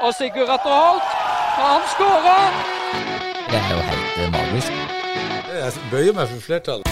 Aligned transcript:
Og 0.00 0.14
Sigurd 0.14 0.48
Atter 0.48 0.74
Holt, 0.80 1.08
han 1.58 1.80
skårer! 1.94 2.50
Det 3.50 3.58
er 3.58 3.70
jo 3.74 3.80
helt 3.90 4.18
eh, 4.22 4.32
magisk. 4.32 4.72
Jeg 5.58 5.72
bøyer 5.90 6.12
meg 6.12 6.28
for 6.28 6.40
flertallet. 6.40 6.88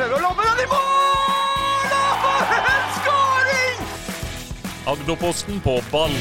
prøver 0.00 0.16
å 0.16 0.20
lobbe 0.24 0.44
den 0.48 0.60
i 0.64 0.68
mål! 0.70 1.94
Og 2.00 2.14
for 2.24 2.54
en 2.74 2.86
skåring! 2.98 3.82
Agderposten 4.92 5.60
på 5.64 5.80
ball. 5.92 6.14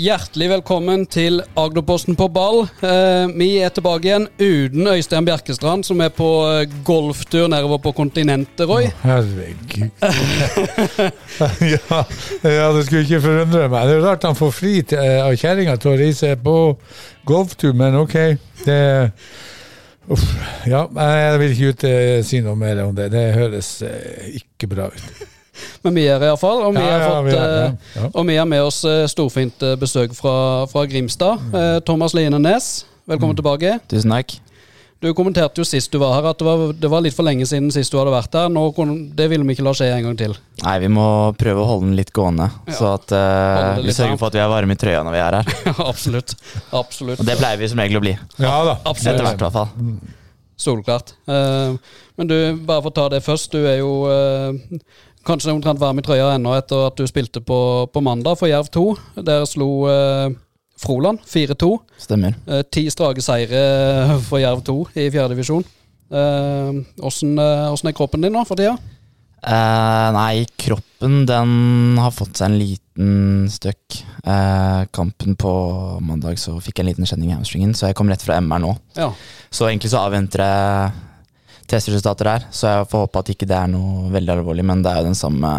Hjertelig 0.00 0.46
velkommen 0.48 1.02
til 1.12 1.42
Agderposten 1.60 2.16
på 2.16 2.24
ball. 2.32 2.62
Eh, 2.80 3.32
vi 3.36 3.48
er 3.60 3.72
tilbake 3.74 4.06
igjen 4.08 4.22
uten 4.40 4.86
Øystein 4.88 5.26
Bjerkestrand, 5.26 5.84
som 5.84 6.00
er 6.00 6.08
på 6.16 6.28
eh, 6.48 6.76
golftur 6.86 7.50
nedover 7.52 7.82
på 7.84 7.92
kontinentet, 7.98 8.62
Roy. 8.70 8.86
Herregud. 9.02 9.90
ja, 11.74 11.98
ja, 12.46 12.70
det 12.72 12.86
skulle 12.86 13.02
ikke 13.04 13.20
forundre 13.26 13.66
meg. 13.66 13.90
Det 13.90 13.98
er 13.98 14.06
rart 14.06 14.24
han 14.24 14.38
får 14.38 14.54
fri 14.56 14.72
eh, 14.80 15.18
av 15.20 15.36
kjerringa 15.36 15.74
til 15.82 15.92
å 15.92 15.98
reise 16.00 16.32
på 16.46 16.56
golftur, 17.28 17.76
men 17.76 17.98
ok. 18.00 18.16
Det 18.64 18.80
Uff. 20.10 20.24
Ja, 20.66 20.86
jeg 20.88 21.42
vil 21.42 21.52
ikke 21.52 21.74
ut, 21.74 21.84
si 22.26 22.40
noe 22.42 22.56
mer 22.58 22.80
om 22.86 22.96
det. 22.96 23.10
Det 23.12 23.26
høres 23.36 23.68
ikke 24.32 24.70
bra 24.72 24.88
ut. 24.88 25.28
Men 25.84 25.94
vi 25.96 26.04
er 26.10 26.20
iallfall, 26.28 26.62
og 26.68 26.74
vi 26.76 26.82
Ja, 26.84 26.98
ja, 26.98 27.08
fått 27.08 27.24
vi 27.30 27.32
er- 27.36 27.40
eh, 27.40 27.72
ja, 27.96 28.02
ja. 28.04 28.10
Og 28.14 28.26
vi 28.28 28.36
har 28.36 28.46
med 28.46 28.62
oss 28.62 28.82
eh, 28.84 29.06
storfint 29.10 29.62
eh, 29.62 29.76
besøk 29.80 30.14
fra, 30.14 30.66
fra 30.70 30.86
Grimstad. 30.86 31.40
Mm. 31.50 31.82
Thomas 31.88 32.14
Line 32.14 32.38
Næss, 32.40 32.84
velkommen 33.08 33.36
tilbake. 33.36 33.78
Tusen 33.88 34.10
takk. 34.10 34.38
Du 35.00 35.06
kommenterte 35.16 35.56
jo 35.56 35.64
sist 35.64 35.88
du 35.94 35.96
var 35.96 36.10
her 36.18 36.26
at 36.28 36.36
det 36.36 36.44
var, 36.44 36.72
det 36.76 36.88
var 36.92 37.00
litt 37.00 37.14
for 37.16 37.24
lenge 37.24 37.46
siden 37.48 37.70
sist 37.72 37.88
du 37.88 37.96
hadde 37.96 38.12
vært 38.12 38.34
her. 38.36 38.50
Nå, 38.52 38.66
kunne- 38.76 39.08
det 39.16 39.30
ville 39.32 39.46
vi 39.48 39.54
ikke 39.56 39.64
la 39.64 39.72
skje 39.72 39.86
en 39.96 40.02
gang 40.10 40.16
til. 40.20 40.34
Nei, 40.62 40.74
vi 40.82 40.90
må 40.92 41.06
prøve 41.40 41.62
å 41.62 41.68
holde 41.70 41.86
den 41.88 41.96
litt 41.96 42.12
gående, 42.12 42.50
Ja. 42.68 42.74
så 42.76 42.90
at 42.98 43.14
uh, 43.16 43.80
vi 43.80 43.94
sørger 43.96 44.18
for 44.20 44.26
at 44.28 44.36
vi 44.36 44.42
er 44.44 44.50
varme 44.52 44.76
i 44.76 44.76
trøya 44.76 45.00
når 45.02 45.16
vi 45.16 45.22
er 45.24 45.38
her. 45.38 45.54
Absolutt. 45.90 46.34
Absolutt. 46.76 47.18
Og 47.18 47.24
det 47.30 47.38
pleier 47.40 47.56
vi 47.62 47.68
som 47.72 47.80
regel 47.80 47.96
å 47.96 48.04
bli. 48.04 48.12
Ja 48.44 48.58
da. 48.68 48.76
Absolutt. 48.84 49.14
Etter 49.14 49.24
hvert, 49.24 49.40
i 49.40 49.46
hvert 49.46 49.56
fall. 49.56 50.12
Solklart. 50.60 51.14
Uh, 51.24 51.78
men 52.20 52.28
du, 52.28 52.36
bare 52.68 52.82
for 52.84 52.92
å 52.92 52.96
ta 53.00 53.08
det 53.08 53.22
først. 53.24 53.54
Du 53.56 53.64
er 53.64 53.78
jo 53.80 54.04
eh, 54.12 54.52
kanskje 55.26 55.54
omtrent 55.54 55.80
varm 55.80 56.00
i 56.00 56.04
trøya 56.04 56.34
ennå 56.36 56.54
etter 56.58 56.86
at 56.88 57.00
du 57.00 57.08
spilte 57.08 57.42
på, 57.44 57.58
på 57.92 58.04
mandag 58.04 58.38
for 58.40 58.50
Jerv 58.50 58.70
2. 58.72 58.84
Der 59.26 59.44
slo 59.48 59.70
eh, 59.90 60.30
Froland 60.80 61.20
4-2. 61.28 61.72
Stemmer. 62.00 62.38
Eh, 62.46 62.62
ti 62.72 62.86
strake 62.92 63.24
seire 63.24 64.20
for 64.28 64.40
Jerv 64.42 64.64
2 64.66 64.78
i 64.96 65.10
fjerdedivisjon. 65.10 65.66
Åssen 66.10 67.38
er 67.38 67.94
kroppen 67.94 68.24
din 68.24 68.34
nå 68.34 68.42
for 68.48 68.58
tida? 68.58 68.74
Eh, 69.40 70.08
nei, 70.12 70.44
kroppen 70.60 71.22
den 71.24 71.52
har 71.96 72.12
fått 72.12 72.36
seg 72.36 72.50
en 72.50 72.58
liten 72.60 73.46
støkk. 73.48 74.00
Eh, 74.20 74.80
kampen 74.92 75.36
på 75.40 75.52
mandag 76.04 76.36
så 76.42 76.58
fikk 76.60 76.78
jeg 76.80 76.84
en 76.84 76.90
liten 76.90 77.08
kjenning 77.08 77.32
i 77.32 77.38
hamstringen, 77.38 77.72
så 77.76 77.88
jeg 77.88 77.96
kom 77.96 78.10
rett 78.12 78.24
fra 78.24 78.36
MR 78.42 78.60
nå. 78.60 78.74
Ja. 78.98 79.08
Så 79.48 79.70
egentlig 79.70 79.94
så 79.94 80.02
avventer 80.04 80.44
jeg 80.44 81.06
testresultater 81.70 82.28
her, 82.30 82.46
så 82.54 82.70
jeg 82.74 82.88
får 82.90 83.04
håpe 83.06 83.22
at 83.22 83.30
ikke 83.34 83.48
det 83.50 83.56
er 83.56 83.70
noe 83.72 84.10
veldig 84.14 84.34
alvorlig, 84.36 84.64
men 84.66 84.82
det 84.84 84.90
er 84.92 85.00
jo 85.02 85.08
den 85.10 85.18
samme 85.18 85.52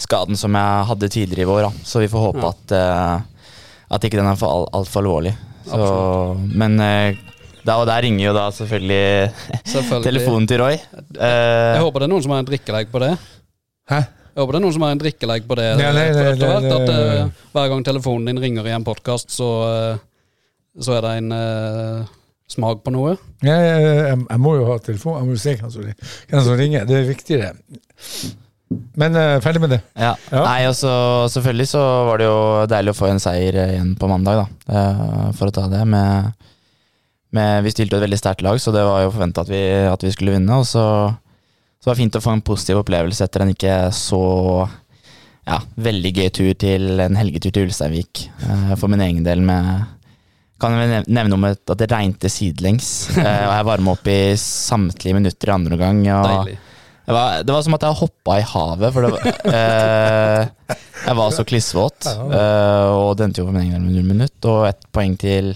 skaden 0.00 0.36
som 0.40 0.56
jeg 0.58 0.86
hadde 0.90 1.10
tidligere 1.14 1.44
i 1.44 1.50
vår, 1.52 1.68
da. 1.68 1.84
så 1.86 2.00
vi 2.02 2.08
får 2.10 2.24
håpe 2.28 2.42
Ja. 2.42 2.50
at, 2.54 2.74
uh, 2.74 3.94
at 3.94 4.04
ikke 4.08 4.18
den 4.18 4.26
er 4.32 4.40
for 4.40 4.50
alt 4.50 4.72
altfor 4.80 5.04
alvorlig. 5.04 5.34
Så, 5.68 5.84
men 6.50 6.74
uh, 6.80 7.14
da 7.64 7.78
og 7.80 7.86
der 7.88 8.02
ringer 8.04 8.26
jo 8.26 8.32
da 8.36 8.48
selvfølgelig 8.52 9.30
Selvfølgelig. 9.74 10.04
telefonen 10.08 10.48
til 10.50 10.60
Roy. 10.60 10.74
Uh, 11.14 11.76
Jeg 11.78 11.84
håper 11.86 12.02
det 12.02 12.08
er 12.08 12.12
noen 12.16 12.24
som 12.26 12.34
har 12.34 12.42
en 12.44 12.50
drikkelegg 12.50 12.90
på 12.92 13.00
det. 13.04 13.12
Hæ? 13.92 14.00
Jeg 14.34 14.42
håper 14.42 14.56
det 14.56 14.58
er 14.58 14.64
noen 14.66 14.74
som 14.74 14.82
har 14.88 14.92
en 14.96 15.00
drikkelegg 15.04 15.46
på 15.46 15.56
det. 15.60 15.68
Nei, 15.78 15.92
nei, 15.94 16.04
nei, 16.10 16.22
nei, 16.34 16.48
nei, 16.66 16.70
at 16.74 16.88
eh, 16.90 17.42
Hver 17.54 17.68
gang 17.70 17.84
telefonen 17.86 18.26
din 18.32 18.40
ringer 18.42 18.66
i 18.66 18.72
en 18.74 18.82
podkast, 18.84 19.30
så, 19.30 19.48
uh, 19.62 20.80
så 20.82 20.96
er 20.96 21.04
det 21.06 21.12
en 21.20 21.28
eh, 21.36 22.08
smak 22.54 22.80
på 22.86 22.92
noe. 22.94 23.16
Jeg, 23.44 23.66
jeg, 23.68 23.84
jeg, 23.90 24.22
jeg 24.30 24.40
må 24.46 24.54
jo 24.60 24.70
ha 24.70 24.78
telefon. 24.82 25.18
Jeg 25.20 25.28
må 25.28 25.36
jo 25.36 25.42
se 25.44 25.56
hvem 25.60 25.74
som, 25.74 25.90
hvem 26.30 26.46
som 26.48 26.56
ringer. 26.62 26.86
Det 26.88 26.96
er 27.02 27.08
viktigere. 27.10 27.52
Men 28.98 29.14
uh, 29.14 29.36
ferdig 29.44 29.60
med 29.62 29.70
det. 29.76 29.80
Ja. 30.00 30.14
Ja. 30.32 30.40
Nei, 30.48 30.64
og 30.66 30.74
så 30.74 30.90
selvfølgelig 31.30 31.66
så 31.70 31.82
var 32.08 32.18
det 32.18 32.26
jo 32.26 32.38
deilig 32.72 32.94
å 32.94 32.96
få 32.98 33.10
en 33.12 33.20
seier 33.22 33.58
eh, 33.60 33.74
igjen 33.76 33.92
på 34.00 34.08
mandag, 34.10 34.40
da. 34.40 34.46
Uh, 34.72 35.26
For 35.36 35.50
å 35.50 35.54
ta 35.54 35.66
det 35.70 35.82
med, 35.86 36.32
med 37.36 37.66
Vi 37.66 37.74
stilte 37.74 37.94
jo 37.94 38.00
et 38.00 38.06
veldig 38.08 38.18
sterkt 38.18 38.42
lag, 38.46 38.58
så 38.62 38.72
det 38.74 38.82
var 38.86 39.04
jo 39.04 39.12
forventa 39.14 39.44
at, 39.44 39.52
vi- 39.52 39.84
at 39.92 40.02
vi 40.08 40.10
skulle 40.16 40.34
vinne. 40.34 40.58
Og 40.58 40.66
så, 40.66 40.82
så 41.78 41.90
var 41.90 41.94
det 41.94 42.02
fint 42.06 42.18
å 42.18 42.24
få 42.24 42.34
en 42.34 42.42
positiv 42.46 42.80
opplevelse 42.82 43.28
etter 43.28 43.44
en 43.44 43.52
ikke 43.54 43.76
så 43.94 44.22
ja, 45.44 45.58
veldig 45.76 46.14
gøy 46.16 46.30
tur 46.32 46.52
til 46.64 47.02
en 47.04 47.18
helgetur 47.20 47.52
til 47.54 47.68
Ulsteinvik. 47.68 48.24
Uh, 48.42 48.72
For 48.80 48.90
min 48.90 49.04
egen 49.06 49.22
del 49.28 49.44
med 49.44 49.84
kan 50.60 50.76
jeg 50.78 51.02
nevne 51.10 51.36
om 51.36 51.46
at 51.48 51.72
det 51.80 51.88
regnet 51.90 52.26
sidelengs, 52.30 52.92
eh, 53.18 53.42
og 53.48 53.54
jeg 53.56 53.66
varma 53.70 53.96
opp 53.96 54.06
i 54.10 54.20
samtlige 54.40 55.18
minutter 55.18 55.50
i 55.50 55.54
andre 55.56 55.76
omgang. 55.76 56.02
Deilig. 56.04 56.56
det 57.08 57.16
var, 57.16 57.42
det 57.42 57.56
var 57.56 57.66
som 57.66 57.76
at 57.78 57.86
jeg 57.88 58.00
hoppa 58.00 58.38
i 58.38 58.46
havet, 58.52 58.94
for 58.94 59.06
det 59.06 59.12
var, 59.16 59.50
eh, 59.50 60.78
jeg 61.04 61.18
var 61.20 61.34
så 61.36 61.46
klissvåt. 61.48 62.08
Eh, 62.08 62.94
og 62.94 63.16
det 63.18 63.28
endte 63.28 63.42
jo 63.42 63.48
på 63.50 63.56
min 63.56 63.66
egen 63.66 63.84
med 63.84 63.98
null 63.98 64.08
minutt, 64.14 64.38
og 64.50 64.68
ett 64.70 64.86
poeng 64.94 65.18
til, 65.20 65.54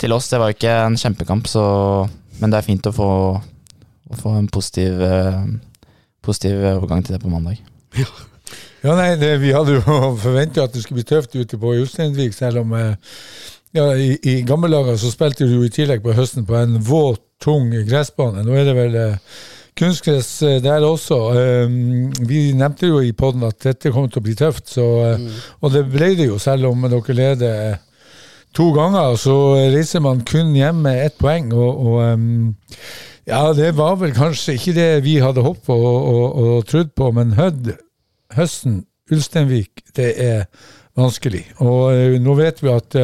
til 0.00 0.16
oss. 0.16 0.30
Det 0.32 0.40
var 0.42 0.50
jo 0.50 0.58
ikke 0.58 0.78
en 0.88 1.00
kjempekamp, 1.00 1.50
så, 1.50 1.64
men 2.40 2.52
det 2.52 2.60
er 2.60 2.68
fint 2.72 2.90
å 2.90 2.96
få, 2.96 3.10
å 3.38 4.22
få 4.22 4.38
en 4.40 4.50
positiv, 4.52 5.04
eh, 5.04 5.42
positiv 6.24 6.64
overgang 6.74 7.04
til 7.04 7.18
det 7.18 7.24
på 7.24 7.32
mandag. 7.32 7.60
Ja, 8.84 8.92
nei, 8.98 9.14
det, 9.16 9.30
Vi 9.40 9.52
hadde 9.54 9.78
jo 9.78 9.98
forventa 10.26 10.66
at 10.66 10.74
det 10.74 10.82
skulle 10.84 11.00
bli 11.00 11.08
tøft 11.08 11.32
ute 11.32 11.56
på 11.56 11.70
Josteinvik, 11.78 12.34
selv 12.36 12.60
om 12.60 12.74
eh, 12.76 13.14
ja, 13.74 13.88
i, 13.98 14.14
i 14.22 14.40
gammellaget 14.46 15.00
så 15.02 15.10
spilte 15.10 15.48
du 15.48 15.56
jo 15.58 15.66
i 15.66 15.72
tillegg 15.72 16.04
på 16.04 16.14
høsten 16.14 16.46
på 16.46 16.56
en 16.58 16.78
våt, 16.84 17.22
tung 17.42 17.66
gressbane. 17.88 18.44
Nå 18.46 18.54
er 18.56 18.68
det 18.68 18.74
vel 18.76 18.94
eh, 18.96 19.38
kunstgress 19.78 20.42
eh, 20.42 20.60
der 20.62 20.84
også. 20.86 21.18
Eh, 21.38 21.74
vi 22.28 22.44
nevnte 22.56 22.90
jo 22.90 23.00
i 23.02 23.12
poden 23.16 23.44
at 23.46 23.58
dette 23.64 23.92
kom 23.94 24.06
til 24.08 24.22
å 24.22 24.26
bli 24.26 24.36
tøft, 24.38 24.68
så, 24.76 24.86
eh, 25.08 25.40
og 25.60 25.74
det 25.74 25.84
ble 25.92 26.14
det 26.18 26.28
jo, 26.30 26.38
selv 26.42 26.70
om 26.70 26.86
dere 26.86 27.18
leder 27.18 27.80
to 28.54 28.70
ganger. 28.76 29.18
Så 29.20 29.34
reiser 29.74 30.04
man 30.04 30.22
kun 30.28 30.54
hjem 30.56 30.84
med 30.86 31.02
ett 31.08 31.18
poeng. 31.18 31.52
og, 31.52 31.86
og 31.86 32.70
ja, 33.24 33.42
det 33.56 33.72
var 33.76 33.96
vel 34.00 34.12
kanskje 34.14 34.58
ikke 34.58 34.76
det 34.76 34.88
vi 35.06 35.18
hadde 35.22 35.42
håpet 35.42 35.72
og, 35.72 36.00
og, 36.14 36.24
og 36.44 36.66
trodd 36.68 36.90
på, 36.96 37.10
men 37.16 37.32
Hødd 37.38 37.72
høsten, 38.36 38.82
Ulsteinvik, 39.12 39.84
det 39.96 40.10
er 40.20 40.44
vanskelig. 40.96 41.42
Og 41.64 42.20
nå 42.20 42.34
vet 42.36 42.60
vi 42.62 42.70
at 42.72 42.96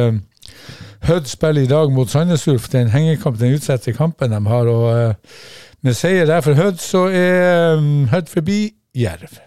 Hødd 1.01 1.25
spiller 1.25 1.65
i 1.65 1.69
dag 1.69 1.91
mot 1.93 2.09
Sandnes 2.09 2.43
Ulf. 2.47 2.67
Det 2.69 2.77
er 2.77 2.85
en 2.85 2.93
hengekamp, 2.93 3.39
den 3.39 3.55
utsatte 3.57 3.93
kampen 3.97 4.33
de 4.33 4.41
har. 4.47 4.67
og 4.69 4.89
eh, 4.93 5.39
Med 5.81 5.97
seier 5.97 6.27
der 6.29 6.43
for 6.45 6.53
Hødd, 6.53 6.77
så 6.77 7.07
er 7.09 7.77
um, 7.79 8.05
Hødd 8.11 8.29
forbi 8.29 8.59
Jerv. 8.95 9.39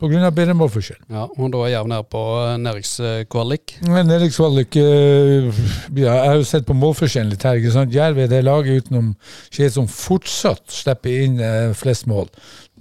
Pga. 0.00 0.30
bedre 0.32 0.54
målforskjell. 0.56 1.00
Ja, 1.12 1.26
og 1.28 1.50
da 1.52 1.64
er 1.66 1.72
Jerv 1.74 1.88
nede 1.90 2.06
på 2.08 2.22
næringskvalik? 2.62 3.74
Erik 3.90 4.32
Svallik 4.32 4.76
eh, 4.80 5.50
ja, 5.96 6.14
Jeg 6.14 6.30
har 6.30 6.38
jo 6.38 6.46
sett 6.48 6.66
på 6.66 6.78
målforskjellen 6.78 7.34
litt 7.34 7.44
her. 7.44 7.58
ikke 7.58 7.74
sant? 7.74 7.94
Jerv 7.94 8.18
er 8.18 8.30
det 8.30 8.44
laget 8.46 8.86
utenom 8.86 9.12
Skien 9.50 9.74
som 9.74 9.90
fortsatt 9.90 10.64
slipper 10.72 11.26
inn 11.26 11.40
eh, 11.42 11.74
flest 11.76 12.06
mål. 12.08 12.30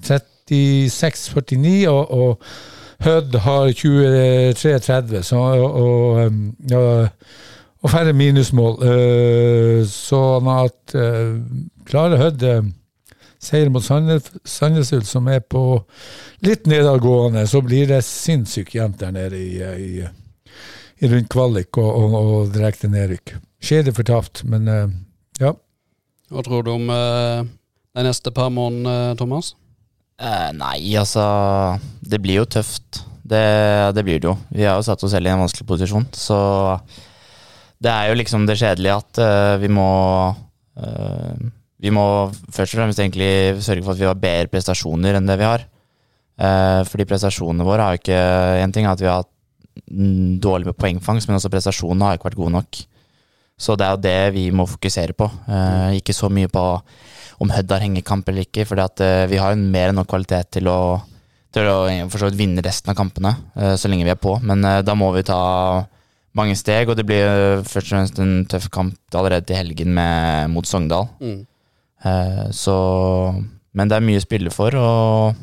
36-49, 0.05 1.89
og, 1.89 2.13
og 2.13 3.03
Hødd 3.03 3.35
har 3.43 3.73
23-30. 3.73 5.21
Så, 5.27 5.35
og, 5.35 5.75
og, 5.81 6.41
ja, 6.71 6.85
og 7.79 7.93
færre 7.93 8.13
minusmål. 8.17 8.81
Eh, 8.89 9.81
sånn 9.87 10.49
at 10.51 10.79
Klare 10.91 11.39
klarer 11.89 12.21
Hødd 12.21 12.43
eh, 12.45 12.65
seier 13.39 13.71
mot 13.71 13.83
Sandnes 13.83 14.27
Sandnes 14.47 14.91
Ulf, 14.95 15.07
som 15.09 15.27
er 15.31 15.41
på 15.41 15.63
litt 16.45 16.67
nedadgående, 16.69 17.45
så 17.47 17.63
blir 17.65 17.87
det 17.89 18.03
sinnssykt 18.05 18.75
jevnt 18.75 18.99
der 19.01 19.15
nede 19.15 19.39
i, 19.39 19.55
i, 19.59 20.03
i 20.99 21.11
rundt 21.11 21.31
kvalik 21.31 21.79
og, 21.79 21.89
og, 21.89 22.17
og 22.19 22.53
direkte 22.53 22.91
nedrykk. 22.91 23.37
Skjer 23.63 23.87
for 23.89 24.01
fortapt, 24.01 24.43
men 24.47 24.67
eh, 24.71 24.93
ja. 25.41 25.55
Hva 26.29 26.45
tror 26.45 26.67
du 26.67 26.73
om 26.75 26.91
eh, 26.93 27.47
de 27.97 28.05
neste 28.05 28.33
par 28.35 28.51
månedene, 28.53 29.17
Thomas? 29.19 29.55
Eh, 30.19 30.49
nei, 30.55 30.91
altså 30.99 31.23
Det 32.03 32.19
blir 32.21 32.41
jo 32.41 32.49
tøft. 32.59 33.05
Det, 33.29 33.43
det 33.95 34.03
blir 34.03 34.19
det 34.19 34.27
jo. 34.27 34.35
Vi 34.51 34.65
har 34.65 34.79
jo 34.79 34.85
satt 34.85 35.03
oss 35.05 35.13
selv 35.13 35.29
i 35.29 35.31
en 35.31 35.41
vanskelig 35.41 35.67
posisjon, 35.69 36.07
så 36.17 36.37
det 37.79 37.91
er 37.91 38.09
jo 38.09 38.19
liksom 38.19 38.45
det 38.47 38.59
kjedelige 38.59 38.99
at 38.99 39.21
uh, 39.23 39.55
vi 39.61 39.71
må 39.71 39.87
uh, 40.35 41.47
Vi 41.79 41.91
må 41.95 42.03
først 42.51 42.75
og 42.75 42.81
fremst 42.81 42.99
egentlig 42.99 43.61
sørge 43.63 43.85
for 43.85 43.95
at 43.95 44.01
vi 44.01 44.07
har 44.09 44.19
bedre 44.19 44.51
prestasjoner 44.51 45.15
enn 45.15 45.29
det 45.29 45.37
vi 45.39 45.47
har. 45.47 45.63
Uh, 46.39 46.83
fordi 46.87 47.07
prestasjonene 47.07 47.67
våre 47.67 47.85
har 47.85 47.95
jo 47.95 48.01
ikke 48.01 48.19
En 48.63 48.73
ting 48.75 48.87
er 48.87 48.95
at 48.95 49.03
vi 49.03 49.07
har 49.07 49.23
hatt 49.23 49.35
dårlig 50.43 50.67
med 50.67 50.75
poengfangst, 50.75 51.29
men 51.29 51.37
også 51.37 51.51
prestasjonene 51.51 52.03
har 52.03 52.17
ikke 52.17 52.27
vært 52.27 52.39
gode 52.41 52.51
nok. 52.57 52.81
Så 53.59 53.75
det 53.79 53.85
er 53.85 53.95
jo 53.95 54.03
det 54.03 54.33
vi 54.35 54.43
må 54.55 54.65
fokusere 54.67 55.15
på. 55.15 55.29
Uh, 55.47 55.95
ikke 55.95 56.15
så 56.15 56.27
mye 56.31 56.51
på 56.51 56.65
om 57.39 57.53
Hødd 57.55 57.71
har 57.71 57.85
hengekamp 57.85 58.27
eller 58.27 58.43
ikke, 58.43 58.65
for 58.67 58.75
vi 59.31 59.39
har 59.39 59.53
jo 59.53 59.61
mer 59.71 59.93
enn 59.93 59.95
nok 59.95 60.09
kvalitet 60.11 60.49
til 60.57 60.67
å, 60.67 60.99
til 61.55 61.69
å 61.71 62.31
vinne 62.35 62.59
resten 62.65 62.91
av 62.91 62.97
kampene, 62.99 63.31
så 63.79 63.87
lenge 63.87 64.03
vi 64.03 64.11
er 64.11 64.19
på. 64.19 64.33
Men 64.43 64.65
da 64.83 64.95
må 64.99 65.07
vi 65.15 65.23
ta 65.23 65.39
mange 66.39 66.57
steg, 66.57 66.89
og 66.89 66.97
det 66.97 67.05
blir 67.07 67.27
eh, 67.27 67.63
først 67.67 67.89
og 67.89 67.93
fremst 67.93 68.21
en 68.23 68.33
tøff 68.49 68.69
kamp 68.73 68.97
allerede 69.15 69.47
til 69.49 69.59
helgen 69.59 69.93
med, 69.95 70.49
mot 70.53 70.67
Sogndal. 70.67 71.09
Mm. 71.21 71.43
Eh, 72.05 72.45
så 72.55 72.75
Men 73.73 73.89
det 73.89 73.99
er 73.99 74.05
mye 74.07 74.19
å 74.19 74.23
spille 74.23 74.53
for, 74.53 74.75
og, 74.79 75.35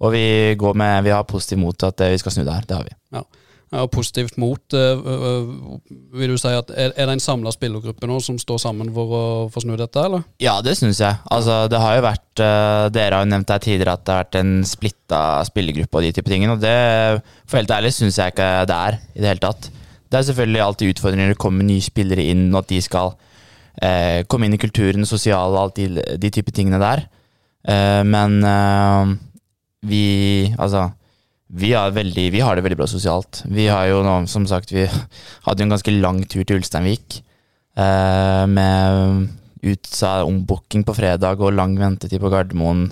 og 0.00 0.12
vi 0.12 0.56
går 0.58 0.74
med 0.74 1.04
Vi 1.04 1.12
har 1.14 1.28
positivt 1.28 1.60
mot 1.60 1.86
at 1.86 2.00
eh, 2.00 2.14
vi 2.14 2.18
skal 2.22 2.34
snu 2.34 2.44
det 2.44 2.56
her. 2.56 2.66
Det 2.66 2.76
har 2.78 2.88
vi. 2.88 2.96
Ja, 3.14 3.22
og 3.84 3.90
positivt 3.94 4.38
mot. 4.38 4.74
øh, 4.74 4.98
vil 6.18 6.30
du 6.30 6.36
si 6.38 6.48
at 6.48 6.70
Er, 6.74 6.90
det 6.90 7.12
en 7.12 7.20
samla 7.20 7.52
spillergruppe 7.54 8.06
nå 8.06 8.18
som 8.20 8.38
står 8.38 8.58
sammen 8.58 8.90
for 8.94 9.14
å 9.14 9.22
få 9.52 9.62
snu 9.62 9.76
dette, 9.78 10.02
eller? 10.02 10.24
Ja, 10.42 10.60
det 10.60 10.76
syns 10.78 10.98
jeg. 11.00 11.14
Altså, 11.30 11.68
det 11.70 11.78
har 11.78 11.96
jo 11.96 12.06
vært 12.08 12.42
eh, 12.42 12.86
Dere 12.90 13.14
har 13.14 13.26
jo 13.26 13.30
nevnt 13.30 13.50
her 13.50 13.62
tidligere 13.62 13.94
at 13.94 14.04
det 14.04 14.14
har 14.14 14.24
vært 14.24 14.40
en 14.40 14.54
splitta 14.66 15.20
spillergruppe 15.46 16.00
og 16.00 16.02
de 16.02 16.12
type 16.16 16.32
tingene, 16.32 16.56
og 16.56 16.64
det, 16.64 17.22
for 17.46 17.60
helt 17.60 17.70
ærlig, 17.70 17.94
syns 17.94 18.18
jeg 18.18 18.34
ikke 18.34 18.50
det 18.66 18.80
er 18.88 18.98
i 19.14 19.22
det 19.22 19.30
hele 19.30 19.44
tatt. 19.46 19.70
Det 20.10 20.18
er 20.18 20.26
selvfølgelig 20.26 20.62
alltid 20.64 20.94
utfordringer 20.94 21.28
når 21.28 21.36
det 21.36 21.42
kommer 21.42 21.66
nye 21.66 21.84
spillere 21.84 22.24
inn, 22.32 22.48
og 22.50 22.64
at 22.64 22.70
de 22.72 22.80
skal 22.82 23.12
eh, 23.78 24.26
komme 24.26 24.48
inn 24.48 24.56
i 24.56 24.62
kulturen, 24.62 25.06
sosiale 25.06 25.60
alt 25.60 25.78
de, 25.78 26.02
de 26.18 26.30
type 26.34 26.54
tingene 26.56 26.80
der. 26.82 27.04
Eh, 27.68 28.02
men 28.06 28.40
eh, 28.44 29.12
vi 29.86 30.04
Altså, 30.58 30.90
vi, 31.50 31.72
veldig, 31.74 32.26
vi 32.32 32.42
har 32.42 32.54
det 32.54 32.62
veldig 32.64 32.78
bra 32.78 32.86
sosialt. 32.90 33.42
Vi 33.50 33.66
har 33.70 33.88
jo 33.90 34.04
nå, 34.06 34.20
som 34.30 34.46
sagt, 34.46 34.70
vi 34.74 34.86
hadde 35.46 35.64
en 35.64 35.72
ganske 35.72 35.94
lang 35.96 36.22
tur 36.30 36.44
til 36.44 36.60
Ulsteinvik. 36.60 37.22
Eh, 37.78 38.44
med 38.50 39.28
utsa 39.70 40.22
ombooking 40.24 40.84
på 40.86 40.94
fredag 40.96 41.42
og 41.42 41.54
lang 41.54 41.76
ventetid 41.78 42.22
på 42.22 42.30
Gardermoen 42.32 42.88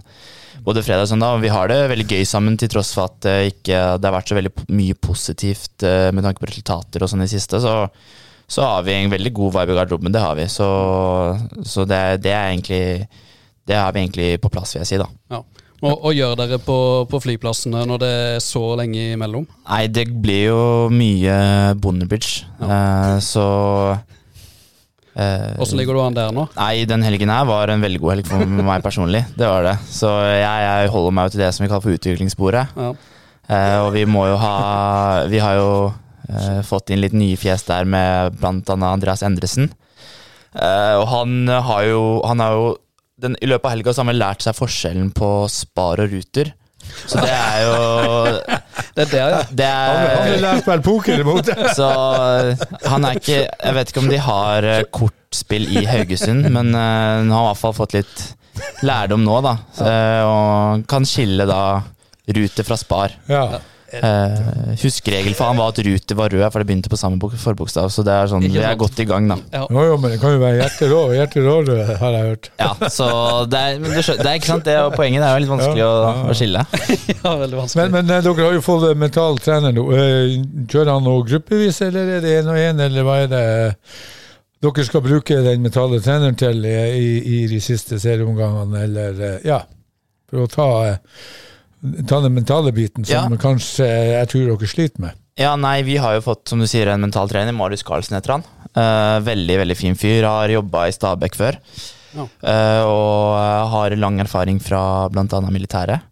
både 0.68 0.84
fredag 0.84 1.06
og 1.06 1.12
søndag. 1.12 1.36
Og 1.36 1.44
vi 1.44 1.52
har 1.52 1.70
det 1.70 1.78
veldig 1.92 2.08
gøy 2.08 2.24
sammen, 2.28 2.58
til 2.60 2.70
tross 2.72 2.92
for 2.96 3.08
at 3.08 3.20
det 3.24 3.36
ikke 3.54 3.82
det 3.98 4.08
har 4.08 4.16
vært 4.18 4.32
så 4.32 4.38
veldig 4.38 4.54
mye 4.68 4.96
positivt 5.00 5.86
eh, 5.86 6.08
med 6.14 6.26
tanke 6.26 6.42
på 6.42 6.50
resultater 6.50 7.04
og 7.04 7.12
sånn 7.12 7.24
i 7.24 7.30
siste. 7.30 7.60
Så, 7.64 7.76
så 8.48 8.66
har 8.66 8.84
vi 8.86 8.96
en 8.96 9.12
veldig 9.12 9.32
god 9.36 9.56
vibe 9.60 9.74
i 9.74 9.78
garderoben, 9.78 10.12
det 10.14 10.24
har 10.24 10.36
vi. 10.38 10.48
Så, 10.52 10.68
så 11.64 11.86
det, 11.88 12.02
det 12.24 12.34
er 12.34 12.50
egentlig 12.52 12.82
Det 13.68 13.76
har 13.76 13.92
vi 13.92 14.00
egentlig 14.00 14.28
på 14.40 14.48
plass, 14.52 14.74
vil 14.74 14.84
jeg 14.84 14.92
si, 14.92 15.00
da. 15.00 15.08
Ja. 15.32 15.42
Og, 15.78 15.92
og 15.92 16.14
gjør 16.16 16.32
dere 16.40 16.56
på, 16.58 16.76
på 17.06 17.20
flyplassene 17.22 17.84
når 17.86 18.00
det 18.02 18.08
er 18.10 18.40
så 18.42 18.62
lenge 18.80 19.12
imellom? 19.14 19.44
Nei, 19.68 19.84
det 19.86 20.08
blir 20.10 20.48
jo 20.48 20.62
mye 20.90 21.36
Bondebridge, 21.78 22.48
eh, 22.58 23.18
så 23.22 23.44
eh, 23.92 24.17
Åssen 25.58 25.80
ligger 25.80 25.96
du 25.96 26.02
an 26.04 26.16
der 26.16 26.32
nå? 26.34 26.44
Nei, 26.54 26.84
den 26.88 27.02
helgen 27.02 27.32
her 27.32 27.46
var 27.48 27.72
en 27.72 27.82
veldig 27.82 28.00
god 28.02 28.12
helg 28.14 28.28
for 28.30 28.58
meg 28.70 28.84
personlig. 28.84 29.24
Det 29.38 29.48
var 29.50 29.66
det. 29.66 29.76
Så 29.90 30.10
jeg, 30.30 30.66
jeg 30.66 30.92
holder 30.94 31.16
meg 31.16 31.28
jo 31.28 31.34
til 31.34 31.42
det 31.42 31.52
som 31.56 31.64
vi 31.64 31.70
kaller 31.72 31.86
for 31.86 31.98
utviklingssporet. 31.98 32.76
Ja. 32.78 32.92
Eh, 33.48 33.78
og 33.80 33.94
vi 33.94 34.04
må 34.04 34.26
jo 34.28 34.36
ha 34.36 34.54
Vi 35.32 35.38
har 35.40 35.54
jo 35.56 35.70
eh, 36.28 36.60
fått 36.68 36.92
inn 36.92 37.00
litt 37.00 37.16
nye 37.16 37.38
fjes 37.40 37.64
der 37.64 37.88
med 37.88 38.36
annet 38.44 38.74
Andreas 38.76 39.24
Endresen. 39.26 39.70
Eh, 40.52 40.94
og 41.00 41.06
han 41.10 41.48
har 41.48 41.88
jo, 41.88 42.02
han 42.28 42.44
har 42.44 42.56
jo 42.56 42.68
den, 43.18 43.34
I 43.42 43.48
løpet 43.50 43.66
av 43.66 43.74
helga 43.74 43.94
har 43.96 44.06
han 44.06 44.20
lært 44.20 44.44
seg 44.46 44.56
forskjellen 44.56 45.10
på 45.16 45.30
Spar 45.50 46.04
og 46.04 46.12
Ruter. 46.12 46.52
Så 47.08 47.20
det 47.20 47.34
er 47.34 47.64
jo 47.66 47.78
Det 48.94 49.04
er 49.04 49.10
det, 49.12 49.20
ja. 49.20 49.42
Det 49.50 49.68
Han 49.68 49.96
han 49.98 50.16
har 50.18 50.32
er 50.32 50.42
lært 50.42 50.70
meg 50.70 50.82
poker 50.86 51.22
imot 51.22 51.46
det. 51.48 51.56
Så 51.78 51.88
eh, 51.90 52.66
han 52.88 53.06
er 53.08 53.20
ikke 53.20 53.38
Jeg 53.44 53.76
vet 53.78 53.92
ikke 53.92 54.02
om 54.04 54.10
de 54.12 54.20
har 54.24 54.66
eh, 54.66 54.82
kortspill 54.98 55.68
i 55.78 55.84
Haugesund, 55.88 56.48
men 56.54 56.74
eh, 56.74 56.80
han 57.22 57.32
har 57.34 57.46
i 57.46 57.48
hvert 57.52 57.62
fall 57.62 57.76
fått 57.78 57.96
litt 57.98 58.26
lærdom 58.86 59.22
nå, 59.26 59.38
da. 59.44 59.54
Eh, 59.86 60.22
og 60.26 60.86
kan 60.90 61.06
skille 61.06 61.46
da 61.48 61.62
Ruter 62.38 62.66
fra 62.66 62.76
Spar. 62.76 63.14
Ja. 63.30 63.44
Eh, 63.88 64.74
Huskeregel 64.82 65.32
for 65.32 65.48
han 65.48 65.56
var 65.56 65.70
at 65.72 65.78
Ruter 65.86 66.16
var 66.18 66.28
rød, 66.28 66.42
for 66.52 66.60
det 66.60 66.68
begynte 66.68 66.90
på 66.92 66.98
samme 67.00 67.30
forbokstav. 67.40 67.88
Så 67.92 68.02
det 68.04 68.12
er 68.12 68.28
sånn, 68.28 68.44
vi 68.44 68.60
er 68.60 68.76
godt 68.76 69.00
i 69.00 69.06
gang, 69.08 69.28
da. 69.30 69.38
Jo, 69.54 69.84
jo, 69.88 69.94
men 70.02 70.12
det 70.12 70.18
kan 70.20 70.34
jo 70.34 70.42
være 70.42 70.58
hjerterå, 70.60 70.98
hjerterå, 71.16 71.54
har 72.02 72.16
jeg 72.18 72.26
hørt. 72.26 72.50
Ja, 72.60 72.68
så 72.92 73.08
det 73.48 73.62
er, 73.62 73.80
men 73.80 73.94
du 73.96 74.02
skjønner, 74.02 74.26
det 74.26 74.32
er 74.34 74.42
ikke 74.42 74.50
sant, 74.52 74.66
det 74.68 74.76
er 74.76 74.92
poenget. 74.92 75.24
Det 75.24 75.30
er 75.30 75.38
jo 75.38 75.44
litt 75.46 75.54
vanskelig 75.54 75.82
Ja, 75.82 75.88
å, 75.88 76.02
ja, 76.04 76.12
ja. 76.18 76.28
å 76.28 76.36
skille. 76.42 76.66
ja 77.14 77.34
veldig 77.44 77.60
vanskelig. 77.62 77.80
Men, 77.86 77.96
men 77.96 78.14
eh, 78.18 78.22
dere 78.28 78.46
har 78.50 78.58
jo 78.58 78.66
fått 78.68 78.86
eh, 78.90 79.00
mental 79.06 79.40
trener 79.42 79.74
nå. 79.78 79.88
Eh, 79.96 80.36
Kjører 80.68 80.92
han 80.92 81.08
noe 81.08 81.24
gruppevis, 81.32 81.80
eller 81.88 82.14
er 82.18 82.24
det 82.24 82.36
én 82.42 82.52
og 82.52 82.60
én, 82.60 82.84
eller 82.88 83.08
hva 83.08 83.18
er 83.24 83.32
det 83.32 83.44
dere 84.58 84.84
skal 84.84 85.04
bruke 85.04 85.36
den 85.46 85.62
mentale 85.64 86.00
treneren 86.02 86.36
til 86.36 86.64
i, 86.66 86.76
i, 86.98 87.10
i 87.38 87.42
de 87.48 87.60
siste 87.62 88.00
serieomgangene, 88.02 88.80
eller 88.88 89.20
ja, 89.46 89.62
for 90.28 90.44
å 90.44 90.50
ta, 90.50 90.66
eh, 90.90 91.20
ta 92.08 92.20
den 92.20 92.34
mentale 92.34 92.72
biten, 92.74 93.04
som 93.04 93.32
Ja. 93.32 93.38
kanskje 93.38 93.86
jeg 93.86 94.28
tror 94.28 94.46
dere 94.50 94.68
sliter 94.68 95.00
med. 95.00 95.12
Ja, 95.38 95.54
nei, 95.54 95.82
vi 95.86 95.96
har 95.96 96.16
jo 96.16 96.20
fått, 96.20 96.48
som 96.50 96.58
du 96.58 96.66
sier, 96.66 96.88
en 96.90 97.00
mental 97.00 97.28
trener. 97.30 97.54
Marius 97.54 97.84
Carlsen 97.86 98.16
heter 98.18 98.32
han. 98.34 98.44
Uh, 98.74 99.20
veldig, 99.22 99.58
veldig 99.62 99.76
fin 99.78 99.94
fyr. 99.94 100.26
Har 100.26 100.50
jobba 100.50 100.88
i 100.88 100.94
Stabekk 100.94 101.38
før. 101.38 101.58
Ja. 102.16 102.24
Uh, 102.42 102.82
og 102.88 103.36
eh, 103.38 103.68
har 103.70 103.94
lang 104.00 104.18
erfaring 104.18 104.58
fra 104.64 105.08
bl.a. 105.12 105.40
militæret. 105.52 106.02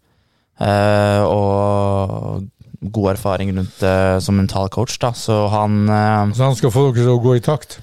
Uh, 0.61 1.25
og 1.27 2.47
god 2.93 3.09
erfaring 3.15 3.51
rundt 3.57 3.83
som 4.23 4.37
mental 4.37 4.69
coach, 4.69 4.95
da. 5.01 5.11
Så 5.11 5.49
han 5.51 5.89
Så 6.37 6.43
han 6.45 6.55
skal 6.55 6.71
få 6.71 6.87
dere 6.93 7.03
til 7.03 7.15
å 7.17 7.21
gå 7.21 7.35
i 7.35 7.43
takt. 7.43 7.79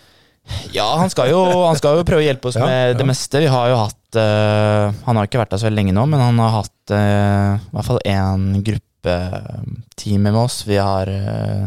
Ja, 0.74 0.86
han 0.98 1.10
skal 1.12 1.30
jo, 1.30 1.40
han 1.64 1.76
skal 1.78 2.00
jo 2.00 2.06
prøve 2.06 2.22
å 2.22 2.26
hjelpe 2.26 2.50
oss 2.50 2.58
Ja, 2.60 2.66
med 2.68 2.92
ja. 2.92 2.96
det 2.98 3.06
meste. 3.08 3.40
Vi 3.42 3.50
har 3.50 3.70
jo 3.70 3.78
hatt 3.80 4.18
uh, 4.18 4.90
Han 5.06 5.18
har 5.18 5.28
ikke 5.28 5.40
vært 5.40 5.54
der 5.54 5.62
så 5.62 5.68
veldig 5.68 5.80
lenge 5.80 5.94
nå, 5.96 6.04
men 6.10 6.20
han 6.20 6.40
har 6.42 6.58
hatt 6.58 6.94
uh, 6.94 7.54
i 7.56 7.76
hvert 7.76 7.88
fall 7.88 8.02
én 8.08 8.48
gruppetime 8.66 10.32
med 10.32 10.40
oss. 10.42 10.62
Vi 10.68 10.80
har 10.80 11.10
uh, 11.10 11.64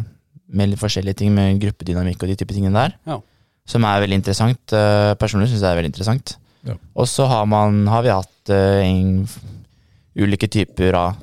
med 0.48 0.72
litt 0.72 0.82
forskjellige 0.82 1.24
ting 1.24 1.34
med 1.36 1.60
gruppedynamikk 1.64 2.24
og 2.24 2.32
de 2.32 2.38
type 2.40 2.56
tingene 2.56 2.86
der. 2.86 2.98
Ja. 3.10 3.20
Som 3.68 3.84
er 3.84 4.00
veldig 4.00 4.22
interessant. 4.22 4.74
Personlig 5.20 5.50
syns 5.50 5.58
jeg 5.60 5.66
det 5.66 5.72
er 5.74 5.80
veldig 5.82 5.90
interessant. 5.92 6.38
Ja. 6.70 6.78
Og 6.96 7.10
så 7.12 7.26
har, 7.28 7.44
har 7.92 8.06
vi 8.06 8.14
hatt 8.14 8.52
en, 8.56 9.10
ulike 10.24 10.48
typer 10.48 10.96
av 10.96 11.18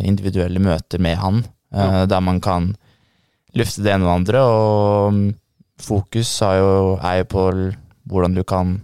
individuelle 0.00 0.62
møter 0.64 1.02
med 1.02 1.20
han, 1.20 1.42
Ja. 1.76 2.06
der 2.08 2.24
man 2.24 2.40
kan 2.40 2.70
lufte 3.52 3.84
det 3.84 3.92
ene 3.92 4.06
og 4.06 4.08
det 4.08 4.16
andre. 4.16 4.40
Og 4.48 5.12
mm, 5.12 5.28
fokus 5.82 6.30
er 6.46 6.60
jo, 6.60 6.70
er 6.98 7.20
jo 7.22 7.28
på 7.32 7.48
hvordan 8.10 8.36
du 8.36 8.44
kan 8.48 8.78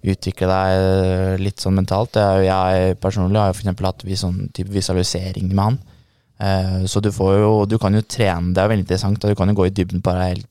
utvikle 0.00 0.48
deg 0.48 0.80
eh, 0.80 1.34
litt 1.42 1.60
sånn 1.60 1.76
mentalt. 1.76 2.16
Jeg 2.16 2.96
personlig 3.02 3.40
har 3.40 3.50
jo 3.50 3.58
eksempel 3.58 3.90
hatt 3.90 4.04
sånn 4.22 4.46
type 4.56 4.72
visualisering 4.72 5.50
med 5.52 5.64
han. 5.64 5.78
Eh, 6.40 6.76
så 6.88 7.02
du 7.04 7.10
får 7.12 7.34
jo 7.36 7.50
Du 7.68 7.76
kan 7.78 7.92
jo 7.92 8.00
trene, 8.00 8.54
det 8.54 8.62
er 8.62 8.70
veldig 8.72 8.86
interessant, 8.86 9.24
og 9.24 9.30
du 9.32 9.36
kan 9.36 9.50
jo 9.52 9.58
gå 9.58 9.66
i 9.68 9.74
dybden 9.76 10.00
på 10.00 10.14
det 10.16 10.28
helt 10.30 10.46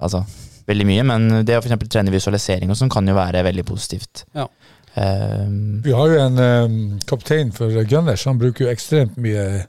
Altså 0.00 0.24
veldig 0.66 0.86
mye, 0.88 1.04
men 1.04 1.44
det 1.44 1.58
å 1.58 1.60
eksempel 1.60 1.88
trene 1.90 2.12
visualisering 2.14 2.70
og 2.70 2.78
sånn 2.78 2.90
kan 2.92 3.06
jo 3.06 3.16
være 3.16 3.42
veldig 3.44 3.64
positivt. 3.68 4.22
Ja. 4.38 4.46
Um, 4.94 5.80
Vi 5.84 5.92
har 5.92 6.12
jo 6.12 6.20
en 6.22 6.38
um, 6.40 6.76
kaptein 7.10 7.50
for 7.52 7.74
Gunners, 7.90 8.24
han 8.24 8.38
bruker 8.40 8.64
jo 8.64 8.70
ekstremt 8.70 9.18
mye 9.20 9.66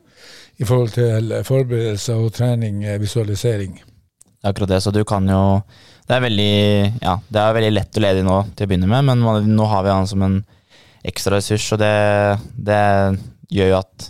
i 0.61 0.67
forhold 0.67 0.93
til 0.95 1.33
forberedelser 1.47 2.21
og 2.21 2.31
trening, 2.37 2.85
visualisering. 3.01 3.79
Det 4.41 4.47
er 4.49 4.53
akkurat 4.55 4.71
det, 4.73 4.79
så 4.81 4.91
du 4.93 5.03
kan 5.05 5.27
jo 5.29 5.41
Det 6.07 6.15
er 6.17 6.23
veldig 6.25 7.01
Ja, 7.03 7.17
det 7.29 7.41
er 7.43 7.53
veldig 7.53 7.73
lett 7.75 7.99
lede 8.01 8.23
i 8.23 8.25
nå 8.25 8.39
til 8.55 8.65
å 8.65 8.71
begynne 8.71 8.89
med, 8.89 9.05
men 9.05 9.19
man- 9.21 9.45
nå 9.55 9.67
har 9.69 9.83
vi 9.85 9.93
han 9.93 10.07
som 10.09 10.21
en 10.25 10.39
ekstra 11.05 11.37
ressurs, 11.37 11.65
og 11.73 11.79
det, 11.79 12.39
det 12.57 12.81
gjør 13.51 13.69
jo 13.71 13.77
at 13.79 14.09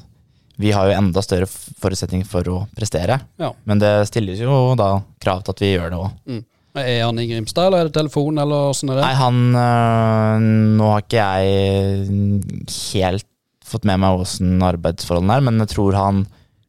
vi 0.61 0.71
har 0.75 0.87
jo 0.89 0.97
enda 0.97 1.21
større 1.23 1.47
forutsetninger 1.47 1.79
forutsetning 1.81 2.25
for 2.27 2.43
å 2.51 2.57
prestere. 2.77 3.15
Ja. 3.41 3.51
Men 3.65 3.79
det 3.81 4.07
stilles 4.07 4.39
jo 4.39 4.75
da 4.77 5.01
krav 5.23 5.41
til 5.43 5.55
at 5.55 5.61
vi 5.63 5.71
gjør 5.73 5.89
det 5.89 5.97
òg. 5.97 6.11
Mm. 6.27 6.41
Er 6.77 7.03
han 7.03 7.19
i 7.19 7.25
Grimstad, 7.27 7.67
eller 7.67 7.79
er 7.81 7.89
det 7.89 7.95
telefon, 7.97 8.37
eller 8.39 8.69
åssen 8.71 8.91
er 8.91 8.99
det? 8.99 9.03
Nei, 9.03 9.15
han 9.19 9.39
øh, 9.55 10.45
Nå 10.77 10.91
har 10.93 11.01
ikke 11.01 11.25
jeg 11.25 12.51
helt 12.93 13.27
fått 13.71 13.87
med 13.87 13.99
meg 14.03 14.21
åssen 14.21 14.61
arbeidsforholdene 14.63 15.37
er, 15.39 15.43
men 15.47 15.59
jeg 15.63 15.71
tror 15.73 15.97
han 15.97 16.21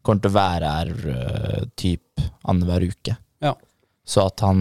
kommer 0.03 0.25
til 0.25 0.33
å 0.33 0.37
være 0.39 0.73
her 0.77 0.93
øh, 1.13 1.67
typ 1.79 2.25
annenhver 2.49 2.89
uke. 2.91 3.17
Så 4.13 4.27
at 4.29 4.43
han, 4.45 4.59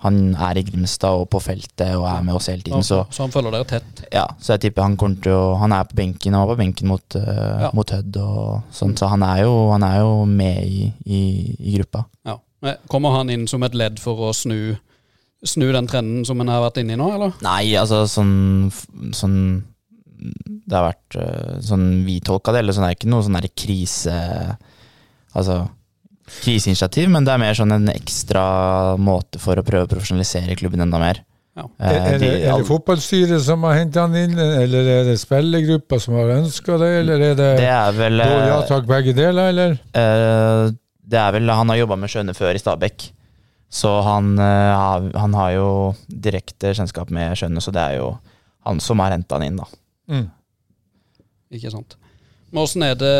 han 0.00 0.18
er 0.46 0.56
i 0.56 0.62
Grimstad 0.64 1.18
og 1.20 1.26
på 1.34 1.40
feltet 1.44 1.90
og 1.98 2.06
er 2.08 2.22
med 2.24 2.38
oss 2.38 2.46
hele 2.48 2.64
tiden. 2.64 2.84
Så, 2.86 3.02
så 3.12 3.26
han 3.26 3.34
følger 3.34 3.52
dere 3.52 3.66
tett? 3.68 4.04
ja, 4.14 4.22
så 4.40 4.54
jeg 4.54 4.62
tipper 4.66 4.86
han 4.86 4.96
kommer 5.00 5.20
til 5.26 5.34
å 5.36 5.58
Han 5.60 5.74
er 5.76 5.84
på 5.90 5.98
benken, 5.98 6.36
og 6.38 6.46
var 6.46 6.54
på 6.54 6.60
benken 6.62 6.88
mot, 6.94 7.18
uh, 7.18 7.66
Ja. 7.66 7.70
mot 7.76 7.92
Hødd 7.92 8.16
og 8.22 8.72
sånn, 8.72 8.94
så 8.96 9.10
han 9.12 9.24
er 9.26 9.42
jo, 9.44 9.52
han 9.74 9.84
er 9.84 9.98
jo 10.00 10.12
med 10.30 10.62
i, 10.64 10.88
i, 11.04 11.20
i 11.58 11.76
gruppa. 11.76 12.06
Ja. 12.24 12.38
Eh, 12.64 12.78
Kommer 12.88 13.12
han 13.18 13.28
inn 13.34 13.44
som 13.50 13.62
et 13.66 13.74
ledd 13.76 14.00
for 14.00 14.30
å 14.30 14.32
snu, 14.34 14.76
snu 15.44 15.66
den 15.76 15.86
trenden 15.90 16.24
som 16.24 16.40
en 16.40 16.48
har 16.48 16.62
vært 16.64 16.80
inne 16.80 16.96
i 16.96 17.00
nå, 17.00 17.10
eller? 17.18 17.36
Nei, 17.44 17.74
altså 17.76 18.04
sånn, 18.08 18.70
sånn 19.14 19.36
Det 20.66 20.72
har 20.72 20.86
vært 20.88 21.18
øh, 21.20 21.58
sånn 21.62 21.84
vi 22.06 22.16
tolka 22.24 22.54
det, 22.56 22.62
eller 22.64 22.72
sånn 22.74 22.86
det 22.86 22.94
er 22.94 22.96
ikke 22.96 23.10
noe 23.12 23.26
sånn 23.26 23.36
der 23.36 23.50
krise 23.52 24.14
Altså 25.36 25.58
kriseinitiativ, 26.42 27.08
men 27.12 27.24
det 27.26 27.32
er 27.34 27.38
mer 27.42 27.54
sånn 27.58 27.72
en 27.76 27.88
ekstra 27.92 28.96
måte 28.98 29.38
for 29.42 29.58
å 29.58 29.64
prøve 29.66 29.86
å 29.86 29.90
profesjonalisere 29.94 30.56
klubben 30.58 30.82
enda 30.84 30.98
mer. 31.02 31.20
Ja. 31.56 31.64
Eh, 31.80 31.86
Er, 31.88 31.98
er, 32.14 32.18
det, 32.20 32.30
er 32.50 32.58
det 32.60 32.66
fotballstyret 32.68 33.40
som 33.46 33.62
har 33.64 33.78
hentet 33.78 33.96
han 34.02 34.16
inn, 34.20 34.34
eller 34.38 34.90
er 34.98 35.04
det 35.08 35.14
spillergruppa 35.22 35.98
som 36.02 36.18
har 36.18 36.34
ønska 36.36 36.76
det, 36.82 36.90
eller 37.00 37.22
er 37.30 37.36
det, 37.38 37.50
det 37.62 37.70
er 37.72 37.94
vel 37.96 38.20
ja 38.20 38.58
takk, 38.68 38.84
begge 38.90 39.14
deler, 39.16 39.52
eller? 39.54 39.78
Uh, 39.96 40.74
Det 41.06 41.16
er 41.22 41.32
vel 41.36 41.48
Han 41.54 41.68
har 41.70 41.78
jobba 41.78 41.96
med 42.02 42.10
Skjønne 42.12 42.34
før 42.36 42.58
i 42.58 42.60
Stabekk, 42.60 43.06
så 43.72 43.94
han, 44.04 44.34
uh, 44.38 44.74
har- 44.76 45.10
han 45.16 45.34
har 45.38 45.52
jo 45.54 45.68
direkte 46.10 46.74
kjennskap 46.76 47.10
med 47.14 47.36
Skjønne, 47.38 47.62
så 47.64 47.72
det 47.72 47.82
er 47.82 47.96
jo 48.02 48.10
han 48.66 48.80
som 48.82 48.98
har 49.00 49.14
henta 49.14 49.38
han 49.38 49.46
inn, 49.46 49.56
da. 49.62 49.64
Mm. 50.10 50.26
Ikke 51.56 51.70
sant. 51.72 51.96
Men 52.50 52.62
åssen 52.62 52.82
er 52.86 52.94
det 52.98 53.14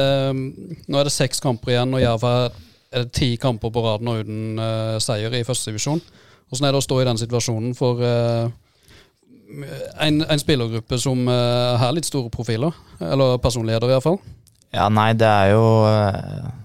Nå 0.88 0.98
er 1.00 1.04
det 1.08 1.12
seks 1.14 1.40
kamper 1.42 1.72
igjen, 1.72 1.94
og 1.94 2.02
Jerv 2.02 2.24
er 2.28 2.50
er 2.92 3.06
det 3.06 3.16
ti 3.16 3.32
kamper 3.40 3.72
på 3.74 3.82
rad 3.84 4.04
nå 4.04 4.18
uten 4.22 4.60
uh, 4.60 4.96
seier 5.02 5.34
i 5.34 5.44
første 5.46 5.70
divisjon. 5.70 6.00
Hvordan 6.46 6.68
er 6.68 6.76
det 6.76 6.80
å 6.80 6.86
stå 6.86 7.00
i 7.02 7.08
den 7.08 7.20
situasjonen 7.20 7.74
for 7.78 8.02
uh, 8.02 8.46
en, 10.02 10.22
en 10.22 10.42
spillergruppe 10.42 10.98
som 11.02 11.26
uh, 11.28 11.76
har 11.80 11.94
litt 11.96 12.08
store 12.08 12.30
profiler? 12.32 12.74
Eller 13.00 13.38
personligheter, 13.42 13.90
i 13.90 13.96
hvert 13.96 14.06
fall. 14.06 14.20
Ja, 14.74 14.88
nei, 14.92 15.12
det 15.16 15.28
er 15.28 15.52
jo 15.54 15.66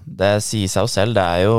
Det 0.04 0.34
sier 0.44 0.68
seg 0.68 0.84
jo 0.84 0.90
selv. 0.90 1.14
Det 1.16 1.22
er 1.22 1.44
jo 1.46 1.58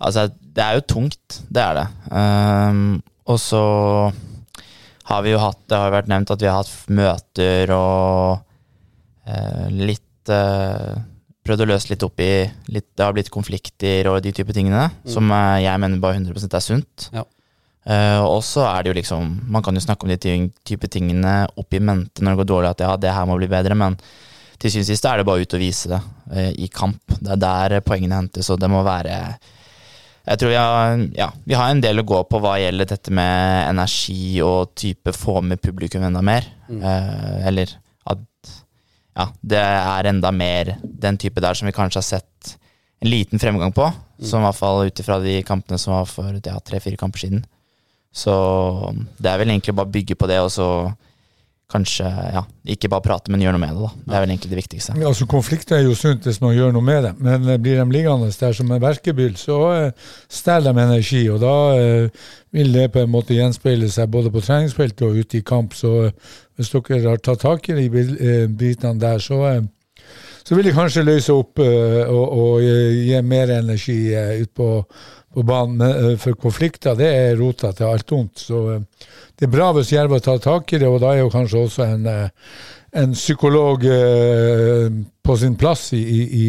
Altså, 0.00 0.28
det 0.30 0.64
er 0.64 0.78
jo 0.78 0.86
tungt. 0.88 1.40
Det 1.48 1.62
er 1.62 1.76
det. 1.76 1.86
Um, 2.10 3.00
og 3.28 3.40
så 3.40 3.64
har 5.10 5.24
vi 5.26 5.34
jo 5.34 5.42
hatt 5.42 5.60
Det 5.68 5.76
har 5.76 5.90
jo 5.90 5.96
vært 5.98 6.10
nevnt 6.10 6.32
at 6.32 6.42
vi 6.42 6.48
har 6.48 6.62
hatt 6.62 6.94
møter 7.00 7.74
og 7.74 8.40
uh, 9.28 9.66
litt 9.70 10.30
eh, 10.30 10.96
Prøvd 11.50 11.64
å 11.64 11.70
løse 11.72 11.90
litt 11.90 12.04
opp 12.06 12.20
i 12.22 12.46
litt, 12.70 12.92
Det 12.94 13.02
har 13.02 13.14
blitt 13.16 13.32
konflikter 13.34 14.06
og 14.06 14.20
de 14.22 14.30
type 14.30 14.54
tingene, 14.54 14.84
som 15.02 15.26
eh, 15.34 15.64
jeg 15.64 15.82
mener 15.82 15.98
bare 15.98 16.20
100% 16.20 16.54
er 16.54 16.62
sunt. 16.62 17.10
Ja. 17.10 17.24
Uh, 17.80 18.20
og 18.28 18.42
så 18.44 18.60
er 18.68 18.84
det 18.84 18.90
jo 18.90 18.96
liksom 18.98 19.28
Man 19.48 19.64
kan 19.64 19.72
jo 19.72 19.80
snakke 19.80 20.04
om 20.04 20.10
de 20.12 20.18
ting, 20.20 20.50
type 20.68 20.84
tingene 20.92 21.46
opp 21.48 21.72
i 21.72 21.78
mente 21.80 22.20
når 22.20 22.34
det 22.34 22.40
går 22.42 22.48
dårlig, 22.50 22.72
at 22.74 22.82
ja, 22.84 22.90
det 23.00 23.14
her 23.16 23.24
må 23.24 23.38
bli 23.40 23.48
bedre, 23.48 23.72
men 23.72 23.96
til 24.60 24.68
syvende 24.68 24.84
og 24.84 24.90
sist 24.90 25.08
er 25.08 25.16
det 25.16 25.24
bare 25.24 25.46
ut 25.46 25.56
å 25.56 25.60
vise 25.62 25.88
det 25.88 25.98
uh, 25.98 26.50
i 26.60 26.68
kamp. 26.68 27.16
Det 27.16 27.32
er 27.32 27.40
der 27.40 27.80
poengene 27.82 28.20
hentes, 28.20 28.52
og 28.52 28.60
det 28.60 28.68
må 28.70 28.84
være 28.86 29.16
Jeg 30.28 30.38
tror 30.42 30.52
vi 30.52 30.60
har, 30.60 31.04
ja, 31.16 31.30
vi 31.48 31.56
har 31.56 31.72
en 31.72 31.82
del 31.82 32.04
å 32.04 32.06
gå 32.06 32.20
på 32.28 32.42
hva 32.44 32.58
gjelder 32.60 32.92
dette 32.92 33.16
med 33.16 33.70
energi 33.72 34.38
og 34.44 34.76
type 34.78 35.16
få 35.16 35.40
med 35.40 35.64
publikum 35.64 36.04
enda 36.06 36.20
mer. 36.22 36.46
Eh, 36.68 37.46
eller 37.48 37.72
at 37.74 37.89
ja, 39.16 39.26
det 39.42 39.60
er 39.60 40.10
enda 40.10 40.30
mer 40.34 40.76
den 40.82 41.18
type 41.20 41.42
der 41.42 41.56
som 41.58 41.68
vi 41.68 41.74
kanskje 41.76 42.00
har 42.00 42.08
sett 42.08 42.56
en 43.00 43.10
liten 43.10 43.40
fremgang 43.42 43.72
på. 43.72 43.88
Som 44.20 44.42
i 44.42 44.48
hvert 44.48 44.58
fall 44.58 44.86
ut 44.90 45.00
ifra 45.00 45.16
de 45.22 45.38
kampene 45.48 45.80
som 45.80 45.94
var 45.96 46.08
for 46.08 46.36
ja, 46.44 46.58
tre-fire 46.60 47.00
kamper 47.00 47.24
siden. 47.24 47.44
Så 48.12 48.32
det 49.16 49.30
er 49.30 49.38
vel 49.40 49.52
egentlig 49.52 49.74
bare 49.76 49.88
å 49.88 49.94
bygge 49.94 50.18
på 50.18 50.28
det, 50.28 50.40
og 50.44 50.50
så 50.52 50.66
kanskje 51.70 52.08
ja, 52.34 52.42
ikke 52.74 52.90
bare 52.90 53.04
prate, 53.04 53.30
men 53.30 53.42
gjøre 53.44 53.54
noe 53.54 53.62
med 53.62 53.76
det. 53.76 53.84
da. 53.86 53.90
Det 54.04 54.16
er 54.16 54.24
vel 54.24 54.32
egentlig 54.32 54.50
det 54.50 54.58
viktigste. 54.58 54.96
Altså 55.06 55.26
Konflikter 55.30 55.78
er 55.78 55.86
jo 55.86 55.94
sunt 55.98 56.26
hvis 56.26 56.40
man 56.42 56.54
gjør 56.56 56.74
noe 56.74 56.86
med 56.86 57.04
det, 57.06 57.12
men 57.22 57.46
eh, 57.46 57.60
blir 57.62 57.78
de 57.78 57.86
liggende 57.94 58.30
der 58.40 58.56
som 58.56 58.72
en 58.74 58.82
verkebyll, 58.82 59.36
så 59.38 59.60
stjeler 60.26 60.74
de 60.74 60.84
energi. 60.88 61.22
Og 61.30 61.38
da 61.42 61.54
eh, 61.78 62.26
vil 62.56 62.74
det 62.74 62.88
på 62.94 63.04
en 63.04 63.12
måte 63.14 63.36
gjenspeile 63.38 63.90
seg 63.92 64.10
både 64.10 64.32
på 64.34 64.42
treningsfeltet 64.44 65.06
og 65.06 65.22
ute 65.22 65.38
i 65.38 65.46
kamp. 65.46 65.76
Så 65.78 66.10
hvis 66.60 66.72
dere 66.74 67.14
har 67.14 67.20
tatt 67.24 67.40
tak 67.40 67.70
i 67.70 67.76
de 67.78 68.02
eh, 68.20 68.44
bitene 68.48 69.00
der, 69.00 69.22
så, 69.22 69.38
eh, 69.48 69.62
så 70.44 70.56
vil 70.56 70.68
de 70.68 70.74
kanskje 70.76 71.06
løse 71.06 71.32
opp 71.32 71.62
eh, 71.64 72.02
og, 72.04 72.26
og 72.42 72.66
gi 72.66 73.22
mer 73.24 73.54
energi 73.56 74.12
ut 74.42 74.52
på, 74.56 74.68
på 75.32 75.46
banen. 75.46 76.18
For 76.20 76.36
konflikter, 76.36 76.98
det 76.98 77.08
er 77.08 77.38
rota 77.40 77.72
til 77.72 77.88
alt 77.88 78.12
ondt. 78.12 78.44
Så 78.44 78.64
det 78.76 79.48
er 79.48 79.54
bra 79.54 79.70
hvis 79.76 79.94
Jerv 79.94 80.18
tar 80.20 80.42
tak 80.44 80.72
i 80.74 80.82
det, 80.82 80.90
og 80.90 81.00
da 81.00 81.14
er 81.14 81.24
jo 81.24 81.32
kanskje 81.32 81.64
også 81.64 81.88
en 81.88 82.12
en 82.90 83.12
psykolog 83.14 83.84
på 85.22 85.34
sin 85.38 85.52
plass 85.54 85.92
i, 85.94 86.00
i, 86.02 86.22
i, 86.40 86.46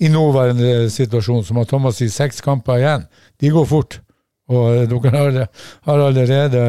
i 0.00 0.08
nåværende 0.08 0.86
situasjon. 0.88 1.44
Som 1.44 1.60
har 1.60 1.68
Thomas 1.68 2.00
i 2.00 2.08
seks 2.08 2.40
kamper 2.40 2.80
igjen. 2.80 3.04
De 3.36 3.50
går 3.52 3.66
fort. 3.68 3.98
Og 4.48 4.88
dere 4.88 5.12
har, 5.12 5.36
har 5.84 6.06
allerede 6.08 6.62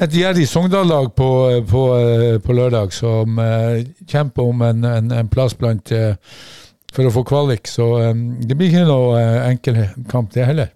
et 0.00 0.14
gjerrig 0.16 0.46
Sogndal-lag 0.48 1.10
på, 1.16 1.28
på, 1.68 1.82
eh, 1.98 2.38
på 2.42 2.56
lørdag 2.56 2.94
som 2.96 3.38
eh, 3.42 3.82
kjemper 4.08 4.48
om 4.48 4.64
en, 4.64 4.84
en, 4.88 5.12
en 5.12 5.30
plass 5.32 5.54
blant 5.58 5.92
eh, 5.92 6.14
for 6.92 7.08
å 7.08 7.12
få 7.12 7.24
kvalik. 7.28 7.68
Så 7.68 7.86
det 8.40 8.56
blir 8.56 8.72
ikke 8.72 8.88
noe 8.88 9.20
enkel 9.48 9.82
kamp, 10.10 10.32
det 10.34 10.48
heller. 10.48 10.72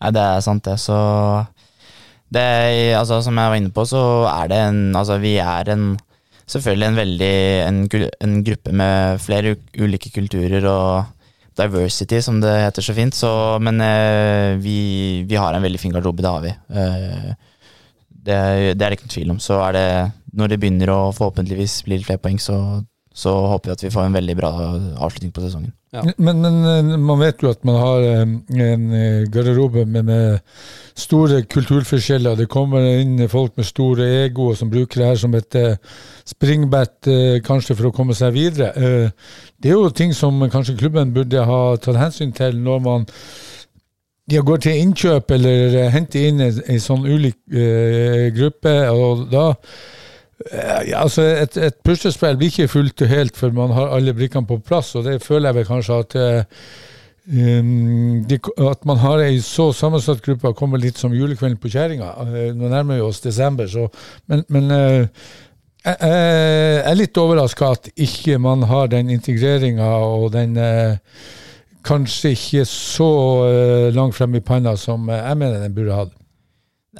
Nei, 0.00 0.12
det 0.16 0.26
er 0.26 0.44
sant, 0.44 0.64
det. 0.66 0.76
Så 0.80 0.96
det 2.30 2.44
altså, 2.94 3.18
Som 3.26 3.38
jeg 3.38 3.52
var 3.52 3.58
inne 3.58 3.72
på, 3.74 3.82
så 3.90 4.00
er 4.30 4.50
det 4.52 4.60
en 4.68 4.78
Altså, 4.94 5.18
vi 5.20 5.34
er 5.42 5.72
en 5.74 5.88
Selvfølgelig 6.50 6.86
en 6.86 6.98
veldig 6.98 7.34
en, 7.66 7.80
en 8.26 8.36
gruppe 8.46 8.72
med 8.74 9.20
flere 9.22 9.52
ulike 9.78 10.10
kulturer 10.14 10.64
og 10.66 11.10
diversity, 11.58 12.18
som 12.24 12.40
det 12.42 12.54
heter 12.64 12.82
så 12.82 12.94
fint. 12.96 13.14
Så, 13.14 13.30
men 13.62 13.78
vi, 14.58 14.80
vi 15.30 15.38
har 15.38 15.54
en 15.54 15.62
veldig 15.62 15.78
fin 15.78 15.94
garderobe, 15.94 16.24
det 16.26 16.32
har 16.32 16.42
vi. 16.42 17.36
Det, 18.20 18.38
det 18.76 18.84
er 18.84 18.92
det 18.92 18.98
ikke 18.98 19.08
noen 19.08 19.16
tvil 19.16 19.34
om. 19.34 19.42
Så 19.42 19.58
er 19.64 19.76
det 19.76 19.88
Når 20.36 20.52
det 20.52 20.60
begynner 20.62 20.92
å 20.94 21.00
forhåpentligvis 21.16 21.80
bli 21.86 21.98
litt 21.98 22.06
flere 22.06 22.22
poeng, 22.22 22.38
så, 22.38 22.56
så 23.10 23.32
håper 23.50 23.70
vi 23.70 23.76
at 23.76 23.84
vi 23.84 23.92
får 23.94 24.06
en 24.06 24.18
veldig 24.18 24.36
bra 24.38 24.50
avslutning 25.02 25.32
på 25.34 25.42
sesongen. 25.42 25.72
Ja. 25.90 26.04
Men, 26.22 26.38
men 26.38 26.58
eh, 26.70 26.98
man 27.02 27.18
vet 27.18 27.42
jo 27.42 27.50
at 27.50 27.64
man 27.66 27.80
har 27.80 28.04
eh, 28.06 28.20
en 28.22 28.84
eh, 28.94 29.24
garderobe 29.26 29.82
med, 29.90 30.06
med 30.06 30.38
store 30.94 31.40
kulturforskjeller. 31.50 32.38
Det 32.38 32.46
kommer 32.50 32.86
inn 33.00 33.18
folk 33.30 33.56
med 33.58 33.66
store 33.66 34.06
egoer 34.20 34.54
som 34.58 34.70
bruker 34.70 35.02
det 35.02 35.08
her 35.08 35.18
som 35.18 35.34
et 35.34 35.58
springbett 36.30 37.10
kanskje 37.46 37.74
for 37.74 37.90
å 37.90 37.94
komme 37.96 38.14
seg 38.14 38.36
videre. 38.36 38.70
Eh, 38.78 39.34
det 39.58 39.72
er 39.72 39.80
jo 39.80 39.90
ting 39.90 40.14
som 40.14 40.38
kanskje 40.52 40.78
klubben 40.78 41.10
burde 41.16 41.42
ha 41.48 41.62
tatt 41.82 41.98
hensyn 41.98 42.36
til 42.38 42.62
når 42.62 42.84
man 42.86 43.08
ja, 44.30 44.42
går 44.46 44.60
til 44.64 44.82
innkjøp 44.82 45.30
eller 45.36 45.78
eh, 45.84 45.92
henter 45.94 46.28
inn 46.28 46.44
en, 46.44 46.60
en 46.70 46.82
sånn 46.82 47.06
ulik 47.08 47.38
uh, 47.54 48.28
gruppe. 48.36 48.76
og 48.90 49.26
da 49.32 49.48
Eh, 50.40 50.90
ja, 50.90 51.02
altså 51.02 51.22
et, 51.22 51.56
et 51.60 51.74
puslespill 51.84 52.38
blir 52.40 52.48
ikke 52.48 52.70
fullt 52.72 53.02
og 53.04 53.10
helt 53.12 53.36
før 53.36 53.50
man 53.52 53.74
har 53.76 53.90
alle 53.92 54.14
brikkene 54.16 54.48
på 54.48 54.56
plass, 54.64 54.94
og 54.96 55.04
det 55.04 55.18
føler 55.22 55.50
jeg 55.50 55.58
vel 55.58 55.66
kanskje 55.68 55.98
at 56.00 56.16
uh, 56.16 56.62
de, 57.30 58.38
At 58.70 58.86
man 58.88 58.98
har 58.98 59.20
ei 59.22 59.36
så 59.44 59.68
sammensatt 59.76 60.22
gruppe 60.24 60.54
kommer 60.56 60.80
litt 60.80 60.98
som 60.98 61.12
julekvelden 61.14 61.60
på 61.60 61.70
kjerringa. 61.70 62.08
Nå 62.56 62.70
nærmer 62.72 62.96
vi 62.96 63.04
oss 63.04 63.20
desember, 63.20 63.68
så 63.68 63.86
Men, 64.26 64.42
men 64.48 64.72
jeg, 64.72 65.96
er 66.00 66.96
litt 66.96 67.20
overraska 67.20 67.70
at 67.76 67.90
ikke 67.94 68.38
man 68.38 68.64
har 68.66 68.88
den 68.90 69.12
integreringa 69.12 69.92
og 70.08 70.32
den 70.32 70.56
Kanskje 71.86 72.34
ikke 72.34 72.64
så 72.68 73.10
eh, 73.48 73.90
langt 73.96 74.16
frem 74.16 74.34
i 74.36 74.42
panna 74.44 74.74
som 74.78 75.08
eh, 75.08 75.20
jeg 75.22 75.38
mener 75.40 75.62
den 75.62 75.76
burde 75.76 75.96
hatt. 75.96 76.16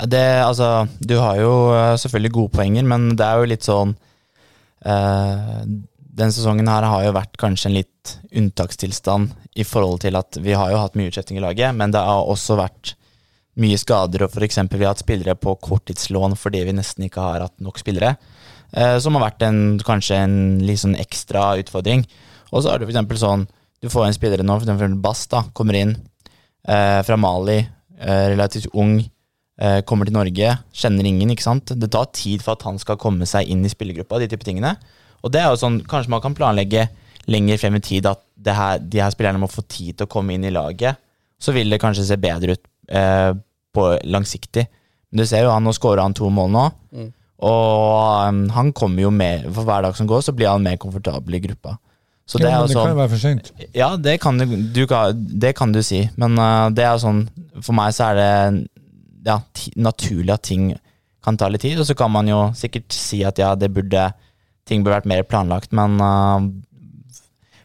Det, 0.09 0.23
altså, 0.41 0.87
du 1.03 1.17
har 1.21 1.37
jo 1.41 1.53
eh, 1.75 1.97
selvfølgelig 2.01 2.33
gode 2.37 2.55
poenger, 2.55 2.87
men 2.89 3.11
det 3.19 3.27
er 3.27 3.41
jo 3.41 3.51
litt 3.51 3.67
sånn 3.67 3.97
Den 4.81 6.33
sesongen 6.33 6.69
her 6.71 6.87
har 6.89 7.03
jo 7.05 7.13
vært 7.13 7.35
kanskje 7.37 7.69
en 7.69 7.75
litt 7.75 8.13
unntakstilstand 8.33 9.35
i 9.61 9.67
forhold 9.69 10.01
til 10.07 10.17
at 10.17 10.39
vi 10.41 10.55
har 10.57 10.71
jo 10.73 10.79
hatt 10.81 10.97
mye 10.97 11.11
utsetting 11.11 11.37
i 11.37 11.43
laget, 11.45 11.75
men 11.77 11.93
det 11.93 12.01
har 12.01 12.25
også 12.25 12.57
vært 12.57 12.95
mye 13.61 13.77
skader, 13.77 14.25
og 14.25 14.33
f.eks. 14.33 14.57
vi 14.73 14.81
har 14.81 14.95
hatt 14.95 15.03
spillere 15.03 15.37
på 15.37 15.59
korttidslån 15.61 16.39
fordi 16.41 16.65
vi 16.65 16.77
nesten 16.79 17.05
ikke 17.05 17.21
har 17.21 17.45
hatt 17.45 17.59
nok 17.61 17.77
spillere, 17.83 18.15
som 19.05 19.19
har 19.19 19.27
vært 19.27 19.45
en, 19.45 19.61
kanskje 19.85 20.23
en 20.25 20.39
litt 20.65 20.81
sånn 20.81 20.97
ekstra 20.97 21.51
utfordring. 21.61 22.07
Og 22.55 22.65
så 22.65 22.73
har 22.73 22.81
du 22.81 22.89
f.eks. 22.89 23.21
sånn 23.21 23.45
Du 23.81 23.89
får 23.89 24.07
en 24.07 24.17
spillere 24.17 24.45
nå, 24.45 24.59
f.eks. 24.61 24.97
Bass, 25.01 25.25
da, 25.33 25.45
kommer 25.57 25.79
inn 25.79 25.95
eh, 25.97 27.01
fra 27.07 27.17
Mali, 27.17 27.59
eh, 27.97 28.25
relativt 28.35 28.69
ung, 28.77 28.99
eh, 29.61 29.81
kommer 29.89 30.09
til 30.09 30.17
Norge, 30.19 30.57
kjenner 30.77 31.09
ingen, 31.09 31.33
ikke 31.33 31.47
sant. 31.47 31.73
Det 31.73 31.89
tar 31.93 32.11
tid 32.17 32.45
for 32.45 32.59
at 32.59 32.67
han 32.69 32.81
skal 32.83 33.01
komme 33.01 33.29
seg 33.29 33.49
inn 33.49 33.65
i 33.65 33.73
spillergruppa, 33.73 34.21
de 34.21 34.29
type 34.33 34.45
tingene. 34.45 34.75
Og 35.25 35.33
det 35.33 35.41
er 35.41 35.49
jo 35.53 35.61
sånn, 35.61 35.81
kanskje 35.89 36.13
man 36.13 36.25
kan 36.25 36.37
planlegge 36.37 36.89
lenger 37.31 37.61
frem 37.61 37.79
i 37.79 37.85
tid 37.85 38.09
at 38.09 38.23
det 38.41 38.57
her, 38.57 38.81
de 38.81 39.01
her 39.01 39.13
spillerne 39.15 39.41
må 39.41 39.49
få 39.51 39.65
tid 39.69 39.99
til 39.99 40.09
å 40.09 40.13
komme 40.13 40.37
inn 40.37 40.45
i 40.45 40.53
laget. 40.53 41.01
Så 41.41 41.55
vil 41.57 41.73
det 41.73 41.81
kanskje 41.81 42.07
se 42.09 42.21
bedre 42.21 42.57
ut 42.57 42.63
eh, 42.93 43.33
på 43.73 43.87
langsiktig. 44.05 44.67
Men 45.11 45.23
du 45.23 45.29
ser 45.29 45.45
jo 45.45 45.53
han, 45.55 45.65
nå 45.65 45.73
skårer 45.77 46.03
han 46.05 46.17
to 46.17 46.29
mål 46.33 46.53
nå. 46.53 46.65
Mm. 46.93 47.11
Og 47.49 48.29
um, 48.29 48.41
han 48.53 48.73
kommer 48.77 49.07
jo 49.07 49.13
med, 49.15 49.47
for 49.49 49.65
hver 49.65 49.87
dag 49.87 49.97
som 49.97 50.09
går, 50.09 50.25
så 50.25 50.35
blir 50.37 50.51
han 50.51 50.65
mer 50.65 50.77
komfortabel 50.81 51.39
i 51.39 51.43
gruppa. 51.47 51.79
Så 52.31 52.39
det 52.39 52.47
ja, 52.47 52.61
er 52.61 52.63
men 52.63 52.71
det 52.71 52.75
det 52.75 52.77
kan 52.77 52.85
sånn 52.85 52.93
jo 52.93 53.01
være 53.01 53.11
for 53.11 53.23
sent. 53.25 53.49
ja, 53.75 53.89
det 53.99 54.17
kan 54.23 54.39
du, 54.39 54.45
du 54.71 54.85
det 55.43 55.51
kan 55.59 55.73
du 55.75 55.81
si, 55.83 56.05
men 56.21 56.39
uh, 56.39 56.69
det 56.71 56.87
er 56.87 57.01
sånn 57.03 57.25
For 57.59 57.75
meg 57.75 57.97
så 57.97 58.13
er 58.13 58.21
det 58.21 58.31
ja, 59.27 59.41
naturlig 59.75 60.37
at 60.37 60.47
ting 60.47 60.71
kan 61.25 61.37
ta 61.37 61.51
litt 61.51 61.65
tid, 61.67 61.81
og 61.83 61.89
så 61.89 61.97
kan 61.99 62.13
man 62.15 62.31
jo 62.31 62.45
sikkert 62.57 62.95
si 62.95 63.25
at 63.27 63.41
ja, 63.43 63.55
det 63.59 63.73
burde 63.75 64.11
Ting 64.69 64.85
burde 64.85 65.01
vært 65.01 65.09
mer 65.11 65.25
planlagt, 65.27 65.73
men 65.75 65.97
uh, 65.99 66.39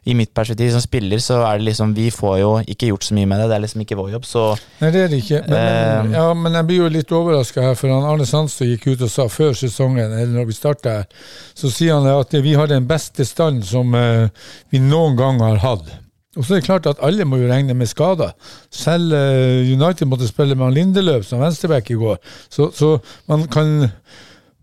i 0.05 0.13
mitt 0.13 0.29
perspektiv 0.37 0.69
som 0.71 0.83
spiller, 0.83 1.17
så 1.23 1.39
er 1.47 1.57
det 1.57 1.65
liksom 1.71 1.95
Vi 1.97 2.11
får 2.13 2.35
jo 2.39 2.51
ikke 2.61 2.91
gjort 2.91 3.07
så 3.07 3.15
mye 3.17 3.25
med 3.25 3.39
det. 3.41 3.47
Det 3.49 3.55
er 3.55 3.63
liksom 3.63 3.81
ikke 3.81 3.97
vår 3.97 4.11
jobb, 4.13 4.27
så 4.29 4.43
Nei, 4.81 4.91
det 4.93 5.01
er 5.01 5.09
det 5.09 5.19
ikke. 5.23 5.41
Men, 5.47 5.55
men, 5.57 6.13
Eh. 6.13 6.17
ja, 6.19 6.33
men 6.37 6.53
jeg 6.59 6.67
blir 6.69 6.81
jo 6.83 6.89
litt 6.93 7.11
overraska 7.11 7.63
her, 7.65 7.75
for 7.79 7.89
han 7.89 8.05
Arne 8.05 8.27
Sandstø 8.29 8.67
gikk 8.69 8.87
ut 8.93 9.05
og 9.07 9.11
sa 9.11 9.25
før 9.31 9.57
sesongen, 9.57 10.13
eller 10.13 10.33
når 10.35 10.49
vi 10.51 10.57
starta 10.57 10.97
her, 10.99 11.07
så 11.57 11.71
sier 11.73 11.97
han 11.97 12.09
at 12.11 12.37
vi 12.45 12.53
har 12.53 12.69
den 12.69 12.85
beste 12.87 13.25
stand 13.25 13.65
som 13.65 13.95
eh, 13.97 14.29
vi 14.69 14.81
noen 14.83 15.17
gang 15.17 15.41
har 15.41 15.57
hatt. 15.65 15.89
Og 16.35 16.43
så 16.43 16.53
er 16.53 16.59
det 16.59 16.67
klart 16.67 16.87
at 16.89 17.01
alle 17.05 17.25
må 17.25 17.37
jo 17.39 17.47
regne 17.47 17.73
med 17.73 17.87
skader. 17.87 18.33
Selv 18.73 19.13
uh, 19.15 19.63
United 19.63 20.09
måtte 20.11 20.27
spille 20.27 20.55
med 20.55 20.65
han 20.67 20.75
Lindeløv 20.75 21.23
som 21.23 21.39
venstreback 21.39 21.87
i 21.93 21.95
går. 21.95 22.17
Så, 22.51 22.73
så 22.75 22.97
man 23.31 23.45
kan 23.47 23.87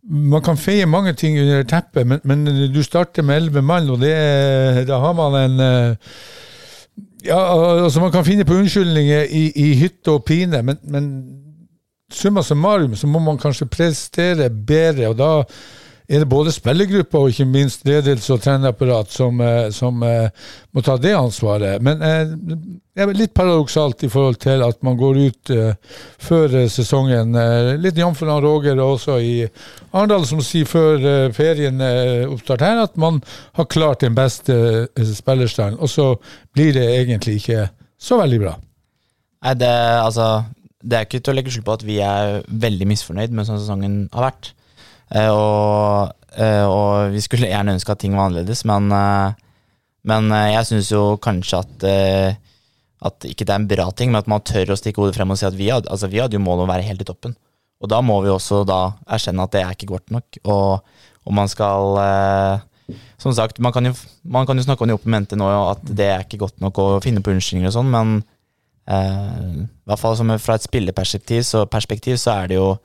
man 0.03 0.43
kan 0.43 0.59
feie 0.59 0.87
mange 0.87 1.13
ting 1.13 1.39
under 1.41 1.63
teppet, 1.63 2.07
men, 2.07 2.21
men 2.25 2.47
du 2.75 2.83
starter 2.83 3.23
med 3.23 3.37
elleve 3.37 3.63
mann, 3.63 3.91
og 3.91 4.01
det, 4.03 4.15
da 4.89 4.99
har 5.03 5.13
man 5.19 5.39
en 5.43 5.67
eh, 5.67 6.15
Ja, 7.23 7.39
altså 7.85 8.01
Man 8.01 8.11
kan 8.11 8.25
finne 8.27 8.45
på 8.45 8.57
unnskyldninger 8.59 9.29
i, 9.31 9.45
i 9.55 9.75
hytte 9.79 10.11
og 10.11 10.25
pine, 10.27 10.59
men, 10.67 10.79
men 10.83 11.05
summa 12.11 12.43
summarum 12.43 12.97
så 12.99 13.07
må 13.07 13.21
man 13.23 13.39
kanskje 13.39 13.69
prestere 13.71 14.51
bedre, 14.51 15.09
og 15.09 15.19
da 15.19 15.29
er 16.13 16.21
det 16.21 16.29
både 16.29 16.53
spillergrupper 16.53 17.23
og 17.25 17.33
ikke 17.33 17.47
minst 17.49 17.87
ledelse 17.89 18.35
og 18.35 18.43
trenerapparat 18.45 19.13
som, 19.15 19.39
eh, 19.41 19.71
som 19.73 20.03
eh, 20.05 20.29
må 20.77 20.83
ta 20.85 20.99
det 21.01 21.15
ansvaret. 21.17 21.81
Men 21.81 22.05
eh, 22.05 22.35
det 22.93 23.01
er 23.01 23.15
litt 23.17 23.33
paradoksalt 23.33 24.05
i 24.05 24.11
forhold 24.13 24.37
til 24.43 24.61
at 24.67 24.83
man 24.85 24.99
går 25.01 25.21
ut 25.23 25.53
før 26.21 26.57
sesongen. 26.69 27.33
Litt 27.81 27.97
jf. 27.97 28.21
Roger 28.29 28.83
også 28.85 29.17
i 29.25 29.47
Arendal, 29.95 30.27
som 30.29 30.43
sier 30.45 30.69
før 30.69 31.33
ferien 31.33 31.81
oppstart 32.29 32.67
her, 32.67 32.83
at 32.85 33.01
man 33.01 33.23
har 33.57 33.71
klart 33.73 34.05
den 34.05 34.13
beste 34.13 34.91
spillerstanden. 34.93 35.81
Og 35.81 35.89
så 35.89 36.11
blir 36.53 36.77
det 36.77 36.85
egentlig 36.99 37.39
ikke 37.41 37.71
så 37.97 38.21
veldig 38.21 38.43
bra. 38.45 38.59
Nei, 39.47 39.57
det, 39.57 39.73
altså, 40.05 40.43
det 40.85 40.99
er 40.99 41.09
ikke 41.09 41.23
til 41.25 41.33
å 41.33 41.39
legge 41.41 41.55
skjul 41.55 41.65
på 41.65 41.79
at 41.81 41.89
vi 41.89 42.03
er 42.05 42.43
veldig 42.45 42.93
misfornøyd 42.93 43.33
med 43.33 43.49
sånn 43.49 43.63
sesongen 43.63 44.03
har 44.13 44.29
vært. 44.29 44.53
Eh, 45.13 45.29
og, 45.29 46.13
eh, 46.37 46.65
og 46.65 47.13
vi 47.13 47.23
skulle 47.25 47.51
gjerne 47.51 47.77
ønske 47.77 47.93
at 47.93 48.01
ting 48.03 48.17
var 48.17 48.31
annerledes, 48.31 48.65
men, 48.69 48.89
eh, 48.97 49.35
men 50.09 50.33
jeg 50.55 50.69
syns 50.71 50.91
jo 50.93 51.05
kanskje 51.23 51.63
at 51.63 51.85
at 53.03 53.25
ikke 53.27 53.43
det 53.43 53.51
er 53.51 53.59
en 53.59 53.67
bra 53.67 53.85
ting, 53.91 54.13
men 54.13 54.21
at 54.21 54.29
man 54.31 54.45
tør 54.47 54.71
å 54.71 54.77
stikke 54.79 55.03
hodet 55.03 55.17
frem 55.17 55.33
og 55.35 55.39
si 55.39 55.43
at 55.43 55.57
vi 55.59 55.73
hadde, 55.75 55.91
altså 55.91 56.07
vi 56.07 56.21
hadde 56.23 56.37
jo 56.37 56.43
målet 56.43 56.69
å 56.69 56.71
være 56.71 56.87
helt 56.87 57.01
i 57.03 57.07
toppen. 57.09 57.33
Og 57.83 57.91
da 57.91 57.99
må 57.99 58.21
vi 58.23 58.31
også 58.31 58.61
da 58.63 58.93
erkjenne 59.11 59.43
at 59.43 59.55
det 59.57 59.63
er 59.65 59.75
ikke 59.75 59.89
godt 59.91 60.13
nok, 60.15 60.39
og, 60.45 61.01
og 61.27 61.35
man 61.35 61.51
skal 61.51 61.99
Som 63.19 63.33
sagt, 63.35 63.59
man 63.59 63.73
kan, 63.73 63.87
jo, 63.87 63.95
man 64.23 64.47
kan 64.47 64.59
jo 64.59 64.63
snakke 64.63 64.85
om 64.85 64.91
det 64.91 64.95
opp 64.95 65.07
i 65.07 65.11
mente 65.11 65.37
nå, 65.39 65.49
at 65.49 65.83
det 65.83 66.07
er 66.07 66.23
ikke 66.23 66.43
godt 66.45 66.61
nok 66.61 66.79
å 66.79 66.87
finne 67.03 67.23
på 67.23 67.31
unnskyldninger 67.35 67.71
og 67.71 67.75
sånn, 67.75 67.91
men 67.91 68.15
eh, 68.87 69.67
i 69.67 69.89
hvert 69.89 70.03
fall 70.03 70.39
fra 70.43 70.57
et 70.59 70.67
spillerperspektiv 70.67 71.43
så, 71.47 71.63
så 71.67 72.35
er 72.35 72.51
det 72.51 72.59
jo 72.59 72.77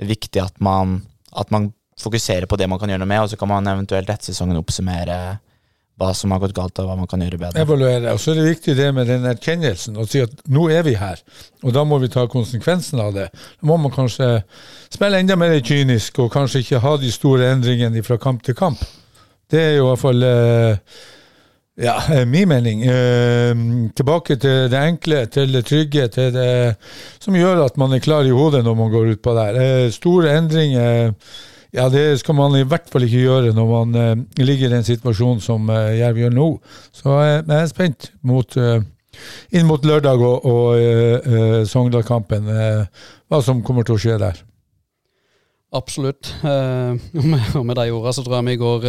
viktig 0.00 0.40
at 0.40 0.60
man, 0.64 1.00
at 1.36 1.52
man 1.54 1.70
fokuserer 2.00 2.48
på 2.48 2.56
det 2.56 2.68
man 2.70 2.80
kan 2.80 2.90
gjøre 2.90 3.02
noe 3.02 3.10
med, 3.10 3.22
og 3.22 3.30
så 3.30 3.38
kan 3.38 3.50
man 3.50 3.68
eventuelt 3.68 4.10
etter 4.10 4.32
sesongen 4.32 4.58
oppsummere 4.60 5.20
hva 6.00 6.14
som 6.16 6.32
har 6.32 6.40
gått 6.40 6.54
galt, 6.56 6.78
og 6.80 6.88
hva 6.88 6.96
man 6.96 7.08
kan 7.10 7.20
gjøre 7.20 7.38
bedre. 7.42 7.60
evaluere. 7.60 8.14
Og 8.14 8.20
så 8.22 8.32
er 8.32 8.40
det 8.40 8.46
viktig 8.46 8.76
det 8.78 8.88
med 8.96 9.10
den 9.10 9.26
erkjennelsen, 9.28 9.98
å 10.00 10.06
si 10.08 10.22
at 10.24 10.32
nå 10.48 10.64
er 10.72 10.86
vi 10.86 10.94
her, 10.96 11.20
og 11.60 11.74
da 11.76 11.84
må 11.84 11.98
vi 12.00 12.08
ta 12.12 12.24
konsekvensen 12.30 13.02
av 13.04 13.12
det. 13.18 13.28
Da 13.60 13.68
må 13.68 13.76
man 13.82 13.92
kanskje 13.92 14.30
spille 14.88 15.20
enda 15.20 15.36
mer 15.36 15.58
kynisk, 15.60 16.22
og 16.24 16.32
kanskje 16.32 16.64
ikke 16.64 16.80
ha 16.86 16.96
de 17.00 17.12
store 17.12 17.52
endringene 17.52 18.04
fra 18.06 18.16
kamp 18.22 18.40
til 18.46 18.56
kamp. 18.56 18.80
Det 19.50 19.60
er 19.60 19.72
jo 19.76 19.84
i 19.84 19.88
hvert 19.90 20.00
fall 20.00 20.24
eh, 20.24 21.00
ja, 21.80 21.94
eh, 22.12 22.26
min 22.28 22.48
mening. 22.48 22.82
Eh, 22.84 23.52
tilbake 23.96 24.36
til 24.40 24.66
det 24.72 24.80
enkle, 24.80 25.22
til 25.32 25.52
det 25.54 25.64
trygge, 25.68 26.08
til 26.12 26.32
det 26.34 26.50
som 27.22 27.36
gjør 27.36 27.64
at 27.64 27.78
man 27.80 27.94
er 27.96 28.02
klar 28.04 28.26
i 28.28 28.34
hodet 28.34 28.62
når 28.66 28.76
man 28.78 28.92
går 28.92 29.14
ut 29.14 29.22
på 29.24 29.34
der. 29.38 29.56
Eh, 29.60 29.86
store 29.94 30.34
endringer 30.38 31.14
ja, 31.72 31.84
det 31.88 32.18
skal 32.18 32.34
man 32.34 32.56
i 32.58 32.64
hvert 32.66 32.88
fall 32.90 33.04
ikke 33.06 33.22
gjøre 33.22 33.52
når 33.54 33.68
man 33.70 33.94
eh, 34.00 34.44
ligger 34.44 34.68
i 34.68 34.74
den 34.74 34.86
situasjonen 34.86 35.40
som 35.44 35.70
Jerv 35.70 36.18
gjør 36.18 36.34
nå. 36.34 36.48
Så 36.92 37.16
jeg 37.22 37.44
er 37.46 37.70
spent 37.70 38.10
mot, 38.26 38.56
inn 38.58 39.68
mot 39.68 39.84
lørdag 39.86 40.20
og, 40.20 40.46
og 40.50 41.66
Sogndal-kampen, 41.70 42.50
hva 43.30 43.42
som 43.46 43.62
kommer 43.62 43.86
til 43.86 43.94
å 43.96 44.02
skje 44.02 44.18
der. 44.18 44.42
Absolutt. 45.70 46.32
Og 46.42 47.22
med- 47.30 47.54
og 47.54 47.62
med 47.68 47.78
de 47.78 47.86
ordene 47.94 48.16
så 48.18 48.26
tror 48.26 48.40
jeg 48.40 48.48
vi 48.50 48.58
går 48.64 48.88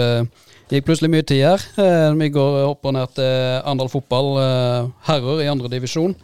eh, 0.72 0.78
gikk 0.78 0.88
plutselig 0.88 1.12
mye 1.12 1.26
tid 1.28 1.44
her. 1.44 1.64
Eh, 1.84 2.10
vi 2.16 2.30
går 2.32 2.62
opp 2.70 2.86
og 2.88 2.94
ned 2.96 3.16
til 3.16 3.32
Arendal 3.60 3.90
fotball, 3.92 4.30
eh, 4.40 4.92
herrer 5.10 5.42
i 5.44 5.50
andredivisjon. 5.52 6.16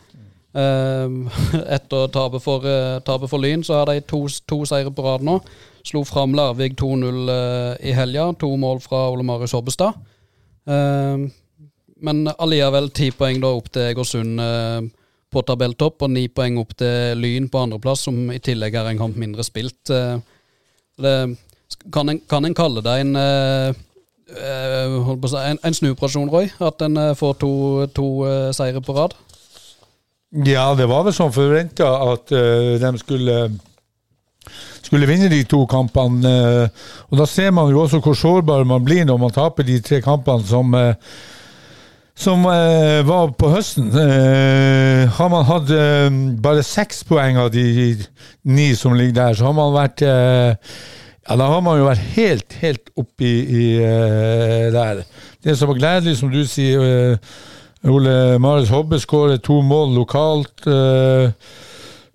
Eh, 0.57 1.15
etter 1.75 2.07
tapet 2.13 2.43
for, 2.43 2.63
eh, 2.65 2.99
tapet 3.03 3.29
for 3.29 3.43
Lyn, 3.43 3.63
så 3.63 3.81
har 3.81 3.91
de 3.91 4.01
to, 4.07 4.25
to 4.47 4.63
seire 4.65 4.93
på 4.93 5.03
rad 5.03 5.25
nå. 5.27 5.39
Slo 5.83 6.03
fram 6.07 6.35
Larvik 6.35 6.77
2-0 6.79 7.27
eh, 7.33 7.89
i 7.89 7.95
helga. 7.95 8.31
To 8.39 8.55
mål 8.55 8.79
fra 8.83 9.09
Ole 9.11 9.25
Marius 9.27 9.55
Hobbestad. 9.57 9.99
Eh, 10.67 11.27
men 12.07 12.29
allikevel 12.37 12.91
ti 12.93 13.09
poeng 13.11 13.41
da 13.41 13.51
opp 13.57 13.67
til 13.73 13.89
Egersund 13.89 14.39
eh, 14.39 14.87
på 15.33 15.43
tabelltopp, 15.43 16.05
og 16.05 16.13
ni 16.13 16.27
poeng 16.31 16.59
opp 16.61 16.71
til 16.79 17.19
Lyn 17.19 17.49
på 17.51 17.65
andreplass, 17.65 18.05
som 18.07 18.31
i 18.31 18.39
tillegg 18.39 18.77
er 18.79 18.93
en 18.93 19.01
kamp 19.01 19.19
mindre 19.19 19.43
spilt. 19.43 19.91
Eh, 19.91 20.15
det, 21.03 21.17
kan, 21.91 22.09
en, 22.09 22.21
kan 22.29 22.47
en 22.47 22.55
kalle 22.57 22.81
det 22.85 22.95
en 23.03 23.13
eh, 24.29 25.27
si, 25.27 25.37
en, 25.37 25.59
en 25.63 25.77
snuoperasjon, 25.77 26.29
Roy? 26.31 26.49
At 26.63 26.81
en 26.85 26.97
eh, 26.97 27.13
får 27.17 27.37
to, 27.41 27.51
to 27.95 28.07
eh, 28.27 28.49
seire 28.55 28.81
på 28.83 28.95
rad? 28.97 29.15
Ja, 30.45 30.73
det 30.75 30.89
var 30.91 31.05
vel 31.07 31.15
sånn 31.15 31.31
forventa 31.31 31.87
at 32.11 32.33
de 32.33 32.89
skulle 32.99 33.37
skulle 34.83 35.07
vinne 35.07 35.29
de 35.31 35.39
to 35.47 35.61
kampene. 35.67 36.33
og 37.07 37.15
Da 37.19 37.25
ser 37.27 37.53
man 37.55 37.71
jo 37.71 37.81
også 37.85 38.01
hvor 38.03 38.15
sårbar 38.15 38.67
man 38.67 38.83
blir 38.83 39.07
når 39.07 39.17
man 39.19 39.33
taper 39.35 39.63
de 39.67 39.79
tre 39.83 40.01
kampene 40.03 40.43
som 40.47 40.75
som 42.17 42.43
var 42.43 43.31
på 43.39 43.49
høsten. 43.51 43.91
Har 45.15 45.31
man 45.31 45.47
hatt 45.47 45.71
bare 46.43 46.63
seks 46.63 47.03
poeng 47.07 47.39
av 47.39 47.51
de 47.55 47.95
ni 48.43 48.73
som 48.75 48.95
ligger 48.99 49.15
der, 49.19 49.39
så 49.39 49.47
har 49.47 49.55
man 49.55 49.75
vært 49.75 50.03
ja, 51.29 51.35
Da 51.35 51.47
har 51.51 51.61
man 51.61 51.79
jo 51.79 51.87
vært 51.89 52.09
helt, 52.15 52.57
helt 52.61 52.91
oppi 52.95 53.33
i, 53.43 53.67
uh, 53.81 54.71
der. 54.73 55.03
Det 55.43 55.57
som 55.57 55.71
var 55.71 55.79
gledelig, 55.79 56.17
som 56.17 56.31
du 56.31 56.43
sier 56.47 56.81
uh, 56.81 57.17
Ole 57.87 58.37
Marius 58.39 58.73
Hobbe 58.73 58.99
skårer 58.99 59.37
to 59.43 59.61
mål 59.61 59.95
lokalt. 59.95 60.67
Uh, 60.67 61.31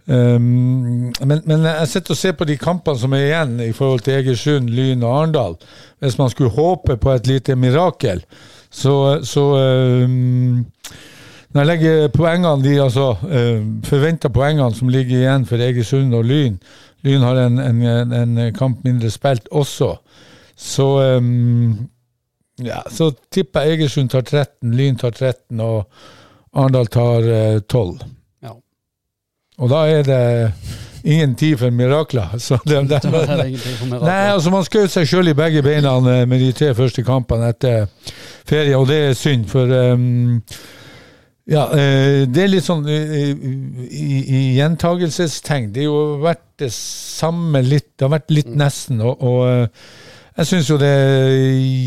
Um, 0.07 1.13
men, 1.23 1.41
men 1.47 1.63
jeg 1.63 1.89
sitter 1.89 2.11
og 2.11 2.19
ser 2.19 2.33
på 2.35 2.47
de 2.49 2.57
kampene 2.59 2.99
som 2.99 3.13
er 3.15 3.29
igjen 3.29 3.53
i 3.63 3.71
forhold 3.73 4.01
til 4.03 4.17
Egersund, 4.17 4.73
Lyn 4.75 5.05
og 5.07 5.13
Arendal. 5.15 5.55
Hvis 6.03 6.19
man 6.19 6.31
skulle 6.31 6.51
håpe 6.51 6.97
på 6.99 7.13
et 7.15 7.27
lite 7.31 7.55
mirakel, 7.57 8.25
så, 8.71 9.21
så 9.23 9.45
um, 10.03 10.67
Når 11.53 11.61
jeg 11.61 11.67
legger 11.67 12.09
poengene, 12.09 12.65
de 12.65 12.83
altså 12.83 13.11
forventa 13.85 14.29
poengene 14.29 14.75
som 14.75 14.89
ligger 14.89 15.19
igjen 15.19 15.45
for 15.47 15.61
Egersund 15.61 16.15
og 16.15 16.25
Lyn 16.25 16.57
Lyn 17.03 17.25
har 17.27 17.41
en, 17.47 17.59
en, 17.59 18.13
en, 18.13 18.41
kamp 18.55 18.85
mindre 18.85 19.11
spilt 19.11 19.49
også. 19.51 19.97
Så 20.57 20.87
um, 21.19 21.89
ja, 22.63 22.83
så 22.91 23.11
tipper 23.33 23.67
jeg 23.67 23.81
Egersund 23.81 24.13
tar 24.13 24.23
13, 24.23 24.75
Lyn 24.77 24.99
tar 25.01 25.11
13 25.11 25.61
og 25.65 25.89
Arendal 26.53 26.87
tar 26.93 27.27
uh, 27.27 27.59
12. 27.61 28.05
Ja. 28.45 28.55
Og 29.59 29.73
da 29.73 29.83
er 29.91 30.07
det 30.07 30.23
ingen 31.03 31.35
tid 31.35 31.57
for 31.59 31.71
mirakler. 31.71 32.29
Så 32.39 32.59
det, 32.65 32.89
det, 32.89 33.01
Det 33.03 33.11
det. 33.13 34.03
Nei, 34.03 34.31
altså 34.33 34.51
Man 34.51 34.67
skjøt 34.67 34.93
seg 34.95 35.09
sjøl 35.09 35.33
i 35.33 35.37
begge 35.37 35.63
beina 35.65 35.97
eh, 35.99 36.27
med 36.29 36.41
de 36.41 36.53
tre 36.57 36.73
første 36.79 37.03
kampene 37.07 37.51
etter 37.53 37.89
ferie, 38.47 38.77
og 38.79 38.87
det 38.91 39.01
er 39.09 39.19
synd, 39.19 39.49
for 39.51 39.67
um, 39.67 40.39
ja, 41.51 41.65
eh, 41.75 42.23
det 42.31 42.45
er 42.45 42.51
litt 42.53 42.67
sånn 42.67 42.85
eh, 42.87 43.33
i, 43.35 44.19
i 44.23 44.43
gjentagelsestegn. 44.61 45.73
Det 45.75 45.83
har 45.83 45.91
jo 45.91 46.21
vært 46.23 46.45
det 46.63 46.71
samme 46.77 47.65
litt, 47.67 47.97
det 47.97 48.07
har 48.07 48.15
vært 48.15 48.31
litt 48.35 48.53
nesten, 48.55 49.03
og, 49.03 49.25
og 49.27 49.43
eh, 49.49 49.89
jeg 50.39 50.49
syns 50.49 50.71
jo 50.71 50.79
det 50.81 50.89
er 50.89 51.35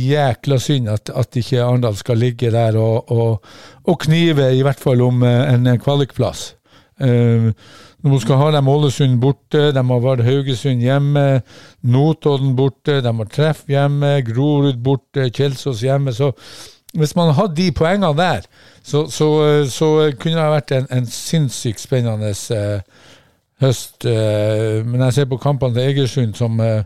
jækla 0.06 0.60
synd 0.62 0.92
at, 0.92 1.10
at 1.10 1.40
ikke 1.40 1.64
Arendal 1.64 1.96
skal 1.98 2.20
ligge 2.22 2.52
der 2.54 2.76
og, 2.78 3.10
og, 3.16 3.48
og 3.88 3.98
knive, 4.04 4.52
i 4.54 4.62
hvert 4.66 4.84
fall 4.84 5.02
om 5.08 5.24
eh, 5.26 5.56
en 5.56 5.72
kvalikplass. 5.82 6.52
Når 6.96 8.14
nå 8.14 8.18
skal 8.24 8.38
ha 8.40 8.52
dem 8.54 8.70
Ålesund 8.72 9.18
borte, 9.20 9.72
de 9.76 9.82
har 9.82 10.04
vært 10.04 10.24
Haugesund 10.24 10.84
hjemme, 10.86 11.24
Notodden 11.92 12.54
borte, 12.56 13.02
de 13.04 13.12
har 13.18 13.32
Treff 13.34 13.66
hjemme, 13.68 14.20
Grorud 14.28 14.78
borte, 14.86 15.26
Kjelsås 15.34 15.82
hjemme. 15.84 16.14
Så 16.16 16.30
hvis 16.96 17.16
man 17.18 17.34
hadde 17.36 17.58
de 17.58 17.72
poengene 17.76 18.14
der, 18.18 18.48
så, 18.84 19.06
så, 19.12 19.30
så 19.72 19.92
kunne 20.20 20.40
det 20.40 20.50
vært 20.56 20.74
en, 20.76 20.90
en 20.94 21.08
sinnssykt 21.10 21.84
spennende 21.84 22.32
eh, 22.56 22.82
høst. 23.64 24.06
eh, 24.10 24.82
men 24.86 25.04
jeg 25.08 25.18
ser 25.20 25.30
på 25.32 25.40
kampene 25.42 25.76
til 25.78 25.90
Egersund 25.90 26.36
som 26.40 26.60
eh, 26.64 26.84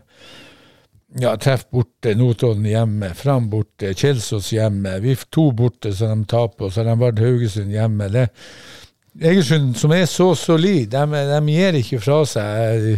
ja, 1.20 1.34
treff 1.40 1.66
borte, 1.70 2.14
Notodden 2.18 2.66
hjemme, 2.70 3.12
Fram 3.18 3.48
borte, 3.50 3.94
Kjelsås 3.98 4.52
hjemme. 4.54 4.98
VIF 5.02 5.26
2 5.34 5.50
borte, 5.58 5.94
så 5.94 6.12
de 6.12 6.24
taper, 6.30 6.68
og 6.68 6.72
så 6.72 6.82
har 6.82 6.92
de 6.92 7.00
vært 7.02 7.22
Haugesund 7.24 7.74
hjemme. 7.74 8.10
Det, 8.14 8.28
Egersund, 9.20 9.74
som 9.76 9.92
er 9.92 10.06
så 10.06 10.30
solid, 10.38 10.92
de, 10.92 11.22
de 11.32 11.40
gir 11.50 11.78
ikke 11.80 11.98
fra 12.02 12.22
seg 12.30 12.90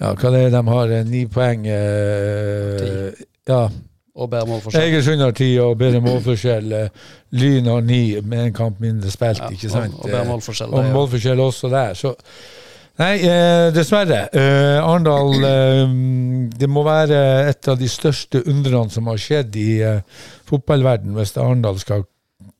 ja, 0.00 0.14
hva 0.14 0.30
det 0.32 0.44
er 0.46 0.54
de 0.54 0.60
har, 0.70 0.92
eh, 0.96 1.06
ni 1.08 1.24
poeng 1.30 1.66
eh, 1.68 3.10
Ja, 3.50 3.64
Og 4.14 4.30
bedre 4.30 4.46
målforskjell. 4.50 4.82
Egersund 4.88 5.20
har 5.22 5.32
ti 5.38 5.50
og 5.62 5.76
bedre 5.78 6.00
målforskjell. 6.08 6.72
eh, 6.72 6.88
Lyn 7.38 7.66
har 7.70 7.80
ni 7.86 8.00
med 8.20 8.46
en 8.48 8.52
kamp 8.56 8.80
mindre 8.82 9.10
spilt, 9.12 9.38
Ja, 9.44 9.50
ikke 9.54 9.70
sant? 9.70 9.94
Og, 9.94 10.04
og 10.04 10.10
bedre 10.10 10.24
målforskjell. 10.32 10.72
og 10.74 10.90
målforskjell 10.96 11.40
også 11.44 11.70
der. 11.70 11.94
Så 11.94 12.14
Nei, 13.00 13.14
eh, 13.24 13.70
dessverre. 13.72 14.26
Eh, 14.36 14.76
Arendal 14.84 15.30
eh, 15.46 15.92
Det 16.60 16.68
må 16.68 16.82
være 16.84 17.20
et 17.48 17.68
av 17.72 17.78
de 17.80 17.88
største 17.88 18.42
undrene 18.50 18.90
som 18.92 19.06
har 19.08 19.16
skjedd 19.16 19.56
i 19.56 19.68
eh, 19.80 20.02
fotballverden 20.50 21.14
hvis 21.16 21.32
Arendal 21.40 21.78
skal 21.80 22.02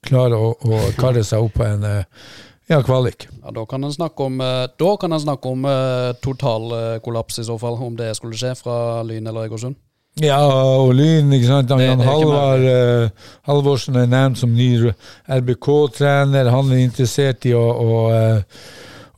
klare 0.07 0.39
å, 0.41 0.55
å 0.65 0.79
karre 0.97 1.21
seg 1.27 1.45
opp 1.45 1.59
på 1.59 1.67
en 1.67 1.85
eh, 1.85 2.23
ja, 2.71 2.79
kvalik. 2.87 3.27
Ja, 3.43 3.51
da 3.53 3.67
kan 3.69 3.85
en 3.85 3.93
snakke 3.93 4.31
om, 4.31 4.41
eh, 4.41 4.65
da 4.81 4.91
kan 5.03 5.13
en 5.13 5.21
snakke 5.27 5.53
om 5.53 5.65
eh, 5.69 6.13
total 6.25 6.73
eh, 6.79 6.99
kollaps, 7.05 7.43
i 7.43 7.45
så 7.45 7.59
fall, 7.61 7.77
om 7.83 7.97
det 7.99 8.15
skulle 8.17 8.39
skje 8.39 8.55
fra 8.63 9.03
Lyn 9.05 9.27
eller 9.27 9.51
Egersund. 9.51 9.77
Ja, 10.19 10.41
og 10.83 10.91
Lyn, 10.99 11.31
ikke 11.33 11.47
sant. 11.47 11.69
Det- 11.71 11.87
Jan 11.87 12.01
Halvar, 12.05 12.59
eh, 12.59 13.11
Halvorsen 13.47 13.97
er 13.97 14.07
nevnt 14.11 14.39
som 14.39 14.51
ny 14.53 14.91
RBK-trener. 15.29 16.51
Han 16.51 16.73
er 16.73 16.83
interessert 16.83 17.47
i 17.47 17.53
å, 17.55 17.63
å, 17.63 18.01
eh, 18.13 18.43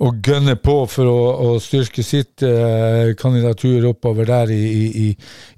å 0.00 0.12
gønne 0.22 0.54
på 0.62 0.76
for 0.90 1.08
å, 1.08 1.16
å 1.48 1.56
styrke 1.60 2.04
sitt 2.04 2.42
eh, 2.42 3.14
kandidatur 3.18 3.88
oppover 3.90 4.26
der 4.26 4.52
i, 4.52 4.60
i, 4.62 4.84
i, 5.08 5.16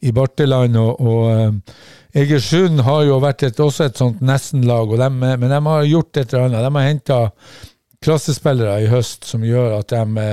i 0.09 0.13
Barteland. 0.13 0.77
Og, 0.81 1.01
og 1.01 1.29
eh, 1.35 2.23
Egersund 2.25 2.81
har 2.87 3.03
jo 3.05 3.19
vært 3.21 3.43
et, 3.43 3.61
også 3.61 3.89
et 3.89 3.99
sånt 3.99 4.21
nesten-lag, 4.23 4.95
men 5.11 5.41
de 5.51 5.61
har 5.67 5.83
gjort 5.91 6.17
et 6.23 6.33
eller 6.33 6.45
annet. 6.47 6.63
De 6.63 6.75
har 6.79 6.89
henta 6.89 7.21
klassespillere 8.05 8.85
i 8.85 8.91
høst 8.93 9.25
som 9.27 9.43
gjør 9.43 9.81
at 9.81 9.89
de 9.91 10.31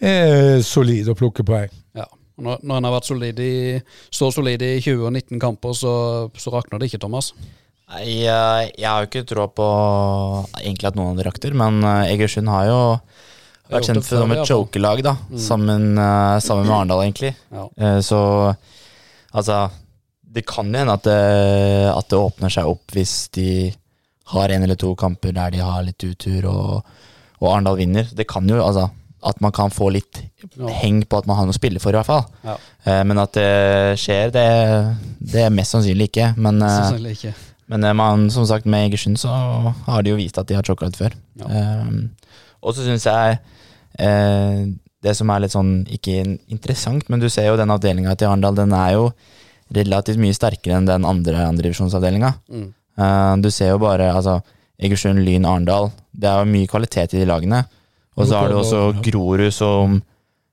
er 0.00 0.60
solide 0.66 1.12
og 1.14 1.20
plukker 1.20 1.46
poeng. 1.46 1.70
Ja. 1.94 2.08
Når, 2.38 2.60
når 2.62 2.76
en 2.80 2.86
har 2.86 2.94
vært 2.94 3.08
solid 3.08 3.40
i, 3.42 3.52
så 4.14 4.28
solid 4.34 4.62
i 4.62 4.74
20 4.80 5.06
og 5.08 5.12
19 5.16 5.40
kamper, 5.42 5.72
så, 5.74 5.92
så 6.38 6.52
rakner 6.54 6.78
det 6.78 6.90
ikke, 6.92 7.00
Thomas. 7.02 7.32
Eh, 7.98 8.12
jeg 8.12 8.84
har 8.84 9.02
jo 9.02 9.08
ikke 9.08 9.24
troa 9.30 9.48
på 9.48 9.66
egentlig 10.60 10.90
at 10.90 10.98
noen 10.98 11.14
av 11.14 11.18
de 11.22 11.26
rakter, 11.26 11.56
men 11.56 11.80
eh, 11.82 12.12
Egersund 12.12 12.50
har 12.52 12.68
jo 12.68 12.78
vært 13.72 13.88
kjent 13.88 14.04
for 14.06 14.22
som 14.22 14.34
et 14.36 14.44
chokelag, 14.48 15.02
da. 15.06 15.14
Sammen, 15.40 15.90
eh, 15.98 16.36
sammen 16.44 16.68
med 16.68 16.76
Arendal, 16.76 17.02
egentlig. 17.06 17.34
Ja. 17.52 17.66
Eh, 17.76 17.98
Så 18.04 18.20
altså 19.32 19.68
Det 20.28 20.44
kan 20.46 20.68
jo 20.72 20.78
hende 20.78 20.92
at 20.94 21.04
det, 21.08 21.18
at 21.90 22.08
det 22.12 22.18
åpner 22.20 22.52
seg 22.52 22.68
opp 22.68 22.92
hvis 22.94 23.14
de 23.34 23.72
har 24.34 24.52
en 24.52 24.62
eller 24.66 24.76
to 24.76 24.90
kamper 25.00 25.32
der 25.32 25.50
de 25.54 25.62
har 25.64 25.82
litt 25.86 26.04
utur, 26.04 26.44
og, 26.50 26.84
og 27.40 27.46
Arendal 27.54 27.78
vinner. 27.80 28.04
Det 28.12 28.26
kan 28.28 28.44
jo, 28.48 28.60
altså 28.60 28.90
At 29.26 29.40
man 29.42 29.50
kan 29.50 29.72
få 29.74 29.88
litt 29.90 30.20
heng 30.78 31.00
på 31.02 31.18
at 31.18 31.26
man 31.26 31.36
har 31.38 31.46
noe 31.48 31.54
å 31.54 31.58
spille 31.58 31.80
for, 31.82 31.90
i 31.90 31.98
hvert 31.98 32.06
fall. 32.06 32.24
Ja. 32.46 32.56
Eh, 32.86 33.02
Men 33.08 33.18
at 33.18 33.32
det 33.34 33.98
skjer, 33.98 34.30
det, 34.34 34.44
det 35.18 35.42
er 35.42 35.54
mest 35.54 35.74
sannsynlig 35.74 36.10
ikke. 36.12 36.32
Men, 36.38 36.60
sannsynlig 36.62 37.16
ikke. 37.16 37.32
men 37.74 37.84
eh, 37.88 37.96
man, 37.98 38.28
som 38.30 38.46
sagt, 38.46 38.66
med 38.70 38.86
Egersund 38.88 39.18
så 39.18 39.32
har 39.88 40.04
de 40.06 40.12
jo 40.12 40.18
vist 40.20 40.38
at 40.38 40.46
de 40.50 40.54
har 40.58 40.66
chocolate 40.66 41.00
før. 41.00 41.16
Ja. 41.42 41.80
Og 42.62 42.74
så 42.74 42.86
syns 42.86 43.06
jeg 43.06 43.40
eh, 43.98 44.60
det 45.02 45.14
som 45.18 45.30
er 45.30 45.42
litt 45.42 45.54
sånn, 45.54 45.72
ikke 45.94 46.20
interessant, 46.50 47.08
men 47.10 47.22
du 47.22 47.28
ser 47.30 47.50
jo 47.50 47.58
den 47.58 47.70
avdelinga 47.70 48.14
til 48.18 48.30
Arendal, 48.30 48.56
den 48.58 48.74
er 48.74 48.96
jo 48.96 49.08
relativt 49.74 50.18
mye 50.22 50.34
sterkere 50.34 50.78
enn 50.78 50.88
den 50.88 51.04
andre 51.06 51.42
andredivisjonsavdelinga. 51.50 52.32
Mm. 52.48 52.68
Du 53.44 53.50
ser 53.54 53.74
jo 53.74 53.82
bare 53.82 54.08
altså, 54.10 54.38
Egersund, 54.80 55.20
Lyn, 55.26 55.46
Arendal. 55.46 55.90
Det 56.10 56.26
er 56.30 56.40
jo 56.40 56.50
mye 56.50 56.70
kvalitet 56.70 57.14
i 57.14 57.20
de 57.20 57.26
lagene. 57.28 57.60
Og 58.18 58.26
så 58.26 58.38
har 58.38 58.50
du 58.50 58.58
også 58.58 58.80
Grorud 59.04 59.52
som 59.54 60.00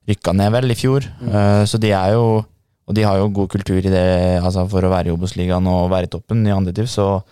rykka 0.05 0.35
ned 0.37 0.53
vel 0.53 0.69
i 0.69 0.77
fjor. 0.77 1.07
Mm. 1.19 1.65
så 1.65 1.81
de 1.81 1.89
er 1.97 2.13
jo 2.13 2.43
Og 2.85 2.93
de 2.93 3.01
har 3.01 3.17
jo 3.17 3.31
god 3.33 3.49
kultur 3.49 3.81
i 3.81 3.89
det 3.89 4.37
altså 4.37 4.67
for 4.69 4.85
å 4.85 4.91
være 4.91 5.09
i 5.09 5.13
Obos-ligaen 5.15 5.65
og 5.65 5.89
være 5.89 6.05
i 6.05 6.11
toppen 6.13 6.43
i 6.45 6.53
andre 6.53 6.69
div, 6.69 6.85
så 6.85 7.23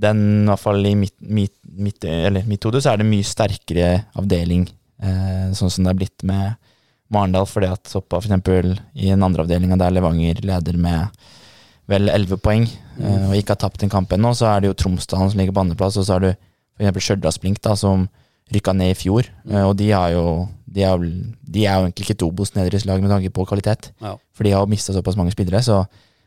den, 0.00 0.20
i 0.44 0.48
hvert 0.48 0.62
fall 0.62 0.86
i 0.86 0.94
mitt, 0.96 1.14
mitt, 1.20 1.52
mitt, 1.76 2.04
eller 2.06 2.46
mitt 2.48 2.64
hode, 2.64 2.80
så 2.80 2.92
er 2.94 3.02
det 3.02 3.08
mye 3.08 3.26
sterkere 3.26 3.90
avdeling, 4.16 4.62
eh, 5.02 5.50
sånn 5.58 5.72
som 5.74 5.84
det 5.84 5.92
er 5.92 5.98
blitt 5.98 6.24
med 6.28 6.54
Marendal, 7.12 7.48
fordi 7.48 7.70
at 7.72 7.90
Soppa 7.90 8.20
eksempel 8.20 8.74
i 8.94 9.10
den 9.10 9.24
andre 9.24 9.44
avdelinga 9.44 9.78
der 9.80 9.94
Levanger 9.96 10.42
leder 10.44 10.78
med 10.80 11.20
vel 11.88 12.12
11 12.12 12.40
poeng, 12.44 12.66
mm. 12.98 13.28
og 13.30 13.36
ikke 13.38 13.56
har 13.56 13.62
tapt 13.64 13.84
en 13.84 13.92
kamp 13.92 14.12
ennå, 14.12 14.34
så 14.36 14.50
er 14.52 14.62
det 14.62 14.70
jo 14.70 14.78
Tromsdalen 14.84 15.32
som 15.32 15.40
ligger 15.40 15.56
på 15.56 15.64
andreplass, 15.64 15.96
og 15.96 16.06
så 16.06 16.16
har 16.16 16.26
du 16.26 16.30
eksempel 16.78 17.04
Stjørdals-Blink, 17.04 17.62
da, 17.64 17.74
som 17.78 18.06
rykka 18.54 18.74
ned 18.76 18.94
i 18.94 18.98
fjor, 18.98 19.28
eh, 19.50 19.64
og 19.64 19.76
de 19.76 19.90
jo 19.92 20.48
de 20.68 20.84
er, 20.84 20.98
de 21.48 21.64
er 21.64 21.78
jo 21.78 21.86
egentlig 21.86 22.04
ikke 22.04 22.16
et 22.18 22.26
Obos-nedrykkslag 22.26 23.00
med 23.00 23.10
tanke 23.10 23.30
på 23.32 23.46
kvalitet, 23.48 23.90
Ja. 24.04 24.16
for 24.36 24.44
de 24.44 24.50
har 24.52 24.60
jo 24.60 24.70
mista 24.70 24.92
såpass 24.92 25.16
mange 25.16 25.32
spillere, 25.32 25.62
så 25.64 25.86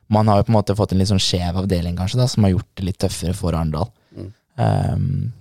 man 0.10 0.28
har 0.28 0.38
jo 0.42 0.44
på 0.44 0.50
en 0.52 0.58
måte 0.58 0.76
fått 0.76 0.92
en 0.92 0.98
litt 0.98 1.12
sånn 1.12 1.22
skjev 1.22 1.62
avdeling, 1.62 1.96
kanskje, 1.96 2.18
da, 2.18 2.28
som 2.28 2.44
har 2.44 2.52
gjort 2.56 2.72
det 2.76 2.88
litt 2.88 2.98
tøffere 3.00 3.36
for 3.38 3.54
Arendal. 3.54 3.92
Mm. 4.18 4.34
Um, 4.58 5.34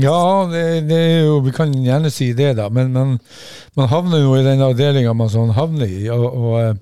Ja, 0.00 0.48
det, 0.48 0.88
det 0.88 0.96
er 0.96 1.24
jo, 1.26 1.40
vi 1.44 1.52
kan 1.52 1.72
gjerne 1.72 2.10
si 2.10 2.32
det, 2.32 2.54
da. 2.56 2.70
Men, 2.72 2.90
men 2.92 3.18
man 3.76 3.88
havner 3.92 4.22
jo 4.22 4.34
i 4.38 4.42
den 4.42 4.62
avdelinga 4.64 5.12
man 5.14 5.28
sånn 5.28 5.52
havner 5.52 5.84
i. 5.86 6.06
Og, 6.08 6.24
og 6.24 6.54
eh, 6.62 6.74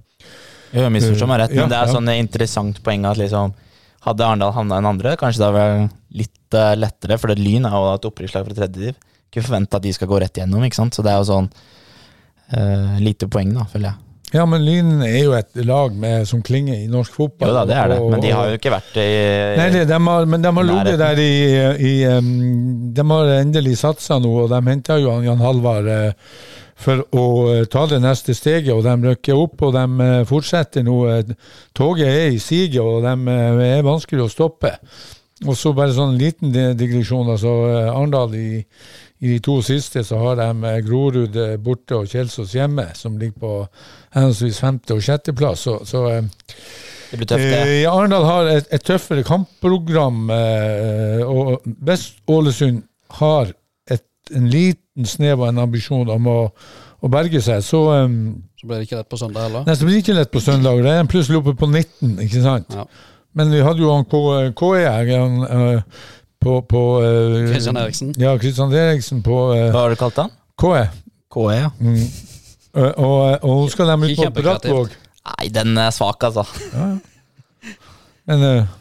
Jo, 0.73 0.87
misforstå 0.89 1.27
meg 1.27 1.43
rett, 1.43 1.57
Ja, 1.59 1.67
det 1.67 1.77
er 1.81 1.91
ja. 1.91 1.93
sånn 1.97 2.09
interessant 2.15 2.79
poeng 2.87 3.05
at 3.11 3.19
liksom 3.19 3.53
Hadde 4.07 4.25
Arendal 4.27 4.55
havna 4.55 4.79
en 4.79 4.87
andre, 4.95 5.17
kanskje 5.19 5.43
det 5.43 5.49
hadde 5.49 5.59
vært 5.63 5.99
litt 6.23 6.57
uh, 6.59 6.73
lettere, 6.79 7.19
for 7.23 7.31
det 7.31 7.43
Lyn 7.43 7.67
er 7.69 7.75
jo 7.75 7.91
et 7.93 8.07
opprykkslag 8.09 8.47
fra 8.49 8.57
tredje 8.57 8.81
div. 8.81 8.97
Ikke 9.33 9.47
forvente 9.49 9.79
at 9.81 9.83
de 9.87 9.93
skal 9.97 10.11
gå 10.13 10.21
rett 10.21 10.37
igjennom, 10.37 10.61
ikke 10.69 10.77
sant. 10.77 10.93
Så 10.93 11.03
det 11.03 11.09
er 11.15 11.23
jo 11.23 11.29
sånn 11.33 11.47
uh, 12.53 12.97
lite 13.01 13.29
poeng, 13.33 13.55
da, 13.57 13.65
føler 13.73 13.89
jeg. 13.91 13.99
ja, 14.33 14.45
men 14.49 14.63
Lyn 14.65 15.03
er 15.05 15.19
jo 15.25 15.33
et 15.37 15.57
lag 15.69 15.93
med, 15.97 16.27
som 16.29 16.41
klinger 16.45 16.79
i 16.85 16.89
norsk 16.93 17.13
fotball. 17.17 17.51
Jo 17.51 17.57
da, 17.59 17.63
det 17.69 17.77
er 17.81 17.91
det, 17.95 17.99
men 18.13 18.23
de 18.25 18.31
har 18.33 18.49
jo 18.53 18.59
ikke 18.61 18.73
vært 18.73 18.99
i 19.01 19.07
Nei, 19.59 19.69
det, 19.75 19.83
de 19.91 19.99
har, 20.07 20.29
men 20.29 20.45
de 20.45 20.53
har 20.57 20.69
ligget 20.69 20.99
der 21.03 21.21
i, 21.21 21.35
i 21.89 21.93
um, 22.13 22.31
De 22.97 23.05
har 23.11 23.33
endelig 23.41 23.75
satsa 23.81 24.17
nå, 24.21 24.33
og 24.45 24.53
de 24.53 24.61
henta 24.71 24.97
jo 25.01 25.17
Jan 25.27 25.41
Halvard 25.45 25.89
uh, 25.89 26.37
for 26.83 27.05
å 27.15 27.25
uh, 27.49 27.65
ta 27.73 27.85
det 27.91 28.01
neste 28.03 28.35
steget, 28.35 28.73
og 28.75 28.85
de 28.85 28.95
rykker 29.13 29.37
opp, 29.39 29.61
og 29.69 29.73
de 29.77 29.85
uh, 30.01 30.23
fortsetter 30.29 30.85
nå. 30.85 30.97
Toget 31.77 32.09
er 32.09 32.33
i 32.37 32.41
siget, 32.43 32.81
og 32.81 33.05
de 33.05 33.37
er 33.69 33.85
vanskelig 33.87 34.25
å 34.25 34.33
stoppe. 34.33 34.73
Og 35.43 35.57
så 35.59 35.73
bare 35.75 35.91
sånn 35.95 36.17
liten 36.21 36.53
di- 36.55 36.73
digresjon. 36.79 37.29
altså 37.33 37.51
Arendal 37.93 38.35
i, 38.39 38.63
i 39.23 39.31
de 39.31 39.39
to 39.43 39.61
siste 39.63 40.03
så 40.03 40.19
har 40.19 40.39
de 40.41 40.67
eh, 40.67 40.81
Grorud 40.83 41.37
eh, 41.39 41.55
borte 41.63 41.95
og 42.01 42.11
Kjelsås 42.11 42.57
hjemme, 42.57 42.89
som 42.99 43.19
ligger 43.21 43.39
på 43.39 43.53
henholdsvis 44.17 44.59
femte- 44.59 44.97
og 44.97 45.05
sjetteplass. 45.07 45.63
Så, 45.69 45.77
så 45.87 46.01
eh, 46.11 46.25
Det 47.13 47.21
blir 47.21 47.29
tøft, 47.31 47.45
det. 47.45 47.61
Eh, 47.63 47.91
Arendal 47.91 48.27
har 48.27 48.51
et, 48.57 48.67
et 48.75 48.83
tøffere 48.83 49.23
kampprogram, 49.27 50.25
eh, 50.35 51.23
og 51.23 51.63
hvis 51.87 52.09
Ålesund 52.27 52.83
har 53.21 53.53
et, 53.87 54.03
en 54.35 54.49
liten 54.51 55.07
snev 55.07 55.39
av 55.39 55.53
en 55.53 55.63
ambisjon 55.69 56.11
om 56.11 56.27
å, 56.33 56.41
å 56.99 57.13
berge 57.13 57.45
seg, 57.47 57.63
så 57.63 57.85
um, 58.09 58.19
Så 58.59 58.67
blir 58.67 58.83
det 58.83 58.89
ikke 58.91 59.05
lett 59.05 59.13
på 59.13 59.23
søndag 59.23 59.47
heller. 59.47 59.69
Nei, 59.69 59.79
så 59.79 59.87
blir 59.87 60.01
det 60.01 60.03
ikke 60.03 60.19
lett 60.19 60.35
på 60.35 60.43
søndag. 60.43 60.83
Det 60.83 60.91
er 60.97 61.05
en 61.05 61.15
plutselig 61.15 61.39
oppe 61.45 61.55
på 61.63 61.71
19, 61.71 62.17
ikke 62.27 62.43
sant? 62.43 62.75
Ja. 62.75 62.89
Men 63.39 63.55
vi 63.55 63.63
hadde 63.65 63.81
jo 63.81 63.95
han 63.95 64.05
KE 64.59 64.83
her, 64.83 65.85
på, 66.43 66.59
på 66.69 66.83
uh, 67.03 67.39
Christian 67.49 67.79
Eriksen. 67.81 68.13
Ja, 68.21 68.35
Kristian 68.41 68.75
Eriksen 68.75 69.23
på 69.25 69.39
uh, 69.53 69.71
Hva 69.71 69.87
har 69.87 69.95
du 69.95 70.01
kalt 70.01 70.21
han? 70.21 70.35
KE. 70.61 70.85
KE, 71.33 71.49
ja. 71.57 71.71
Mm. 71.81 72.03
Eh, 72.73 72.93
og, 72.97 73.45
og 73.45 73.57
nå 73.63 73.73
skal 73.73 73.91
de 73.93 74.11
ut 74.11 74.21
på. 74.21 74.29
Brattvåg. 74.43 74.93
Nei, 75.33 75.49
den 75.55 75.79
er 75.79 75.91
svak, 75.95 76.25
altså. 76.29 76.45
Ja, 76.73 76.93
ja. 76.95 77.73
Men 78.31 78.45
uh, 78.47 78.79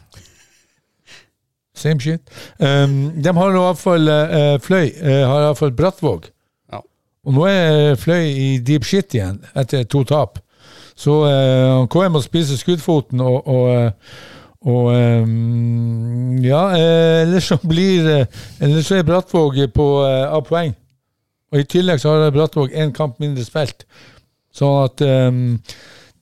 Same 1.74 2.00
shit. 2.00 2.20
Um, 2.62 3.10
de 3.22 3.32
har 3.34 3.50
i 3.50 3.58
hvert 3.58 3.80
fall 3.80 4.06
uh, 4.06 4.54
Fløy 4.62 4.92
uh, 5.02 5.24
har 5.26 5.40
i 5.40 5.46
hvert 5.48 5.58
fall 5.58 5.74
Brattvåg. 5.74 6.28
Ja. 6.70 6.82
Og 7.26 7.36
nå 7.36 7.46
er 7.50 7.96
Fløy 7.98 8.28
i 8.30 8.48
deep 8.62 8.86
shit 8.86 9.16
igjen, 9.16 9.40
etter 9.58 9.82
to 9.90 10.04
tap. 10.06 10.38
Så 10.98 11.16
uh, 11.24 11.82
KM 11.90 12.14
må 12.14 12.22
spise 12.22 12.58
skuddfoten 12.60 13.22
og, 13.24 13.48
og, 13.48 13.64
eh, 13.72 14.18
og 14.68 14.92
um, 14.94 16.36
Ja, 16.42 16.62
eh, 16.76 17.22
ellers 17.22 17.48
så 17.50 17.58
blir 17.62 18.02
eller 18.02 18.26
Ellers 18.60 18.86
så 18.86 18.98
er 18.98 19.06
Brattvåg 19.06 19.58
på 19.74 19.86
uh, 20.02 20.32
av 20.32 20.44
poeng. 20.46 20.74
Og 21.52 21.60
i 21.60 21.66
tillegg 21.68 22.00
så 22.00 22.14
har 22.14 22.34
Brattvåg 22.34 22.74
én 22.74 22.94
kamp 22.94 23.18
mindre 23.22 23.44
spilt. 23.44 23.86
Sånn 24.54 24.84
at 24.84 25.02
um, 25.02 25.42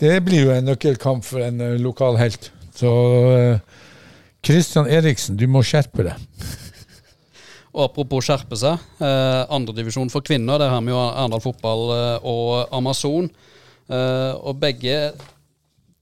det 0.01 0.17
blir 0.25 0.47
jo 0.47 0.55
en 0.55 0.71
nøkkelkamp 0.71 1.25
for 1.27 1.45
en 1.45 1.61
uh, 1.61 1.77
lokal 1.81 2.19
helt. 2.21 2.51
Så 2.77 2.91
Kristian 4.41 4.89
Eriksen, 4.89 5.37
du 5.37 5.45
må 5.51 5.63
skjerpe 5.67 6.07
deg. 6.07 6.17
Og 7.75 7.85
apropos 7.85 8.27
skjerpe 8.27 8.59
seg. 8.59 8.81
Eh, 8.99 9.43
Andredivisjon 9.55 10.11
for 10.11 10.25
kvinner, 10.27 10.59
der 10.59 10.73
har 10.73 10.83
vi 10.83 10.91
jo 10.91 10.99
Arendal 10.99 11.43
fotball 11.45 11.85
eh, 11.95 12.27
og 12.27 12.73
Amazon. 12.75 13.29
Eh, 13.91 14.33
og 14.35 14.59
begge 14.63 15.13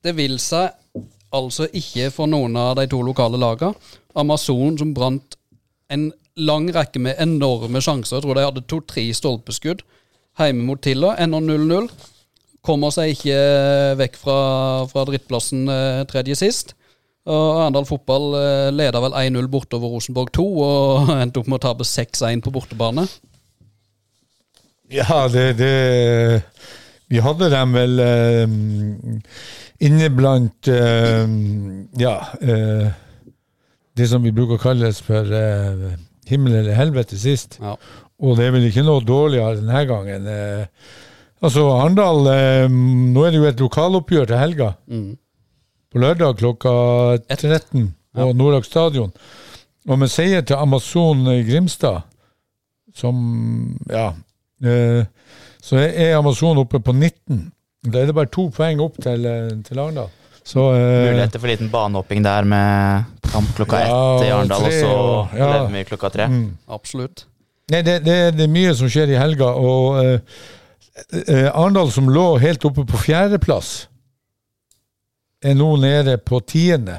det 0.05 0.15
vil 0.17 0.39
seg 0.41 0.73
altså 1.35 1.69
ikke 1.77 2.11
for 2.15 2.31
noen 2.31 2.57
av 2.59 2.77
de 2.79 2.87
to 2.91 3.01
lokale 3.05 3.41
lagene. 3.41 3.77
Amazon 4.19 4.79
som 4.81 4.95
brant 4.97 5.37
en 5.93 6.11
lang 6.39 6.69
rekke 6.75 7.01
med 7.03 7.21
enorme 7.23 7.83
sjanser. 7.83 8.19
Jeg 8.19 8.25
tror 8.25 8.39
de 8.39 8.47
hadde 8.47 8.67
to-tre 8.71 9.07
stolpeskudd 9.15 9.85
hjemme 10.39 10.67
mot 10.67 10.81
Tiller. 10.83 11.19
Ennå 11.19 11.41
0-0. 11.43 11.89
Kommer 12.65 12.93
seg 12.95 13.15
ikke 13.15 13.39
vekk 13.99 14.19
fra, 14.19 14.41
fra 14.91 15.07
drittplassen 15.09 15.69
eh, 15.73 16.03
tredje 16.11 16.37
sist. 16.39 16.75
Og 17.29 17.61
Arendal 17.61 17.85
fotball 17.89 18.31
leder 18.33 18.77
leda 18.79 19.01
vel 19.05 19.17
1-0 19.21 19.49
bortover 19.53 19.93
Rosenborg 19.93 20.33
2 20.37 20.45
og 20.65 21.11
endte 21.23 21.43
opp 21.43 21.51
med 21.51 21.61
å 21.61 21.65
tape 21.67 21.87
6-1 21.87 22.45
på 22.45 22.53
bortebane. 22.55 23.05
Ja, 24.89 25.27
det, 25.29 25.59
det 25.59 26.43
Vi 27.13 27.21
hadde 27.21 27.51
dem 27.53 27.75
vel 27.77 28.01
eh, 28.01 28.47
inne 29.85 30.11
blant 30.11 30.69
eh, 30.71 31.27
Ja 32.01 32.15
uh, 32.43 32.89
Det 33.97 34.09
som 34.11 34.25
vi 34.25 34.35
bruker 34.35 34.59
å 34.59 34.63
kalles 34.63 35.01
for 35.05 35.27
uh, 35.27 35.93
himmel 36.29 36.59
eller 36.61 36.77
helvete 36.77 37.19
sist. 37.19 37.57
Ja. 37.63 37.77
Og 38.21 38.37
det 38.39 38.49
er 38.49 38.53
vel 38.55 38.67
ikke 38.69 38.85
noe 38.85 39.01
dårligere 39.07 39.57
denne 39.61 39.81
gangen. 39.89 40.27
Altså, 41.41 41.63
Arendal 41.73 42.27
Nå 42.69 43.23
er 43.25 43.33
det 43.33 43.39
jo 43.39 43.47
et 43.49 43.63
lokaloppgjør 43.63 44.27
til 44.29 44.41
helga. 44.43 44.69
Mm. 44.91 45.15
På 45.89 46.03
lørdag 46.03 46.37
klokka 46.43 46.73
13 47.33 47.87
på 48.13 48.27
Ja. 48.27 48.35
Nordlag 48.37 48.67
stadion. 48.69 49.15
Og 49.89 50.03
med 50.03 50.13
seier 50.13 50.45
til 50.45 50.61
Amazon 50.61 51.25
Grimstad, 51.49 52.03
som 52.95 53.79
Ja. 53.89 54.11
Så 55.63 55.81
er 55.81 56.19
Amazon 56.19 56.61
oppe 56.61 56.83
på 56.85 56.93
19. 56.93 57.53
Da 57.87 58.01
er 58.03 58.09
det 58.11 58.15
bare 58.17 58.31
to 58.35 58.49
poeng 58.55 58.81
opp 58.83 58.97
til, 59.03 59.27
eh, 59.29 59.51
til 59.67 59.79
Arendal. 59.79 60.09
Så 60.49 60.65
eh, 60.75 61.13
Muligheter 61.13 61.39
for 61.43 61.51
liten 61.51 61.69
banehopping 61.71 62.25
der 62.25 62.47
med 62.49 63.05
kamp 63.29 63.51
klokka 63.57 63.83
Ja, 63.85 63.99
ett 64.17 64.27
i 64.27 64.31
Arendal, 64.35 64.65
og 64.65 64.73
så 64.73 64.93
ja. 65.39 65.51
Levemyr 65.53 65.85
klokka 65.91 66.11
tre. 66.15 66.27
mm. 66.33 66.47
Absolutt. 66.75 67.27
Nei, 67.71 67.83
det, 67.85 67.99
det, 68.07 68.17
det 68.39 68.47
er 68.47 68.53
mye 68.55 68.73
som 68.75 68.89
skjer 68.89 69.13
i 69.13 69.19
helga, 69.21 69.51
og 69.61 69.99
eh, 70.01 70.41
eh, 71.21 71.51
Arendal, 71.53 71.93
som 71.93 72.09
lå 72.11 72.39
helt 72.41 72.65
oppe 72.65 72.87
på 72.89 73.03
fjerdeplass, 73.05 73.75
er 75.45 75.55
nå 75.55 75.77
nede 75.79 76.17
på 76.19 76.41
tiende. 76.49 76.97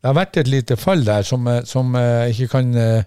Det 0.00 0.08
har 0.08 0.16
vært 0.16 0.40
et 0.40 0.48
lite 0.48 0.78
fall 0.80 1.04
der 1.04 1.22
som, 1.28 1.44
eh, 1.52 1.60
som 1.68 1.92
jeg 1.94 2.32
ikke 2.34 2.48
kan 2.56 2.72
eh, 2.80 3.04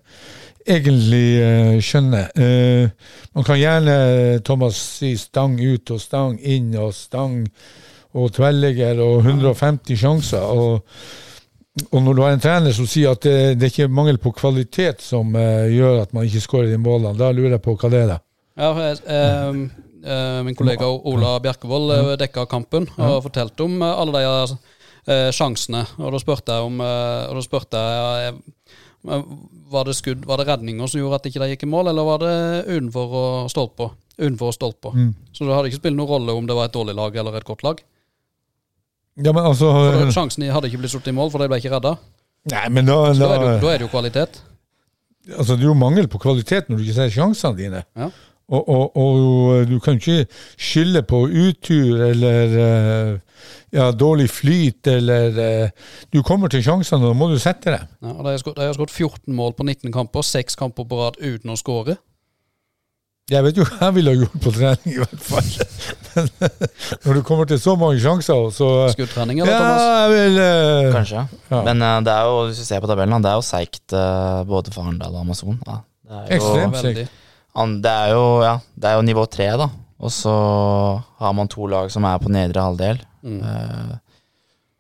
egentlig 0.68 1.26
uh, 1.42 1.76
skjønne. 1.84 2.24
Uh, 2.38 3.20
man 3.36 3.48
kan 3.48 3.60
gjerne, 3.60 3.98
Thomas, 4.46 4.80
si 5.00 5.14
stang 5.20 5.58
ut 5.60 5.94
og 5.94 6.02
stang 6.02 6.40
inn 6.40 6.74
og 6.80 6.94
stang 6.98 7.44
og 8.14 8.34
tverrligger 8.36 9.02
og 9.02 9.22
150 9.26 10.00
sjanser. 10.00 10.42
og 10.44 10.88
og 11.90 12.04
når 12.06 12.14
du 12.14 12.20
har 12.22 12.36
en 12.36 12.42
trener 12.42 12.74
som 12.78 12.86
sier 12.86 13.16
at 13.16 13.24
det, 13.26 13.56
det 13.58 13.66
er 13.66 13.72
ikke 13.72 13.88
mangel 13.90 14.20
på 14.22 14.30
kvalitet 14.38 15.02
som 15.02 15.32
uh, 15.34 15.66
gjør 15.66 16.04
at 16.04 16.12
man 16.14 16.28
ikke 16.28 16.44
skårer 16.44 16.70
de 16.70 16.78
målene, 16.78 17.18
da 17.18 17.32
lurer 17.34 17.56
jeg 17.56 17.64
på 17.66 17.74
hva 17.74 17.90
det 17.90 18.04
er. 18.04 18.12
da. 18.12 18.20
Ja, 18.54 18.70
jeg, 18.78 19.00
eh, 20.04 20.44
min 20.46 20.56
kollega 20.56 20.86
Ola 20.86 21.38
Bjerkevold 21.44 21.94
eh, 21.96 22.12
dekka 22.22 22.46
kampen 22.52 22.86
og 22.98 23.24
fortalte 23.26 23.66
om 23.66 23.82
alle 23.86 24.20
de 24.20 24.58
eh, 25.08 25.30
sjansene. 25.34 25.86
Og 25.98 26.14
da 26.14 26.22
spurte 26.22 26.58
jeg 26.58 26.68
om 26.68 26.84
og 26.84 27.40
da 27.40 27.46
spurte 27.46 27.82
jeg 27.82 28.38
var 29.74 29.88
det 29.90 29.96
skudd, 29.98 30.24
var 30.30 30.40
det 30.40 30.46
redninger 30.48 30.90
som 30.90 31.02
gjorde 31.02 31.20
at 31.20 31.28
ikke 31.30 31.42
de 31.44 31.50
gikk 31.54 31.66
i 31.66 31.70
mål, 31.74 31.90
eller 31.92 32.06
var 32.08 32.22
det 32.24 32.34
utenfor 32.70 33.16
og 33.20 33.50
stolper? 33.52 33.92
Utenfor 34.20 34.52
og 34.52 34.56
stolper. 34.56 34.96
Mm. 34.96 35.12
Så 35.34 35.48
det 35.48 35.56
hadde 35.58 35.72
ikke 35.72 35.82
spilt 35.82 35.98
noen 35.98 36.12
rolle 36.14 36.36
om 36.38 36.48
det 36.50 36.58
var 36.58 36.70
et 36.70 36.76
dårlig 36.78 36.96
lag 36.98 37.16
eller 37.20 37.38
et 37.40 37.48
godt 37.48 37.66
lag. 37.66 37.82
Ja, 39.22 39.30
men 39.32 39.44
altså 39.46 39.70
For 39.70 40.00
det, 40.06 40.14
Sjansen 40.16 40.46
hadde 40.50 40.70
ikke 40.72 40.82
blitt 40.82 40.94
satt 40.94 41.10
i 41.10 41.14
mål, 41.14 41.30
for 41.34 41.42
de 41.44 41.50
ble 41.52 41.60
ikke 41.62 41.74
redda. 41.76 41.96
Nei, 42.54 42.66
men 42.74 42.88
da, 42.90 42.96
Da, 43.14 43.18
da 43.20 43.32
er 43.36 43.44
det, 43.44 43.56
da 43.62 43.72
er 43.74 43.82
det 43.82 43.86
jo 43.88 43.92
kvalitet. 43.94 44.40
altså, 45.38 45.56
Det 45.56 45.64
er 45.64 45.70
jo 45.70 45.76
mangel 45.78 46.10
på 46.12 46.22
kvalitet 46.24 46.70
når 46.70 46.80
du 46.80 46.86
ikke 46.88 46.98
ser 46.98 47.14
sjansene 47.14 47.60
dine. 47.60 47.84
Ja. 47.98 48.10
Og, 48.54 48.68
og, 48.70 48.98
og 49.00 49.70
du 49.70 49.78
kan 49.80 49.96
ikke 50.02 50.26
skylde 50.60 51.02
på 51.08 51.22
utur 51.30 52.02
eller 52.10 52.58
eh, 52.66 53.14
ja, 53.74 53.90
dårlig 53.92 54.30
flyt 54.32 54.88
eller 54.92 55.38
eh, 55.44 55.92
Du 56.14 56.22
kommer 56.24 56.52
til 56.52 56.64
sjansene, 56.66 57.04
og 57.04 57.14
da 57.14 57.18
må 57.18 57.30
du 57.32 57.38
sette 57.42 57.74
dem. 57.74 57.86
Ja, 58.04 58.16
de 58.20 58.32
har 58.34 58.42
skåret- 58.42 58.60
de 58.62 58.70
har 58.70 58.78
skåret 58.78 58.94
14 58.94 59.34
mål 59.36 59.54
på 59.58 59.66
19 59.66 59.92
kamper, 59.94 60.26
seks 60.26 60.56
kamper 60.60 60.86
på 60.90 61.00
rad 61.02 61.20
uten 61.22 61.54
å 61.54 61.60
skåre. 61.60 61.98
Jeg 63.32 63.40
vet 63.46 63.56
jo 63.56 63.64
hva 63.64 63.88
jeg 63.88 63.96
ville 63.96 64.12
ha 64.12 64.20
gjort 64.20 64.42
på 64.44 64.52
trening, 64.52 64.96
i 64.98 65.00
hvert 65.00 65.22
fall. 65.24 65.52
Men 66.14 66.26
når 67.06 67.16
du 67.18 67.22
kommer 67.24 67.48
til 67.48 67.60
så 67.62 67.78
mange 67.80 68.02
sjanser, 68.04 68.50
så 68.52 68.68
Skuddtrening, 68.92 69.40
eller, 69.40 69.54
Ja, 69.54 69.62
Thomas? 69.64 70.12
vil 70.12 70.40
uh, 70.42 70.90
Kanskje. 70.92 71.24
Ja. 71.48 71.62
Men 71.70 71.86
uh, 71.86 71.94
det 72.04 72.12
er 72.12 72.28
jo, 72.28 72.42
hvis 72.50 72.60
du 72.60 72.68
ser 72.68 72.84
på 72.84 72.90
tabellen, 72.92 73.24
det 73.24 73.32
er 73.32 73.40
jo 73.40 73.46
seigt 73.48 73.96
uh, 73.96 74.44
både 74.50 74.76
for 74.76 74.84
Arendal 74.84 75.16
og 75.16 75.24
Amazon. 75.24 75.56
Ja. 75.64 75.78
Det, 76.04 76.18
er 76.20 76.26
jo, 76.26 76.36
Ekstremt. 76.36 76.82
seigt. 76.84 77.16
det, 77.88 77.96
er 77.96 78.12
jo, 78.12 78.26
ja, 78.44 78.54
det 78.76 78.92
er 78.92 79.00
jo 79.00 79.08
nivå 79.08 79.26
tre, 79.32 79.48
da. 79.64 79.70
Og 80.04 80.12
så 80.12 80.34
har 81.22 81.36
man 81.36 81.50
to 81.52 81.68
lag 81.72 81.92
som 81.94 82.04
er 82.08 82.20
på 82.20 82.32
nedre 82.32 82.64
halvdel. 82.64 83.00
Mm. 83.24 83.40
Eh, 83.40 83.94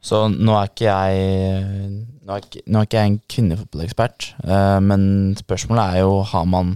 så 0.03 0.25
nå 0.27 0.55
er 0.59 0.71
ikke 0.71 0.89
jeg 0.89 2.01
Nå 2.23 2.31
er 2.35 2.43
ikke, 2.43 2.61
nå 2.71 2.79
er 2.79 2.87
ikke 2.87 2.99
jeg 3.01 3.09
en 3.09 3.15
kvinnefotballekspert, 3.33 4.25
eh, 4.47 4.77
men 4.79 5.01
spørsmålet 5.35 5.95
er 5.97 6.03
jo 6.05 6.21
har 6.29 6.45
man, 6.47 6.69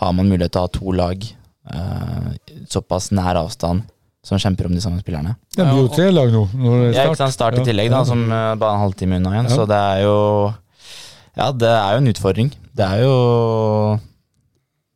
har 0.00 0.14
man 0.16 0.30
mulighet 0.30 0.54
til 0.54 0.62
å 0.62 0.64
ha 0.64 0.70
to 0.72 0.94
lag 0.96 1.26
eh, 1.28 2.30
såpass 2.72 3.10
nær 3.12 3.36
avstand 3.42 3.84
som 4.24 4.40
kjemper 4.40 4.70
om 4.70 4.72
de 4.72 4.80
samme 4.80 5.02
spillerne. 5.04 5.34
Det 5.52 5.66
blir 5.68 5.82
jo 5.82 5.90
tre 5.92 6.06
lag 6.12 6.32
nå. 6.32 6.46
Når 6.54 6.78
det 6.78 6.88
er 6.88 6.96
Ja, 6.96 7.04
ikke 7.10 7.20
sant, 7.20 7.36
Start 7.36 7.58
i 7.60 7.66
tillegg, 7.68 7.92
da, 7.92 8.00
som 8.08 8.24
bare 8.32 8.72
en 8.72 8.84
halvtime 8.86 9.20
unna 9.20 9.34
igjen. 9.36 9.50
Ja. 9.52 9.58
Så 9.60 9.68
det 9.68 9.80
er 9.92 10.02
jo 10.06 10.16
Ja, 11.36 11.50
det 11.52 11.74
er 11.76 11.92
jo 11.92 12.00
en 12.00 12.12
utfordring. 12.14 12.50
Det 12.76 12.88
er 12.88 13.04
jo 13.04 13.14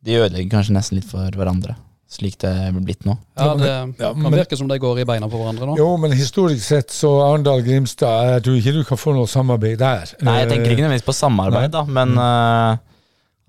De 0.05 0.17
ødelegger 0.17 0.57
kanskje 0.57 0.73
nesten 0.79 0.97
litt 0.97 1.09
for 1.09 1.29
hverandre, 1.37 1.77
slik 2.15 2.37
det 2.41 2.49
er 2.49 2.71
blitt 2.79 3.03
nå. 3.07 3.13
Ja, 3.37 3.51
det 3.59 3.69
Ja, 3.99 4.09
kan 4.15 4.33
virke 4.33 4.57
som 4.57 4.67
de 4.71 4.77
går 4.81 5.03
i 5.03 5.05
beina 5.07 5.27
på 5.31 5.37
hverandre 5.41 5.67
nå. 5.69 5.75
Jo, 5.79 5.91
men 6.01 6.15
historisk 6.15 6.63
sett 6.65 6.91
så 6.95 7.11
Arendal-Grimstad 7.27 8.31
Jeg 8.33 8.43
tror 8.47 8.57
ikke 8.59 8.73
du 8.79 8.83
kan 8.87 8.97
få 9.01 9.13
noe 9.17 9.27
samarbeid 9.29 9.77
der. 9.83 10.11
Nei, 10.25 10.39
jeg 10.41 10.49
tenker 10.53 10.71
ikke 10.73 10.83
nødvendigvis 10.85 11.07
på 11.11 11.15
samarbeid, 11.19 11.71
da, 11.75 11.83
men 11.85 12.15
Mm. 12.15 12.19
eh, 12.25 12.77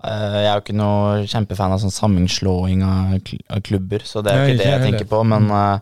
eh, 0.07 0.37
jeg 0.37 0.47
er 0.51 0.55
jo 0.55 0.63
ikke 0.65 0.77
noe 0.77 1.25
kjempefan 1.27 1.73
av 1.75 1.81
sånn 1.83 1.93
sammenslåing 1.95 2.83
av, 2.85 3.17
kl 3.25 3.39
av 3.49 3.61
klubber, 3.65 4.03
så 4.05 4.21
det 4.23 4.31
er 4.33 4.37
jo 4.37 4.43
Nei, 4.43 4.49
ikke 4.53 4.63
det 4.63 4.67
jeg 4.69 4.79
heller. 4.79 4.91
tenker 4.91 5.09
på. 5.15 5.21
Men 5.33 5.49
uh, 5.51 5.79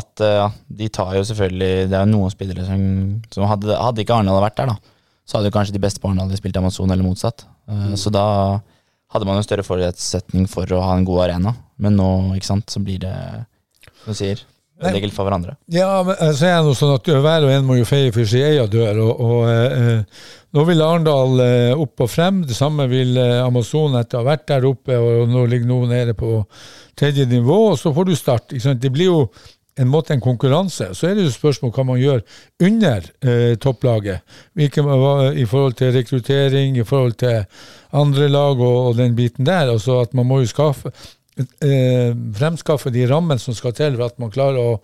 at 0.00 0.20
uh, 0.22 0.50
de 0.70 0.86
tar 0.88 1.16
jo 1.16 1.22
selvfølgelig 1.26 1.88
Det 1.90 1.96
er 1.98 2.04
jo 2.04 2.10
noen 2.12 2.30
spillere 2.30 2.62
som, 2.68 2.82
som 3.34 3.48
hadde, 3.50 3.74
hadde 3.74 4.04
ikke 4.04 4.14
Arendal 4.14 4.42
vært 4.44 4.60
der, 4.60 4.70
da, 4.74 4.76
så 5.26 5.38
hadde 5.38 5.50
jo 5.50 5.56
kanskje 5.56 5.74
de 5.74 5.82
beste 5.82 5.98
på 6.02 6.10
Arendal 6.10 6.30
spilt 6.38 6.56
Amazon, 6.60 6.90
eller 6.90 7.02
motsatt. 7.06 7.42
Mm. 7.70 7.96
Så 7.98 8.10
da 8.14 8.24
hadde 9.10 9.26
man 9.26 9.40
jo 9.40 9.42
større 9.42 9.64
forutsetning 9.66 10.44
for 10.50 10.70
å 10.70 10.78
ha 10.84 10.92
en 10.94 11.04
god 11.08 11.24
arena. 11.24 11.52
Men 11.80 11.98
nå, 11.98 12.08
ikke 12.36 12.50
sant, 12.50 12.70
så 12.72 12.82
blir 12.84 13.00
det, 13.02 13.14
som 14.02 14.12
du 14.12 14.18
sier, 14.18 14.42
ødeleggelse 14.80 15.16
for 15.16 15.28
hverandre. 15.28 15.54
Ja, 15.72 16.02
men 16.06 16.16
eh, 16.16 16.34
så 16.36 16.48
er 16.48 16.58
det 16.58 16.68
noe 16.68 16.78
sånn 16.78 16.94
at 16.96 17.08
hver 17.10 17.46
og 17.46 17.54
en 17.54 17.66
må 17.68 17.78
jo 17.78 17.88
feie 17.88 18.12
for 18.14 18.28
sin 18.28 18.46
egen 18.48 18.72
dør. 18.72 19.00
Og, 19.04 19.22
og 19.26 19.52
eh, 19.52 19.78
eh, 19.78 20.26
nå 20.56 20.66
vil 20.68 20.84
Arendal 20.84 21.44
eh, 21.44 21.84
opp 21.86 22.04
og 22.06 22.10
frem. 22.12 22.42
Det 22.48 22.56
samme 22.56 22.88
vil 22.90 23.16
Amazon 23.20 23.96
etter 24.00 24.20
å 24.20 24.24
ha 24.24 24.32
vært 24.32 24.48
der 24.50 24.68
oppe, 24.68 24.98
og 24.98 25.30
nå 25.30 25.46
ligger 25.50 25.70
noen 25.70 25.94
nede 25.94 26.16
på 26.18 26.42
tredje 26.98 27.28
nivå, 27.30 27.62
og 27.72 27.80
så 27.80 27.94
får 27.96 28.08
du 28.08 28.14
start. 28.18 28.54
Det 28.56 28.92
blir 28.92 29.10
jo 29.12 29.24
en 29.80 29.88
måte 29.88 30.12
en 30.12 30.20
konkurranse. 30.20 30.90
Så 30.96 31.08
er 31.08 31.16
det 31.16 31.24
jo 31.24 31.32
spørsmål 31.32 31.72
hva 31.72 31.84
man 31.88 32.00
gjør 32.00 32.20
under 32.66 33.06
eh, 33.24 33.54
topplaget. 33.60 34.24
Hvilke, 34.58 34.84
I 34.84 35.46
forhold 35.48 35.78
til 35.78 35.94
rekruttering, 35.94 36.76
i 36.76 36.84
forhold 36.84 37.16
til 37.22 37.44
andre 37.96 38.28
lag 38.28 38.60
og, 38.60 38.76
og 38.90 38.98
den 38.98 39.16
biten 39.16 39.48
der. 39.48 39.70
Altså 39.72 40.00
at 40.02 40.14
man 40.14 40.28
må 40.28 40.42
jo 40.42 40.50
skaffe 40.50 40.92
eh, 41.64 42.12
fremskaffe 42.36 42.92
de 42.94 43.06
rammene 43.10 43.40
som 43.42 43.56
skal 43.56 43.74
til 43.76 43.96
for 43.96 44.06
at 44.08 44.16
man 44.22 44.32
klarer 44.34 44.60
å, 44.60 44.78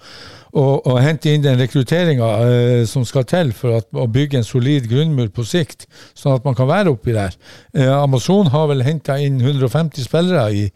å, 0.57 0.65
å 0.93 0.97
hente 1.03 1.33
inn 1.33 1.45
den 1.45 1.61
rekrutteringa 1.61 2.29
eh, 2.47 2.83
som 2.89 3.07
skal 3.09 3.27
til 3.29 3.53
for 3.57 3.79
at, 3.81 3.89
å 3.95 4.09
bygge 4.11 4.41
en 4.41 4.47
solid 4.47 4.89
grunnmur 4.91 5.33
på 5.35 5.47
sikt, 5.47 5.89
sånn 6.17 6.37
at 6.39 6.47
man 6.47 6.59
kan 6.59 6.71
være 6.71 6.95
oppi 6.97 7.17
der. 7.17 7.37
Eh, 7.77 7.91
Amazon 7.93 8.53
har 8.55 8.71
vel 8.73 8.85
henta 8.87 9.19
inn 9.23 9.41
150 9.43 10.07
spillere 10.09 10.47
i, 10.53 10.69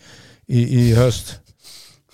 i, 0.49 0.65
i 0.65 0.85
høst. 0.99 1.39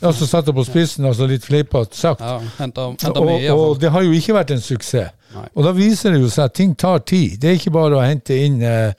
Altså 0.04 0.26
satt 0.28 0.44
det 0.44 0.52
på 0.52 0.64
spissen, 0.66 1.06
altså 1.08 1.24
litt 1.28 1.44
fleipete 1.46 1.96
sagt. 1.96 2.20
Ja, 2.20 2.36
henta 2.58 2.90
henta 2.92 3.14
Og, 3.16 3.30
mye, 3.30 3.52
og 3.52 3.78
det 3.80 3.92
har 3.94 4.04
jo 4.04 4.12
ikke 4.12 4.34
vært 4.36 4.52
en 4.52 4.60
suksess. 4.60 5.14
Nei. 5.36 5.46
Og 5.56 5.64
da 5.66 5.72
viser 5.76 6.14
det 6.14 6.20
jo 6.20 6.28
seg 6.32 6.46
at 6.48 6.54
ting 6.56 6.74
tar 6.78 7.00
tid. 7.08 7.36
Det 7.40 7.48
er 7.50 7.56
ikke 7.58 7.72
bare 7.74 7.98
å 7.98 8.04
hente 8.04 8.36
inn 8.36 8.60
eh, 8.64 8.92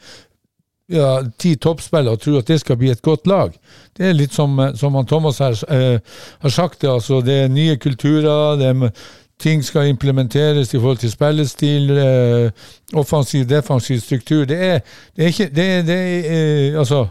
ja, 0.88 1.22
ti 1.38 1.56
toppspillere 1.60 2.16
og 2.16 2.22
tro 2.24 2.38
at 2.40 2.48
det 2.48 2.60
skal 2.62 2.78
bli 2.80 2.92
et 2.92 3.02
godt 3.04 3.28
lag. 3.28 3.54
Det 3.98 4.08
er 4.08 4.18
litt 4.18 4.34
som, 4.34 4.60
eh, 4.60 4.74
som 4.76 4.98
Thomas 5.06 5.40
her 5.44 5.58
eh, 5.70 6.00
har 6.42 6.50
sagt, 6.54 6.82
det, 6.82 6.90
altså, 6.90 7.22
det 7.22 7.44
er 7.44 7.48
nye 7.54 7.78
kulturer. 7.78 8.58
det 8.58 8.74
er 8.74 8.92
Ting 9.38 9.62
skal 9.62 9.86
implementeres 9.92 10.72
i 10.74 10.80
forhold 10.80 10.98
til 10.98 11.12
spillestil, 11.12 11.92
eh, 11.92 12.52
offensiv, 12.98 13.46
defensiv 13.46 14.00
struktur. 14.00 14.46
Det 14.46 14.58
er, 14.58 14.80
det 15.16 15.24
er 15.24 15.28
ikke 15.28 15.50
det, 15.54 15.86
det 15.86 15.98
er, 15.98 16.72
eh, 16.72 16.80
Altså, 16.80 17.08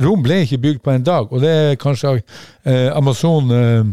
Rom 0.00 0.22
ble 0.22 0.42
ikke 0.44 0.58
bygd 0.58 0.80
på 0.84 0.90
en 0.90 1.04
dag, 1.04 1.32
og 1.32 1.40
det 1.40 1.50
er 1.50 1.78
kanskje 1.80 2.22
eh, 2.64 2.96
Amazon 2.96 3.50
eh, 3.50 3.84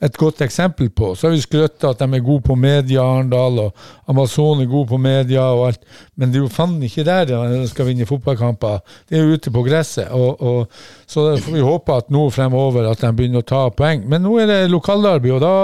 et 0.00 0.16
godt 0.16 0.40
eksempel 0.40 0.88
på. 0.90 1.12
Så 1.14 1.26
har 1.26 1.34
vi 1.34 1.42
skrøtt 1.42 1.84
at 1.84 2.00
de 2.00 2.06
er 2.16 2.24
gode 2.24 2.42
på 2.46 2.54
media, 2.56 3.02
Arendal, 3.04 3.58
og 3.66 4.08
Amazon 4.08 4.62
er 4.62 4.70
gode 4.70 4.88
på 4.88 4.98
media 5.00 5.42
og 5.52 5.66
alt. 5.68 5.82
Men 6.16 6.32
det 6.32 6.40
er 6.40 6.46
jo 6.46 6.52
faen 6.52 6.78
ikke 6.86 7.04
der 7.04 7.28
de 7.28 7.60
skal 7.68 7.90
vinne 7.90 8.08
fotballkamper. 8.08 8.80
Det 9.08 9.18
er 9.18 9.26
jo 9.26 9.36
ute 9.36 9.52
på 9.52 9.64
gresset. 9.66 10.08
Og, 10.16 10.40
og, 10.40 10.82
så 11.06 11.36
får 11.36 11.52
vi 11.52 11.64
håpe 11.66 11.96
at 12.00 12.10
nå 12.10 12.28
fremover 12.32 12.88
at 12.90 13.04
de 13.04 13.12
begynner 13.16 13.44
å 13.44 13.50
ta 13.52 13.66
poeng. 13.76 14.06
Men 14.08 14.24
nå 14.24 14.38
er 14.40 14.48
det 14.48 14.60
lokalderby, 14.72 15.34
og 15.36 15.44
da 15.44 15.54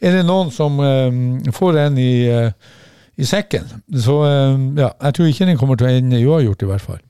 er 0.00 0.18
det 0.18 0.26
noen 0.28 0.52
som 0.54 0.80
eh, 0.80 1.50
får 1.52 1.80
en 1.84 1.98
i, 2.00 2.12
eh, 2.32 2.76
i 3.20 3.28
sekken. 3.28 3.68
Så 3.92 4.22
eh, 4.30 4.62
ja, 4.80 4.94
jeg 5.08 5.18
tror 5.18 5.32
ikke 5.32 5.50
den 5.50 5.60
kommer 5.60 5.80
til 5.80 5.90
å 5.90 5.98
ende 5.98 6.24
uavgjort, 6.24 6.64
i 6.64 6.72
hvert 6.72 6.88
fall. 6.88 7.02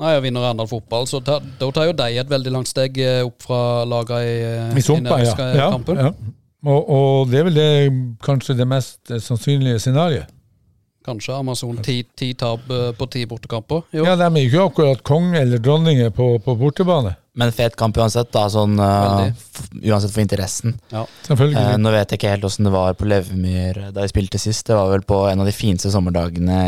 Nei, 0.00 0.14
og 0.16 0.24
vinner 0.24 0.46
Arendal 0.48 0.68
fotball, 0.70 1.06
så 1.08 1.20
ta, 1.24 1.38
da 1.60 1.70
tar 1.76 1.90
jo 1.90 1.96
de 1.98 2.08
et 2.22 2.30
veldig 2.30 2.52
langt 2.54 2.70
steg 2.70 2.96
eh, 3.04 3.20
opp 3.26 3.44
fra 3.44 3.84
lagene 3.88 4.20
i, 4.24 4.36
eh, 4.48 4.76
I 4.80 4.84
Sumpa, 4.84 5.18
ja. 5.20 5.34
ja, 5.58 5.70
ja. 5.76 6.12
Og, 6.60 6.92
og 6.92 7.32
det 7.32 7.40
er 7.40 7.48
vel 7.48 7.56
det, 7.56 7.70
kanskje 8.24 8.56
det 8.56 8.68
mest 8.68 9.12
eh, 9.12 9.20
sannsynlige 9.20 9.80
scenarioet. 9.84 10.36
Kanskje 11.04 11.32
Amazon 11.32 11.78
ti, 11.80 12.02
ti 12.16 12.34
tap 12.36 12.66
på 12.68 13.06
ti 13.08 13.22
bortekamper. 13.28 13.86
Jo, 13.96 14.04
Ja, 14.04 14.18
de 14.20 14.26
er 14.26 14.42
jo 14.42 14.50
ikke 14.50 14.66
akkurat 14.68 15.00
konge 15.04 15.40
eller 15.40 15.60
dronninger 15.60 16.12
på, 16.12 16.34
på 16.44 16.54
bortebane. 16.60 17.14
Men 17.40 17.52
fet 17.54 17.76
kamp 17.78 17.96
uansett, 17.96 18.28
da, 18.34 18.42
sånn, 18.50 18.74
uh, 18.76 19.30
uansett 19.80 20.12
for 20.12 20.22
interessen. 20.22 20.74
ja. 20.92 21.04
Selvfølgelig. 21.28 21.60
Eh, 21.60 21.76
nå 21.80 21.92
vet 21.94 22.10
jeg 22.12 22.20
ikke 22.20 22.32
helt 22.34 22.44
åssen 22.48 22.66
det 22.66 22.72
var 22.74 22.96
på 22.98 23.06
Levemyr 23.08 23.78
da 23.94 24.02
vi 24.04 24.10
spilte 24.10 24.40
sist. 24.42 24.66
Det 24.66 24.76
var 24.76 24.90
vel 24.92 25.04
på 25.06 25.22
en 25.30 25.40
av 25.40 25.48
de 25.48 25.54
fineste 25.54 25.92
sommerdagene 25.94 26.58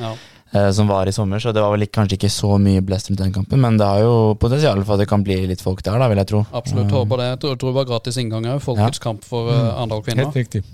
ja. 0.00 0.10
Eh, 0.52 0.70
som 0.76 0.90
var 0.90 1.08
i 1.08 1.14
sommer, 1.14 1.42
så 1.42 1.52
det 1.54 1.62
var 1.62 1.72
vel 1.74 1.86
ikke, 1.86 1.96
kanskje 2.00 2.18
ikke 2.18 2.32
så 2.32 2.56
mye 2.62 2.82
blest 2.86 3.10
rundt 3.10 3.22
den 3.22 3.34
kampen. 3.34 3.62
Men 3.62 3.78
det 3.80 3.86
har 3.86 4.02
jo 4.04 4.34
potensial 4.40 4.82
for 4.84 4.96
at 4.96 5.04
det 5.04 5.08
kan 5.10 5.24
bli 5.26 5.38
litt 5.50 5.64
folk 5.64 5.82
der, 5.86 5.98
da, 6.00 6.10
vil 6.10 6.22
jeg 6.22 6.30
tro. 6.32 6.42
Absolutt. 6.50 6.88
Eh, 6.88 6.98
Håper 6.98 7.22
det. 7.22 7.30
Jeg 7.32 7.40
tror, 7.44 7.56
tror 7.62 7.72
det 7.72 7.78
var 7.80 7.88
gratis 7.94 8.20
inngang 8.20 8.50
òg. 8.54 8.60
Folkets 8.64 9.02
kamp 9.02 9.24
for 9.26 9.50
mm. 9.50 9.70
Arendal 9.76 10.04
kvinner. 10.06 10.28
Helt 10.28 10.42
riktig. 10.42 10.64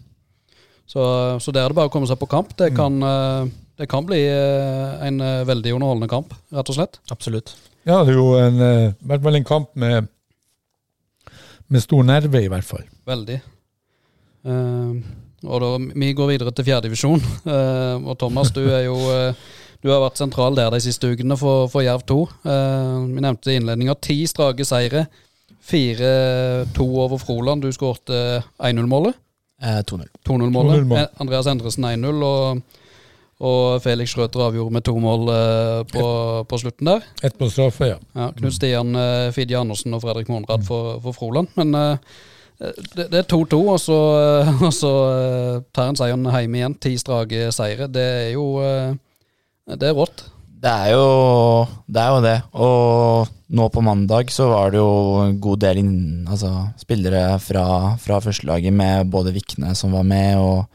Så, 0.86 1.02
så 1.42 1.52
der 1.52 1.66
er 1.66 1.72
det 1.72 1.78
bare 1.78 1.90
å 1.90 1.92
komme 1.92 2.06
seg 2.08 2.18
på 2.20 2.28
kamp. 2.30 2.52
Det 2.58 2.70
kan, 2.76 3.00
eh, 3.02 3.48
det 3.80 3.88
kan 3.90 4.06
bli 4.06 4.22
eh, 4.30 5.06
en 5.08 5.18
eh, 5.20 5.46
veldig 5.48 5.74
underholdende 5.76 6.10
kamp, 6.10 6.36
rett 6.54 6.70
og 6.70 6.78
slett. 6.78 7.00
Absolutt. 7.10 7.56
Ja, 7.86 8.00
det 8.02 8.14
er 8.14 8.18
jo 8.18 8.30
en, 8.38 8.62
eh, 8.62 8.94
i 8.94 9.10
hvert 9.10 9.22
fall 9.26 9.38
en 9.38 9.46
kamp 9.46 9.74
med, 9.78 10.08
med 11.70 11.82
stor 11.82 12.06
nerve, 12.06 12.42
i 12.42 12.50
hvert 12.50 12.66
fall. 12.66 12.86
Veldig. 13.06 13.38
Uh, 14.46 15.02
og 15.46 15.62
da, 15.62 15.68
vi 15.98 16.12
går 16.14 16.30
videre 16.32 16.52
til 16.54 16.66
fjerdedivisjon. 16.66 17.22
Uh, 17.46 18.02
og 18.08 18.18
Thomas, 18.18 18.52
du 18.54 18.62
er 18.64 18.86
jo 18.86 18.96
eh, 19.10 19.46
Du 19.86 19.92
har 19.92 20.00
vært 20.02 20.18
sentral 20.18 20.56
der 20.58 20.72
de 20.74 20.80
siste 20.82 21.06
ukene 21.06 21.36
for, 21.38 21.68
for 21.70 21.84
Jerv 21.86 22.02
2. 22.10 22.16
Eh, 22.42 22.94
vi 23.12 23.22
nevnte 23.22 23.52
i 23.52 23.60
innledninga 23.60 23.94
ti 24.02 24.16
strake 24.26 24.66
seire. 24.66 25.04
4-2 25.66 26.86
over 27.04 27.20
Froland. 27.22 27.62
Du 27.62 27.70
skåret 27.74 28.10
1-0-målet. 28.10 29.14
Eh, 29.62 29.78
2-0. 29.86 30.08
2-0-målet. 30.26 30.82
2-0-mål. 30.82 30.98
Eh, 30.98 31.22
Andreas 31.22 31.46
Endresen 31.46 31.86
1-0. 31.86 32.26
Og, 32.26 32.82
og 33.46 33.78
Felix 33.84 34.10
Schrøter 34.10 34.42
avgjorde 34.48 34.74
med 34.74 34.86
to 34.90 34.96
mål 34.98 35.30
eh, 35.36 35.80
på, 35.94 36.10
på 36.50 36.60
slutten 36.64 36.90
der. 36.90 37.06
Ett 37.22 37.38
på 37.38 37.50
straffe, 37.54 37.92
ja. 37.94 38.02
Ja, 38.18 38.32
Knut 38.34 38.58
Stian 38.58 38.90
eh, 38.98 39.30
Fidje 39.38 39.62
Andersen 39.62 39.94
og 39.94 40.02
Fredrik 40.02 40.34
Monrad 40.34 40.66
for, 40.66 40.98
for 41.06 41.14
Froland. 41.14 41.54
Men 41.54 41.74
eh, 41.78 42.14
det, 42.58 43.06
det 43.12 43.22
er 43.22 43.30
2-2, 43.30 43.62
og 43.70 43.80
så, 43.86 44.02
eh, 44.18 44.54
og 44.66 44.74
så 44.74 44.94
eh, 45.14 45.64
tar 45.70 45.94
en 45.94 46.02
seieren 46.02 46.26
hjemme 46.26 46.64
igjen. 46.64 46.78
Ti 46.82 46.96
strake 47.06 47.50
seire. 47.54 47.86
Det 47.86 48.08
er 48.26 48.30
jo 48.34 48.48
eh, 48.66 48.96
Det 49.66 49.88
er 49.88 49.96
rått. 49.98 50.22
Det 50.62 50.70
er 50.70 50.92
jo 50.94 51.06
det. 51.90 52.00
Er 52.00 52.10
jo 52.14 52.20
det. 52.22 52.36
Og 52.54 53.32
nå 53.58 53.66
på 53.74 53.82
mandag 53.82 54.30
så 54.30 54.46
var 54.50 54.70
det 54.70 54.78
jo 54.78 54.90
en 55.24 55.40
god 55.42 55.62
del 55.64 55.80
inn, 55.82 55.96
altså, 56.30 56.50
spillere 56.78 57.38
fra, 57.42 57.66
fra 58.02 58.20
førstelaget 58.22 58.74
med 58.74 59.10
både 59.10 59.34
Vikne 59.34 59.74
som 59.78 59.94
var 59.96 60.06
med, 60.06 60.38
og 60.38 60.66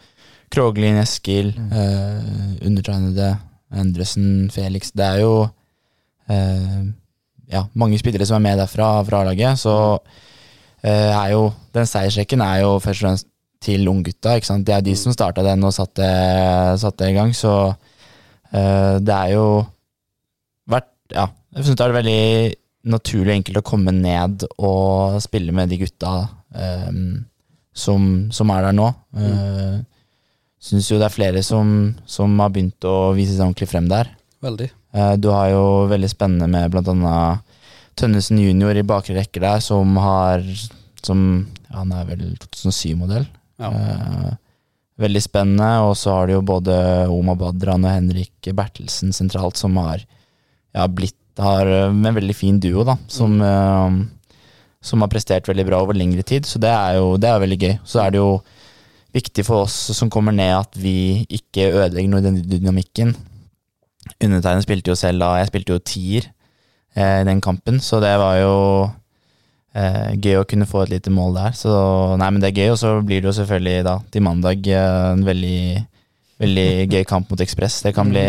Kroglin, 0.52 1.00
Eskil, 1.00 1.54
eh, 1.72 2.66
undertegnede, 2.68 3.34
Endresen, 3.72 4.50
Felix. 4.52 4.92
Det 4.92 5.08
er 5.08 5.22
jo 5.24 5.36
eh, 6.28 6.82
ja, 7.52 7.64
mange 7.72 8.00
spillere 8.00 8.28
som 8.28 8.42
er 8.42 8.50
med 8.50 8.60
derfra, 8.60 8.98
fra 9.08 9.24
A-laget. 9.24 9.60
Så 9.64 9.76
eh, 10.84 11.12
er 11.16 11.32
jo 11.32 11.46
den 11.72 11.88
seiersrekken 11.88 12.44
er 12.44 12.66
jo 12.66 12.76
først 12.84 13.06
og 13.06 13.08
fremst 13.08 13.30
til 13.64 13.88
unggutta. 13.88 14.36
Det 14.68 14.76
er 14.76 14.84
de 14.84 14.98
som 15.00 15.16
starta 15.16 15.46
den 15.48 15.64
og 15.64 15.72
satte, 15.76 16.12
satte 16.82 17.08
i 17.08 17.16
gang, 17.16 17.32
så 17.36 17.72
det 18.52 19.16
er 19.16 19.30
jo 19.32 19.46
vært 20.68 20.90
Ja, 21.16 21.30
jeg 21.56 21.66
syns 21.66 21.78
det 21.80 21.86
er 21.86 21.96
veldig 21.96 22.24
naturlig 22.92 23.30
og 23.30 23.38
enkelt 23.38 23.60
å 23.62 23.66
komme 23.66 23.94
ned 23.96 24.46
og 24.58 25.20
spille 25.24 25.54
med 25.56 25.70
de 25.72 25.78
gutta 25.84 26.14
um, 26.50 27.22
som, 27.72 28.08
som 28.34 28.52
er 28.54 28.68
der 28.68 28.76
nå. 28.76 28.88
Uh, 29.16 29.80
syns 30.62 30.90
jo 30.92 31.00
det 31.02 31.08
er 31.08 31.14
flere 31.14 31.44
som, 31.46 31.92
som 32.10 32.34
har 32.42 32.52
begynt 32.54 32.88
å 32.88 33.14
vise 33.18 33.36
seg 33.36 33.46
ordentlig 33.46 33.70
frem 33.72 33.90
der. 33.92 34.12
Veldig. 34.44 34.70
Uh, 34.96 35.14
Du 35.22 35.30
har 35.34 35.52
jo 35.54 35.64
veldig 35.92 36.10
spennende 36.12 36.50
med 36.52 36.76
annet 36.82 37.48
Tønnesen 38.00 38.40
junior 38.40 38.78
i 38.80 38.88
bakre 38.88 39.18
rekker 39.18 39.44
der, 39.44 39.60
som 39.64 39.98
har 40.00 40.46
som, 41.04 41.48
Han 41.74 41.92
er 41.92 42.06
vel 42.08 42.22
2007-modell. 42.40 43.26
Ja. 43.62 43.70
Eh, 43.70 44.32
veldig 45.02 45.24
spennende. 45.24 45.72
Og 45.88 45.96
så 46.00 46.14
har 46.16 46.28
du 46.28 46.38
jo 46.38 46.46
både 46.46 46.76
Oma 47.12 47.36
Badran 47.40 47.88
og 47.88 47.96
Henrik 47.96 48.52
Bertelsen 48.58 49.14
sentralt, 49.16 49.60
som 49.60 49.78
har 49.82 50.04
ja, 50.04 50.88
blitt 50.88 51.18
har 51.42 51.68
eh, 51.68 51.90
en 51.90 52.16
veldig 52.16 52.36
fin 52.36 52.60
duo, 52.60 52.84
da. 52.88 52.98
Som, 53.08 53.40
eh, 53.42 54.38
som 54.82 55.04
har 55.04 55.12
prestert 55.12 55.48
veldig 55.50 55.68
bra 55.68 55.82
over 55.84 55.98
lengre 55.98 56.24
tid. 56.24 56.46
Så 56.46 56.60
det 56.62 56.72
er 56.72 57.00
jo 57.00 57.16
det 57.22 57.30
er 57.30 57.44
veldig 57.44 57.60
gøy. 57.62 57.76
Så 57.86 58.04
er 58.04 58.12
det 58.14 58.22
jo 58.22 58.42
viktig 59.16 59.46
for 59.48 59.66
oss 59.66 59.76
som 59.96 60.10
kommer 60.10 60.36
ned, 60.36 60.54
at 60.56 60.78
vi 60.80 61.26
ikke 61.30 61.72
ødelegger 61.72 62.12
noe 62.12 62.24
i 62.24 62.28
den 62.30 62.42
dynamikken. 62.48 63.16
Undertegnede 64.22 64.66
spilte 64.66 64.92
jo 64.92 64.98
selv 64.98 65.22
da 65.22 65.36
Jeg 65.38 65.52
spilte 65.52 65.76
jo 65.76 65.84
tier 65.86 66.26
eh, 66.96 67.22
i 67.22 67.28
den 67.28 67.42
kampen, 67.42 67.80
så 67.80 68.00
det 68.04 68.16
var 68.20 68.40
jo 68.42 68.56
eh, 69.78 70.12
gøy 70.18 70.42
å 70.42 70.48
kunne 70.48 70.68
få 70.70 70.86
et 70.86 70.96
lite 70.96 71.14
mål 71.14 71.38
der. 71.38 71.56
Så 71.58 71.72
nei, 72.20 72.30
men 72.30 72.42
det 72.44 72.52
er 72.52 72.60
gøy, 72.64 72.74
og 72.74 72.82
så 72.82 72.98
blir 73.06 73.22
det 73.22 73.32
jo 73.32 73.38
selvfølgelig 73.42 73.86
da 73.88 73.96
til 74.14 74.26
mandag 74.26 74.68
eh, 74.68 75.06
en 75.14 75.24
veldig, 75.28 75.62
veldig 76.42 76.68
gøy 76.92 77.08
kamp 77.10 77.32
mot 77.32 77.46
Ekspress. 77.46 77.82
Det 77.88 77.96
kan 77.98 78.12
bli 78.12 78.26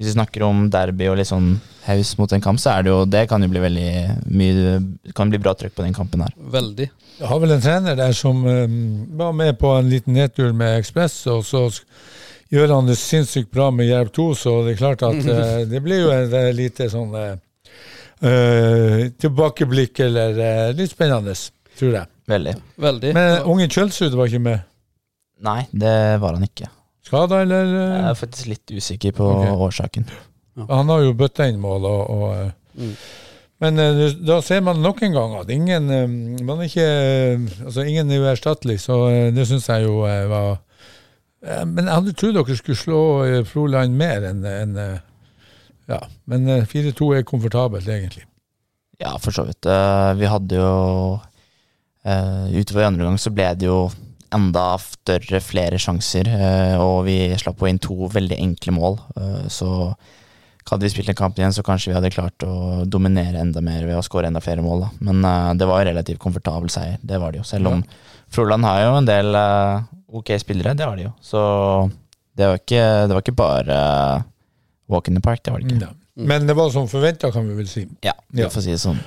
Hvis 0.00 0.08
vi 0.08 0.16
snakker 0.16 0.42
om 0.42 0.64
derby 0.72 1.06
og 1.10 1.18
litt 1.20 1.28
sånn 1.28 1.52
haus 1.84 2.16
mot 2.18 2.32
en 2.32 2.42
kamp, 2.42 2.58
så 2.58 2.72
er 2.72 2.82
det 2.82 2.90
jo 2.90 3.04
Det 3.06 3.26
kan 3.30 3.42
jo 3.42 3.50
bli 3.52 3.60
veldig 3.62 3.90
mye 4.32 4.80
kan 5.14 5.30
bli 5.30 5.38
bra 5.38 5.54
trøkk 5.54 5.76
på 5.76 5.84
den 5.84 5.94
kampen 5.94 6.24
her. 6.24 6.34
Veldig. 6.36 6.88
Jeg 7.18 7.28
har 7.28 7.40
vel 7.42 7.54
en 7.54 7.62
trener 7.62 7.98
der 7.98 8.14
som 8.16 8.44
um, 8.46 9.06
var 9.18 9.32
med 9.36 9.58
på 9.60 9.70
en 9.76 9.90
liten 9.90 10.16
nedtur 10.16 10.52
med 10.56 10.80
Ekspress, 10.80 11.20
og 11.30 11.44
så 11.46 11.68
gjør 12.52 12.74
han 12.76 12.88
det 12.88 12.98
sinnssykt 13.00 13.52
bra 13.52 13.70
med 13.70 13.90
Jerv 13.90 14.10
2, 14.16 14.26
så 14.34 14.54
det 14.64 14.74
er 14.74 14.80
klart 14.80 15.04
at 15.06 15.20
uh, 15.28 15.60
det 15.70 15.82
blir 15.84 16.06
jo 16.06 16.12
et 16.14 16.34
lite 16.56 16.88
sånn 16.92 17.14
eh, 17.18 17.36
eh, 18.22 19.08
tilbakeblikk, 19.20 20.00
eller 20.06 20.38
uh, 20.38 20.68
litt 20.76 20.92
spennende, 20.92 21.34
tror 21.78 21.96
jeg. 21.98 22.10
Veldig. 22.30 22.54
Veldig. 22.82 23.14
Men 23.16 23.32
eh, 23.38 23.48
unge 23.50 23.66
Kjølsrud 23.72 24.14
var 24.18 24.30
ikke 24.30 24.44
med. 24.44 24.62
Nei, 25.42 25.64
det 25.74 25.96
var 26.22 26.38
han 26.38 26.46
ikke. 26.46 26.70
Skada, 27.02 27.42
eller? 27.42 27.66
eh? 27.66 27.96
Jeg 27.96 28.06
er 28.12 28.20
faktisk 28.20 28.52
litt 28.52 28.74
usikker 28.78 29.16
på 29.16 29.26
okay. 29.26 29.56
årsaken. 29.66 30.08
Han 30.68 30.92
har 30.92 31.02
jo 31.06 31.16
bøtta 31.18 31.48
inn 31.50 31.62
mål, 31.62 31.88
og, 31.88 32.02
og 32.10 32.58
Mm. 32.72 32.94
Men 33.60 33.76
da 34.24 34.38
ser 34.40 34.62
man 34.64 34.78
nok 34.80 35.02
en 35.04 35.12
gang 35.12 35.34
at 35.36 35.50
ingen 35.52 35.90
man 36.40 36.62
er 36.62 36.70
ikke, 36.70 36.86
altså 37.66 37.84
ingen 37.84 38.08
er 38.08 38.22
uerstattelig, 38.24 38.78
så 38.80 38.96
det 39.36 39.44
syns 39.44 39.68
jeg 39.68 39.84
jo 39.84 39.98
var 40.30 40.56
Men 41.68 41.84
jeg 41.84 41.92
hadde 41.92 42.14
trodd 42.16 42.38
dere 42.38 42.56
skulle 42.56 42.80
slå 42.80 43.02
Froland 43.50 43.92
mer 44.00 44.24
enn 44.30 44.40
eh, 44.80 44.96
Ja, 45.92 46.00
men 46.30 46.48
eh, 46.48 46.64
4-2 46.68 47.10
er 47.18 47.26
komfortabelt, 47.28 47.88
egentlig. 47.92 48.24
Ja, 49.02 49.16
for 49.20 49.34
så 49.34 49.44
vidt. 49.48 49.66
Eh, 49.66 50.12
Vi 50.20 50.28
hadde 50.30 50.56
jo 50.60 50.72
eh, 52.06 52.48
Utover 52.56 52.84
i 52.84 52.88
andre 52.88 53.06
gang 53.08 53.18
så 53.20 53.32
ble 53.34 53.50
det 53.58 53.68
jo 53.68 53.84
enda 54.32 54.78
større, 54.80 55.42
flere 55.44 55.76
sjanser, 55.82 56.28
eh, 56.32 56.74
og 56.80 57.02
vi 57.04 57.16
slapp 57.36 57.58
på 57.60 57.68
inn 57.68 57.80
to 57.82 58.08
veldig 58.14 58.38
enkle 58.40 58.72
mål. 58.78 58.96
Eh, 59.18 59.42
Så 59.52 59.68
hadde 60.70 60.86
vi 60.86 60.92
spilt 60.94 61.10
en 61.10 61.18
kamp 61.18 61.36
igjen, 61.36 61.52
så 61.52 61.64
kanskje 61.66 61.90
vi 61.90 61.96
hadde 61.98 62.12
klart 62.14 62.44
å 62.46 62.84
dominere 62.88 63.40
enda 63.42 63.60
mer 63.60 63.82
ved 63.84 63.98
å 63.98 64.04
skåre 64.06 64.30
enda 64.30 64.40
flere 64.40 64.62
mål. 64.64 64.86
Da. 64.86 64.90
Men 65.10 65.24
eh, 65.28 65.52
det 65.60 65.68
var 65.68 65.82
jo 65.82 65.90
relativt 65.90 66.22
komfortabel 66.22 66.70
seier, 66.72 66.96
det 67.02 67.18
var 67.20 67.32
det 67.34 67.42
jo. 67.42 67.48
Selv 67.50 67.68
om 67.74 67.82
Froland 68.32 68.64
har 68.64 68.80
jo 68.86 68.92
en 69.02 69.08
del 69.10 69.34
eh, 69.36 69.82
ok 70.16 70.32
spillere, 70.40 70.72
det 70.78 70.86
har 70.88 70.96
de 70.96 71.08
jo. 71.10 71.12
Så 71.20 71.42
det 72.38 72.46
var 72.48 72.60
ikke, 72.62 72.84
det 73.10 73.12
var 73.18 73.24
ikke 73.26 73.36
bare 73.42 73.80
eh, 73.82 74.22
walk 74.92 75.08
in 75.10 75.16
the 75.18 75.24
park, 75.24 75.42
det 75.44 75.52
var 75.54 75.62
det 75.64 75.72
ikke. 75.72 75.88
Ja. 75.88 75.92
Men 76.28 76.46
det 76.46 76.54
var 76.58 76.70
som 76.70 76.86
forventa, 76.90 77.30
kan 77.32 77.46
vi 77.48 77.56
vel 77.56 77.68
si. 77.68 77.86
Ja, 78.04 78.12
vi 78.28 78.42
Ja. 78.44 78.48
får 78.52 78.62
si 78.66 78.70
det 78.74 78.80
sånn. 78.84 79.00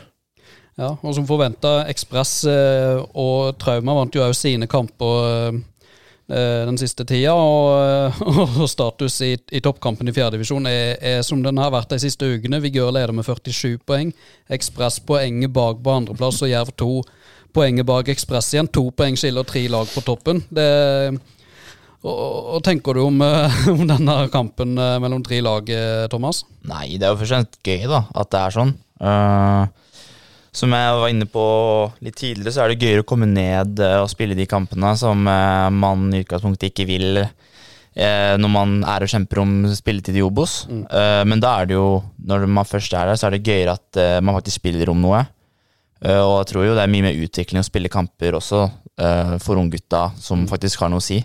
Ja, 0.76 0.90
og 1.00 1.14
som 1.16 1.24
forventa, 1.30 1.86
Ekspress 1.88 2.44
eh, 2.52 2.98
og 3.16 3.54
Trauma 3.62 3.94
vant 3.96 4.16
jo 4.18 4.26
òg 4.26 4.34
sine 4.36 4.68
kamper 4.68 5.28
eh, 5.30 5.60
eh, 6.36 6.66
den 6.68 6.76
siste 6.82 7.06
tida. 7.08 7.32
Og, 7.32 8.18
og 8.60 8.66
status 8.68 9.22
i, 9.24 9.38
i 9.56 9.62
toppkampen 9.64 10.10
i 10.12 10.16
fjerdedivisjon 10.18 10.68
er, 10.68 10.98
er 11.00 11.22
som 11.24 11.40
den 11.46 11.62
har 11.64 11.72
vært 11.72 11.94
de 11.96 12.02
siste 12.04 12.28
ukene. 12.28 12.60
Vigør 12.66 12.92
leder 12.92 13.14
med 13.16 13.24
47 13.24 13.78
poeng. 13.88 14.12
Ekspress 14.52 15.00
poenget 15.08 15.54
bak 15.56 15.80
på 15.86 15.96
andreplass 15.96 16.42
og 16.44 16.52
Jerv 16.52 16.74
2 16.76 16.90
poenget 17.56 17.88
bak 17.88 18.10
Ekspress 18.12 18.52
igjen. 18.58 18.68
To 18.76 18.90
poeng 18.92 19.16
skiller 19.16 19.48
tre 19.48 19.64
lag 19.72 19.88
på 19.88 20.04
toppen. 20.04 20.44
Det 20.52 20.68
og, 22.12 22.60
tenker 22.66 22.98
du 22.98 23.06
om, 23.06 23.22
om, 23.74 23.86
denne 23.90 24.18
kampen 24.34 24.76
mellom 24.76 25.24
tre 25.26 25.42
lag, 25.44 25.70
Thomas? 26.12 26.44
Nei, 26.70 26.98
det 27.00 27.08
er 27.08 27.14
jo 27.16 27.22
først 27.22 27.32
og 27.32 27.38
fremst 27.38 27.60
gøy 27.66 27.90
da, 27.90 28.06
at 28.14 28.32
det 28.34 28.44
er 28.44 28.56
sånn. 28.60 28.76
Uh, 29.02 29.66
som 30.56 30.72
jeg 30.72 31.00
var 31.02 31.12
inne 31.12 31.28
på 31.28 31.46
litt 32.06 32.16
tidligere, 32.16 32.54
så 32.56 32.64
er 32.64 32.72
det 32.72 32.86
gøyere 32.86 33.04
å 33.04 33.08
komme 33.08 33.28
ned 33.28 33.82
eh, 33.84 33.98
og 34.00 34.08
spille 34.12 34.38
de 34.38 34.46
kampene 34.48 34.94
som 34.96 35.26
eh, 35.28 35.68
man 35.76 36.06
i 36.16 36.22
utgangspunktet 36.24 36.70
ikke 36.70 36.86
vil 36.88 37.20
uh, 37.26 38.34
når 38.40 38.52
man 38.54 38.78
er 38.88 39.04
og 39.04 39.12
kjemper 39.12 39.42
om 39.44 39.52
spilletid 39.76 40.16
i 40.20 40.24
Obos. 40.24 40.62
Mm. 40.72 40.86
Men 41.32 41.44
da 41.44 41.58
er 41.60 41.70
det 41.70 41.78
jo, 41.78 41.90
når 42.28 42.48
man 42.48 42.68
først 42.68 42.96
er 42.96 43.12
der, 43.12 43.20
så 43.20 43.28
er 43.28 43.36
det 43.36 43.46
gøyere 43.48 43.76
at 43.76 44.00
man 44.24 44.36
faktisk 44.36 44.60
spiller 44.60 44.92
om 44.92 45.00
noe. 45.00 45.22
Og 46.06 46.34
jeg 46.42 46.50
tror 46.50 46.66
jo 46.68 46.74
det 46.76 46.84
er 46.84 46.92
mye 46.92 47.06
mer 47.06 47.22
utvikling 47.24 47.64
å 47.64 47.66
spille 47.66 47.92
kamper 47.92 48.36
også 48.36 48.66
for 49.44 49.62
unggutta 49.62 50.10
som 50.20 50.44
mm. 50.44 50.50
faktisk 50.52 50.84
har 50.84 50.92
noe 50.92 51.00
å 51.00 51.06
si, 51.06 51.22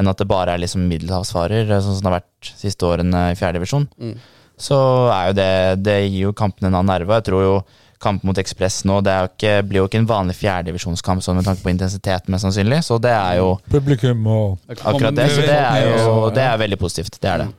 enn 0.00 0.10
at 0.10 0.20
det 0.20 0.28
bare 0.30 0.56
er 0.56 0.62
liksom 0.62 0.88
middelhavsfarer, 0.90 1.68
sånn 1.76 1.98
som 1.98 2.06
det 2.06 2.10
har 2.10 2.18
vært 2.22 2.52
siste 2.62 2.88
årene 2.88 3.28
i 3.34 3.38
fjerdedivisjon. 3.38 3.86
Mm. 4.00 4.16
Så 4.60 4.76
er 5.08 5.30
jo 5.30 5.36
det 5.38 5.52
Det 5.86 6.00
gir 6.02 6.26
jo 6.26 6.34
kampen 6.36 6.68
en 6.68 6.74
annen 6.74 6.92
nerve. 6.92 7.20
Jeg 7.20 7.30
tror 7.30 7.44
jo 7.44 7.54
kamp 8.00 8.24
mot 8.24 8.38
Ekspress 8.40 8.82
nå. 8.88 9.00
Det 9.04 9.14
ikke, 9.30 9.54
blir 9.68 9.82
jo 9.82 9.88
ikke 9.88 10.00
en 10.00 10.08
vanlig 10.08 10.36
fjerdedivisjonskamp 10.40 11.24
sånn 11.24 11.40
med 11.40 11.48
tanke 11.48 11.64
på 11.64 11.72
intensitet, 11.72 12.28
mest 12.32 12.46
sannsynlig. 12.46 12.82
Så 12.86 13.00
det 13.02 13.12
er 13.12 13.40
jo 13.40 13.54
Publikum 13.70 14.28
og 14.28 14.70
Akkurat 14.72 15.16
det. 15.16 15.28
Så 15.34 15.44
det 15.44 15.58
er 15.58 15.88
jo 15.88 16.30
det 16.34 16.46
er 16.46 16.62
veldig 16.64 16.80
positivt. 16.80 17.20
Det 17.20 17.32
er 17.32 17.44
det. 17.44 17.50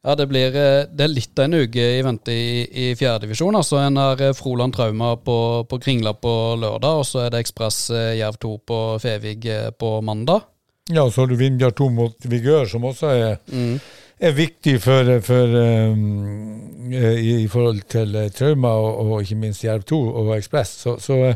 Ja, 0.00 0.14
det 0.16 0.30
blir 0.30 0.54
eh, 0.56 0.86
det 0.88 1.04
er 1.04 1.12
litt 1.12 1.36
av 1.36 1.44
en 1.44 1.58
uke 1.60 1.82
i 1.98 2.00
vente 2.04 2.32
i, 2.32 2.62
i 2.64 2.86
fjerdedivisjon. 2.96 3.56
Altså, 3.58 3.76
en 3.84 4.00
har 4.00 4.22
eh, 4.24 4.32
Froland 4.36 4.72
Trauma 4.72 5.12
på, 5.20 5.36
på 5.68 5.78
Kringla 5.82 6.14
på 6.16 6.32
lørdag, 6.56 7.02
og 7.02 7.04
så 7.04 7.26
er 7.26 7.34
det 7.34 7.42
Ekspress 7.44 7.82
eh, 7.92 8.14
Jerv 8.16 8.38
2 8.40 8.54
på 8.64 8.78
Fevig 9.02 9.44
på 9.76 9.92
mandag. 10.06 10.48
Ja, 10.88 11.04
så 11.10 11.20
har 11.20 11.26
du 11.30 11.36
Vindbjart 11.36 11.76
2 11.76 11.88
mot 11.94 12.30
Vigør, 12.30 12.64
som 12.70 12.84
også 12.88 13.12
er 13.14 13.36
mm 13.52 13.80
er 14.20 14.36
viktig 14.36 14.76
for, 14.82 15.08
for 15.24 15.54
um, 15.92 16.92
i, 16.92 17.42
i, 17.42 17.48
forhold 17.48 17.80
til 17.88 18.16
uh, 18.16 18.28
Trauma 18.30 18.68
og, 18.68 18.98
og, 18.98 19.22
ikke 19.22 19.34
minst 19.34 19.64
Jerv 19.64 19.82
2 19.82 20.00
og 20.08 20.36
Ekspress. 20.36 20.70
Så, 20.82 20.98
så 21.00 21.16
uh, 21.30 21.34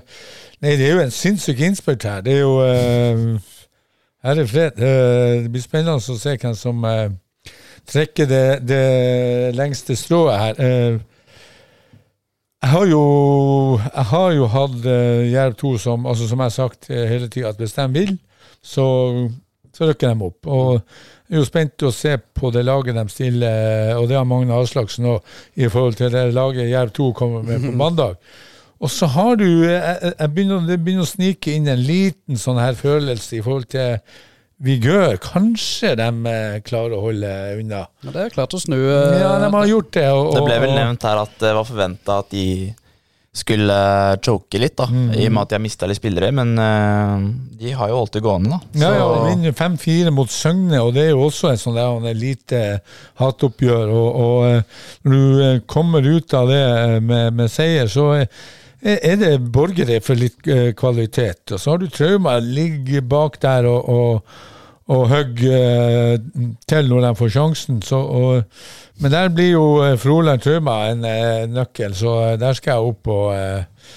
nei, 0.60 0.76
det 0.76 0.88
er 0.88 0.98
jo 0.98 1.04
en 1.04 1.14
sinnssyk 1.14 1.60
innspurt 1.64 2.04
her. 2.04 2.20
Det 2.24 2.36
er 2.36 2.42
jo 2.42 2.58
uh, 2.60 3.40
Herre 4.24 4.46
fred. 4.48 4.76
det 4.76 5.50
blir 5.52 5.62
spennende 5.64 5.98
å 6.00 6.18
se 6.18 6.36
hvem 6.40 6.54
som 6.56 6.84
trekker 7.92 8.28
det, 8.28 8.46
det, 8.64 8.84
lengste 9.52 9.96
strået 10.00 10.38
her. 10.40 10.62
jeg 12.62 12.70
har 12.72 12.86
jo, 12.88 13.02
jeg 13.84 14.04
har 14.12 14.30
jo 14.32 14.46
hatt 14.48 14.86
Jerv 15.28 15.58
2 15.60 15.74
som, 15.78 16.06
altså 16.06 16.28
som 16.28 16.40
jeg 16.40 16.44
har 16.44 16.56
sagt 16.56 16.88
hele 16.88 17.28
tida, 17.28 17.52
at 17.52 17.60
hvis 17.60 17.76
de 17.76 17.86
vil, 17.92 18.16
så, 18.64 18.86
så 19.74 19.90
rykker 19.90 20.14
de 20.14 20.28
opp. 20.28 20.48
Og 20.48 20.80
jeg 21.24 21.36
er 21.36 21.40
jo 21.40 21.48
spent 21.48 21.86
å 21.86 21.92
se 21.94 22.16
på 22.36 22.50
det 22.54 22.64
laget 22.66 22.96
de 22.98 23.04
stiller, 23.12 23.94
og 23.98 24.08
det 24.10 24.18
har 24.18 24.26
Magne 24.28 24.56
Aslaksen 24.60 25.08
òg, 25.14 25.24
i 25.56 25.70
forhold 25.72 25.96
til 26.00 26.12
det 26.12 26.26
laget 26.36 26.72
Jerv 26.72 26.92
2 26.96 27.12
kommer 27.16 27.46
med 27.46 27.64
på 27.64 27.72
mandag. 27.76 28.18
Og 28.84 28.90
så 28.92 29.08
har 29.14 29.38
du 29.40 29.46
jeg, 29.46 29.80
jeg 30.10 30.30
begynner, 30.34 30.64
Det 30.68 30.76
begynner 30.82 31.06
å 31.06 31.08
snike 31.08 31.54
inn 31.56 31.70
en 31.70 31.80
liten 31.80 32.40
sånn 32.40 32.60
her 32.60 32.76
følelse 32.76 33.38
i 33.38 33.42
forhold 33.44 33.70
til 33.72 34.00
Vigør. 34.64 35.16
Kanskje 35.22 35.94
de 35.98 36.08
eh, 36.30 36.58
klarer 36.64 36.96
å 36.96 37.02
holde 37.06 37.30
unna. 37.58 37.84
Ja, 38.04 38.12
det 38.14 38.22
er 38.22 38.34
klart 38.34 38.54
å 38.54 38.60
snu. 38.62 38.76
Uh, 38.76 39.16
ja, 39.18 39.32
de 39.42 39.50
har 39.56 39.70
gjort 39.70 39.90
det. 39.96 40.06
Og, 40.12 40.28
og, 40.28 40.36
det 40.36 40.44
ble 40.46 40.58
vel 40.66 40.76
nevnt 40.76 41.06
her 41.08 41.20
at 41.24 41.34
det 41.42 41.52
var 41.56 41.68
forventa 41.68 42.20
at 42.22 42.30
de 42.34 42.46
skulle 43.34 43.76
choke 44.22 44.60
litt, 44.62 44.76
da, 44.78 44.86
mm. 44.86 45.08
i 45.18 45.26
og 45.26 45.32
med 45.34 45.42
at 45.42 45.50
de 45.50 45.56
har 45.56 45.62
mista 45.64 45.88
litt 45.90 45.98
spillere. 45.98 46.30
Men 46.34 46.54
uh, 46.54 47.24
de 47.58 47.72
har 47.74 47.90
jo 47.90 48.04
det 48.14 48.22
gående, 48.22 48.54
da. 48.54 48.84
Ja, 48.84 48.92
ja, 48.94 49.08
vinner 49.26 49.56
5-4 49.58 50.12
mot 50.14 50.30
Søgne, 50.30 50.78
og 50.78 50.94
det 50.94 51.08
er 51.08 51.14
jo 51.16 51.24
også 51.26 51.50
en 51.50 51.60
sånn 51.60 51.78
der, 51.78 52.14
lite 52.14 52.62
hatoppgjør. 53.18 53.90
Og, 53.90 54.20
og 54.24 54.36
uh, 54.46 54.82
når 55.02 55.16
du 55.16 55.42
uh, 55.42 55.62
kommer 55.70 56.06
ut 56.06 56.36
av 56.38 56.52
det 56.52 56.64
med, 57.02 57.34
med 57.40 57.50
seier, 57.50 57.90
så 57.90 58.12
er 58.84 59.16
det 59.16 59.38
borgere 59.50 59.96
for 60.04 60.20
litt 60.20 60.44
kvalitet. 60.76 61.54
Og 61.56 61.60
så 61.60 61.72
har 61.72 61.80
du 61.80 61.86
Trauma 61.88 62.36
ligger 62.38 63.00
bak 63.08 63.38
der 63.40 63.64
og, 63.64 63.88
og, 63.88 64.34
og 64.92 65.06
hogger 65.08 66.18
til 66.68 66.88
når 66.90 67.06
de 67.06 67.12
får 67.16 67.30
sjansen. 67.32 67.82
Så, 67.82 67.96
og 67.96 68.42
men 69.02 69.10
der 69.10 69.28
blir 69.34 69.50
jo 69.54 69.66
eh, 69.82 69.98
Froland 69.98 70.42
Truma 70.44 70.84
en 70.92 71.04
eh, 71.08 71.46
nøkkel, 71.50 71.94
så 71.98 72.18
eh, 72.28 72.38
der 72.38 72.54
skal 72.54 72.76
jeg 72.76 72.90
opp 72.92 73.10
og 73.10 73.32
eh, 73.34 73.88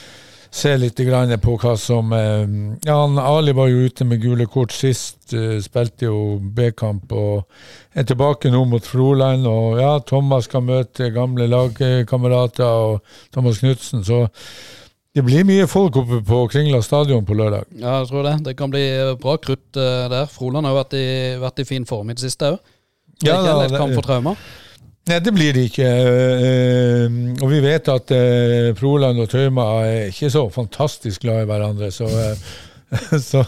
se 0.57 0.71
litt 0.79 0.97
på 1.43 1.57
hva 1.61 1.75
som 1.77 2.13
eh, 2.17 2.47
Ja, 2.87 2.97
Ali 3.21 3.53
var 3.53 3.69
jo 3.69 3.85
ute 3.85 4.05
med 4.05 4.23
gule 4.23 4.47
kort 4.49 4.73
sist, 4.73 5.33
eh, 5.33 5.59
spilte 5.61 6.09
jo 6.09 6.39
B-kamp 6.41 7.13
og 7.13 7.45
er 7.93 8.07
tilbake 8.09 8.49
nå 8.49 8.63
mot 8.65 8.85
Froland. 8.85 9.45
Og 9.45 9.77
ja, 9.79 9.99
Thomas 9.99 10.49
skal 10.49 10.65
møte 10.65 11.11
gamle 11.13 11.47
lagkamerater 11.47 12.65
og 12.65 13.03
Thomas 13.33 13.61
Knutsen, 13.61 14.03
så 14.03 14.25
det 15.17 15.23
blir 15.25 15.45
mye 15.49 15.65
folk 15.65 15.95
oppe 15.97 16.19
på 16.21 16.43
Kringla 16.53 16.83
stadion 16.85 17.25
på 17.25 17.33
lørdag. 17.33 17.65
Ja, 17.73 17.95
jeg 18.03 18.11
tror 18.11 18.27
det. 18.27 18.35
Det 18.45 18.53
kan 18.59 18.69
bli 18.69 18.83
bra 19.17 19.33
krutt 19.41 19.65
der. 19.73 20.27
Froland 20.29 20.67
har 20.67 20.75
jo 20.75 20.81
vært 20.83 20.93
i, 20.99 21.07
vært 21.41 21.61
i 21.63 21.65
fin 21.65 21.87
form 21.89 22.11
i 22.11 22.17
det 22.17 22.21
siste 22.27 22.51
òg. 22.53 22.59
Ja, 23.25 23.39
ikke 23.41 23.65
en 23.65 23.75
kamp 23.81 23.95
for 23.97 24.05
traumer. 24.05 24.45
Nei, 25.07 25.17
det 25.23 25.33
blir 25.33 25.55
det 25.55 25.63
ikke. 25.71 25.87
Uh, 25.89 27.17
og 27.41 27.49
vi 27.49 27.63
vet 27.63 27.89
at 27.89 28.13
Froland 28.77 29.23
og 29.23 29.29
Trauma 29.31 29.67
er 29.87 30.11
ikke 30.11 30.29
så 30.29 30.45
fantastisk 30.53 31.25
glad 31.25 31.47
i 31.47 31.49
hverandre. 31.49 31.89
Så, 31.95 32.09
så 33.29 33.45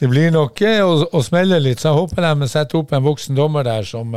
det 0.00 0.10
blir 0.10 0.34
nok 0.34 0.62
å, 0.66 0.92
å, 1.06 1.22
smelle 1.22 1.60
litt. 1.62 1.84
Så 1.84 1.92
jeg 1.92 2.00
håper 2.00 2.26
de 2.26 2.50
setter 2.50 2.80
opp 2.80 2.96
en 2.96 3.06
voksen 3.06 3.38
dommer 3.38 3.68
der 3.68 3.86
som 3.86 4.16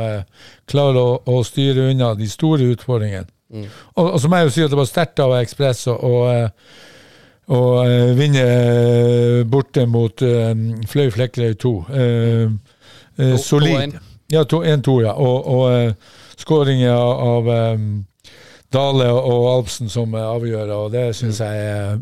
klarer 0.66 0.98
å, 0.98 1.20
å, 1.22 1.44
styre 1.46 1.92
unna 1.92 2.16
de 2.18 2.26
store 2.32 2.72
utfordringene. 2.74 3.30
Mm. 3.50 3.66
Og, 3.96 4.04
og, 4.04 4.18
så 4.22 4.30
må 4.30 4.40
jeg 4.40 4.48
jo 4.48 4.54
si 4.54 4.64
at 4.64 4.72
det 4.72 4.78
var 4.78 4.88
sterkt 4.88 5.22
av 5.24 5.34
Ekspress 5.40 5.86
å, 5.90 6.12
å 7.50 7.60
vinne 8.18 8.44
borte 9.50 9.86
mot 9.90 10.22
Fløy 10.90 11.10
Flekkerøy 11.16 11.56
2. 11.58 11.74
solid. 13.42 13.98
Ja, 14.30 14.44
1-2, 14.46 15.00
ja. 15.02 15.16
og, 15.18 15.48
og 15.50 16.38
skåringer 16.40 16.94
av 16.94 17.50
um, 17.50 17.90
Dale 18.70 19.10
og 19.10 19.46
Alpsen 19.56 19.90
som 19.90 20.14
avgjør, 20.14 20.70
og 20.76 20.94
det 20.94 21.10
syns 21.18 21.42
jeg 21.42 21.66
er 21.66 22.00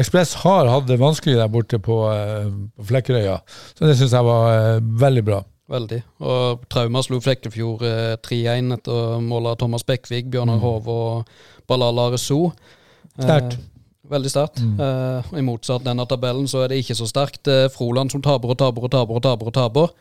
Ekspress 0.00 0.36
har 0.44 0.68
hatt 0.70 0.86
det 0.86 1.00
vanskelig 1.00 1.34
der 1.34 1.48
borte 1.50 1.80
på, 1.82 1.96
uh, 2.06 2.46
på 2.78 2.84
Flekkerøya, 2.92 3.40
så 3.74 3.88
det 3.88 3.96
syns 3.98 4.14
jeg 4.14 4.26
var 4.26 4.76
uh, 4.78 4.84
veldig 5.02 5.24
bra. 5.26 5.40
Veldig. 5.70 6.00
Og 6.26 6.64
Trauma 6.72 7.02
slo 7.06 7.20
Flekkefjord 7.22 7.84
uh, 7.86 8.14
3-1 8.26 8.74
etter 8.74 9.20
mål 9.22 9.52
av 9.52 9.58
Thomas 9.60 9.86
Bekkvig, 9.86 10.26
Bjørnar 10.32 10.58
mm. 10.58 10.64
Hov 10.64 10.88
og 10.90 11.34
Balala 11.70 12.08
Reso. 12.14 12.48
Sterkt. 13.14 13.58
Veldig 14.10 14.30
sterkt. 14.32 14.58
Mm. 14.58 14.78
Eh, 14.82 15.32
I 15.38 15.42
motsatt 15.46 15.84
denne 15.86 16.02
tabellen 16.10 16.48
så 16.50 16.64
er 16.64 16.72
det 16.72 16.80
ikke 16.82 16.96
så 16.98 17.06
sterkt. 17.06 17.46
Uh, 17.46 17.68
Froland 17.70 18.10
som 18.10 18.22
taper 18.24 18.50
og 18.50 18.58
taper 18.58 18.88
og 18.88 18.90
taper 18.90 19.18
og 19.20 19.22
taper. 19.22 19.50
og 19.50 19.54
taper. 19.54 19.92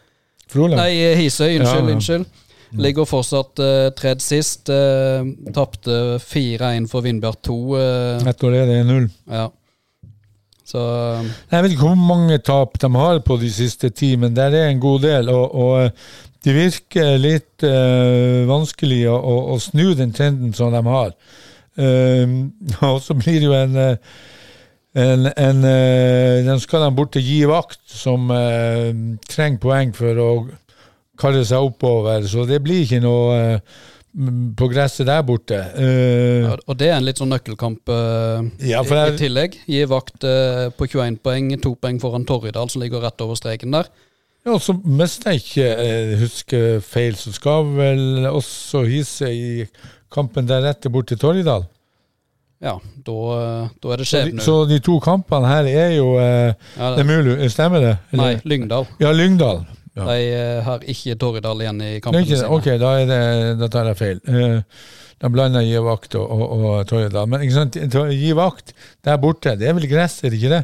Froland? 0.49 0.81
Nei, 0.81 1.13
Hisøy. 1.19 1.59
Unnskyld. 1.59 1.89
Ja, 1.91 1.93
unnskyld. 1.93 2.45
Ligger 2.77 3.05
fortsatt 3.09 3.59
eh, 3.65 3.87
tredje 3.97 4.21
sist. 4.21 4.69
Eh, 4.69 5.25
Tapte 5.53 6.19
4-1 6.21 6.85
for 6.89 7.05
Vindbjart 7.05 7.41
2. 7.47 7.57
Et 8.29 8.41
går 8.41 8.53
det, 8.53 8.65
det 8.69 8.75
er 8.81 8.89
null. 8.89 9.07
Ja. 9.29 9.47
Så 10.69 10.81
Jeg 11.49 11.63
vet 11.63 11.73
ikke 11.73 11.87
hvor 11.87 11.97
mange 11.97 12.37
tap 12.45 12.77
de 12.81 12.89
har 12.93 13.19
på 13.25 13.39
de 13.41 13.49
siste 13.49 13.89
ti, 13.89 14.13
men 14.21 14.35
det 14.37 14.51
er 14.53 14.69
en 14.69 14.81
god 14.81 15.01
del. 15.05 15.29
Og, 15.33 15.55
og 15.55 16.45
det 16.45 16.55
virker 16.55 17.17
litt 17.19 17.65
uh, 17.65 18.45
vanskelig 18.49 19.03
å, 19.09 19.17
å, 19.17 19.37
å, 19.55 19.59
snu 19.61 19.93
den 19.97 20.13
trenden 20.15 20.53
som 20.55 20.73
de 20.75 20.83
har. 20.85 21.15
Uh, 21.79 22.49
og 22.91 23.01
så 23.01 23.17
blir 23.17 23.41
det 23.41 23.49
jo 23.49 23.57
en, 23.57 23.77
en, 24.99 25.29
en 25.33 25.65
uh, 25.65 26.45
Den 26.45 26.61
skal 26.61 26.85
de 26.85 26.93
bort 26.95 27.15
til 27.17 27.25
Gi 27.25 27.43
Vakt, 27.49 27.81
som 27.89 28.29
trenger 29.29 29.61
poeng 29.63 29.95
for 29.97 30.21
å 30.23 30.31
kalle 31.19 31.41
seg 31.43 31.65
oppover, 31.65 32.23
så 32.31 32.45
det 32.47 32.61
blir 32.63 32.85
ikke 32.85 33.01
noe 33.03 33.57
på 34.57 34.67
gresset 34.71 35.07
der 35.07 35.21
borte. 35.25 35.59
Uh, 35.77 36.43
ja, 36.47 36.57
og 36.65 36.77
det 36.79 36.89
er 36.89 36.97
en 36.97 37.07
litt 37.07 37.21
sånn 37.21 37.31
nøkkelkamp 37.33 37.91
uh, 37.93 38.43
ja, 38.65 38.81
i, 38.81 38.99
i, 38.99 39.17
tillegg. 39.19 39.57
Gi 39.69 39.81
vakt 39.89 40.25
på 40.77 40.89
21 40.89 41.19
poeng, 41.23 41.51
to 41.61 41.75
poeng 41.79 42.01
foran 42.01 42.27
Torridal, 42.29 42.71
som 42.71 42.83
ligger 42.83 43.03
rett 43.05 43.25
over 43.25 43.39
streken 43.39 43.75
der. 43.77 43.89
Ja, 44.47 44.55
så 44.57 44.73
Hvis 44.81 45.19
jeg 45.25 45.41
ikke 45.43 45.71
husker 46.21 46.79
feil, 46.81 47.17
så 47.19 47.33
skal 47.35 47.67
vel 47.75 48.29
også 48.29 48.85
Hise 48.87 49.33
i 49.35 49.49
kampen 50.09 50.47
deretter 50.49 50.93
bort 50.93 51.11
til 51.11 51.19
Torridal? 51.21 51.67
ja, 52.59 52.73
da, 53.07 53.13
da 53.79 53.91
er 53.93 54.01
det 54.01 54.05
Så 54.07 54.21
de, 54.27 54.41
så 54.43 54.55
de 54.67 54.79
to 54.83 54.97
kampene 54.99 55.47
her 55.47 55.67
er 55.69 55.93
jo 55.95 56.09
Ja, 56.19 56.89
Det 56.97 57.05
er 57.05 57.07
mulig, 57.07 57.51
stemmer 57.51 57.79
det? 57.79 57.93
nei, 58.11 58.33
Lyngdal. 58.43 58.87
Ja, 58.99 59.13
Lyngdal. 59.15 59.63
Ja. 59.99 60.07
De 60.07 60.31
eh, 60.37 60.63
har 60.65 60.87
ikke 60.95 61.17
Torridal 61.19 61.61
igjen 61.65 61.83
i 61.83 61.91
er 61.97 61.99
ikke 61.99 62.39
sine. 62.39 62.49
Ok, 62.55 62.71
da, 62.81 62.95
det, 63.09 63.21
da 63.59 63.69
tar 63.71 63.91
jeg 63.91 63.99
feil. 63.99 64.23
Eh, 64.25 64.81
de 65.19 65.31
blander 65.33 65.65
gi 65.67 65.79
vakt 65.83 66.15
og, 66.19 66.31
og, 66.31 66.53
og 66.57 66.87
Torridal. 66.89 67.29
Men 67.29 67.43
ikke 67.45 67.57
sant, 67.57 67.79
gi 68.15 68.33
vakt 68.37 68.73
der 69.05 69.19
borte, 69.21 69.57
det 69.59 69.67
er 69.69 69.75
vel 69.77 69.89
gress, 69.91 70.21
er 70.23 70.33
det 70.33 70.41
ikke 70.41 70.55
det? 70.55 70.63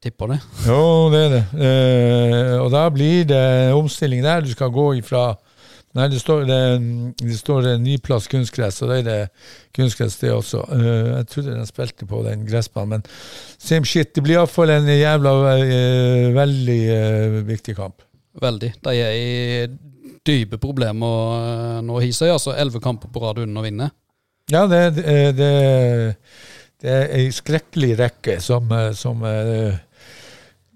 Tipper 0.00 0.32
det. 0.32 0.40
Jo, 0.64 0.82
det 1.12 1.20
er 1.26 1.32
det. 1.34 1.44
Eh, 1.60 2.56
og 2.56 2.70
da 2.72 2.86
blir 2.92 3.28
det 3.28 3.44
omstilling 3.76 4.24
der. 4.24 4.40
Du 4.46 4.52
skal 4.54 4.72
gå 4.72 4.94
ifra 5.02 5.34
Nei, 5.98 6.04
det 6.06 6.20
står, 6.22 6.44
det, 6.46 6.58
det 7.18 7.34
står 7.34 7.66
en 7.72 7.80
ny 7.82 7.96
plass 7.98 8.28
kunstgress, 8.30 8.76
og 8.84 8.92
da 8.92 8.98
er 9.00 9.06
det 9.08 9.16
kunstgress 9.74 10.20
det 10.20 10.30
også. 10.30 10.62
Uh, 10.70 11.16
jeg 11.16 11.26
trodde 11.32 11.56
de 11.56 11.64
spilte 11.66 12.06
på 12.06 12.20
den 12.22 12.44
gressbanen, 12.46 13.00
men 13.00 13.58
same 13.58 13.88
shit. 13.90 14.12
Det 14.14 14.22
blir 14.22 14.38
iallfall 14.38 14.70
en 14.70 14.86
jævla 14.86 15.32
uh, 15.34 16.28
veldig 16.36 16.78
uh, 16.94 17.40
viktig 17.48 17.74
kamp. 17.80 18.06
Veldig. 18.38 18.74
De 18.84 18.94
er 18.94 19.16
i 19.18 19.66
dype 20.26 20.60
problemer 20.60 21.34
eh, 21.40 21.82
nå, 21.86 21.98
Hisøy. 22.04 22.28
Altså 22.30 22.54
elleve 22.54 22.82
kamper 22.84 23.10
på 23.12 23.22
rad 23.24 23.42
uten 23.42 23.58
å 23.58 23.64
vinne. 23.64 23.90
Ja, 24.50 24.64
det, 24.70 24.82
det, 24.98 25.18
det, 25.38 25.50
det 26.82 26.96
er 26.96 27.12
ei 27.18 27.28
skrekkelig 27.34 27.94
rekke 28.00 28.40
som, 28.42 28.70
eh, 28.74 28.90
som 28.98 29.22
eh, 29.26 29.78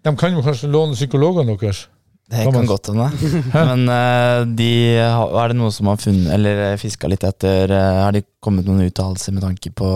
De 0.05 0.14
kan 0.20 0.34
jo 0.34 0.44
kanskje 0.44 0.70
låne 0.70 0.98
psykologene 0.98 1.57
deres? 1.59 1.88
Det 2.30 2.46
kan 2.48 2.66
godt 2.66 2.88
hende. 2.88 3.11
Men 3.68 4.55
de, 4.57 4.70
er 4.96 5.50
det 5.52 5.59
noe 5.59 5.72
som 5.74 5.90
har 5.90 5.98
funnet 6.00 6.32
Eller 6.32 6.78
fiska 6.80 7.11
litt 7.12 7.26
etter 7.28 7.68
Har 7.68 8.14
de 8.16 8.22
kommet 8.42 8.64
noen 8.64 8.86
uttalelser 8.86 9.34
med 9.36 9.44
tanke 9.44 9.74
på 9.76 9.90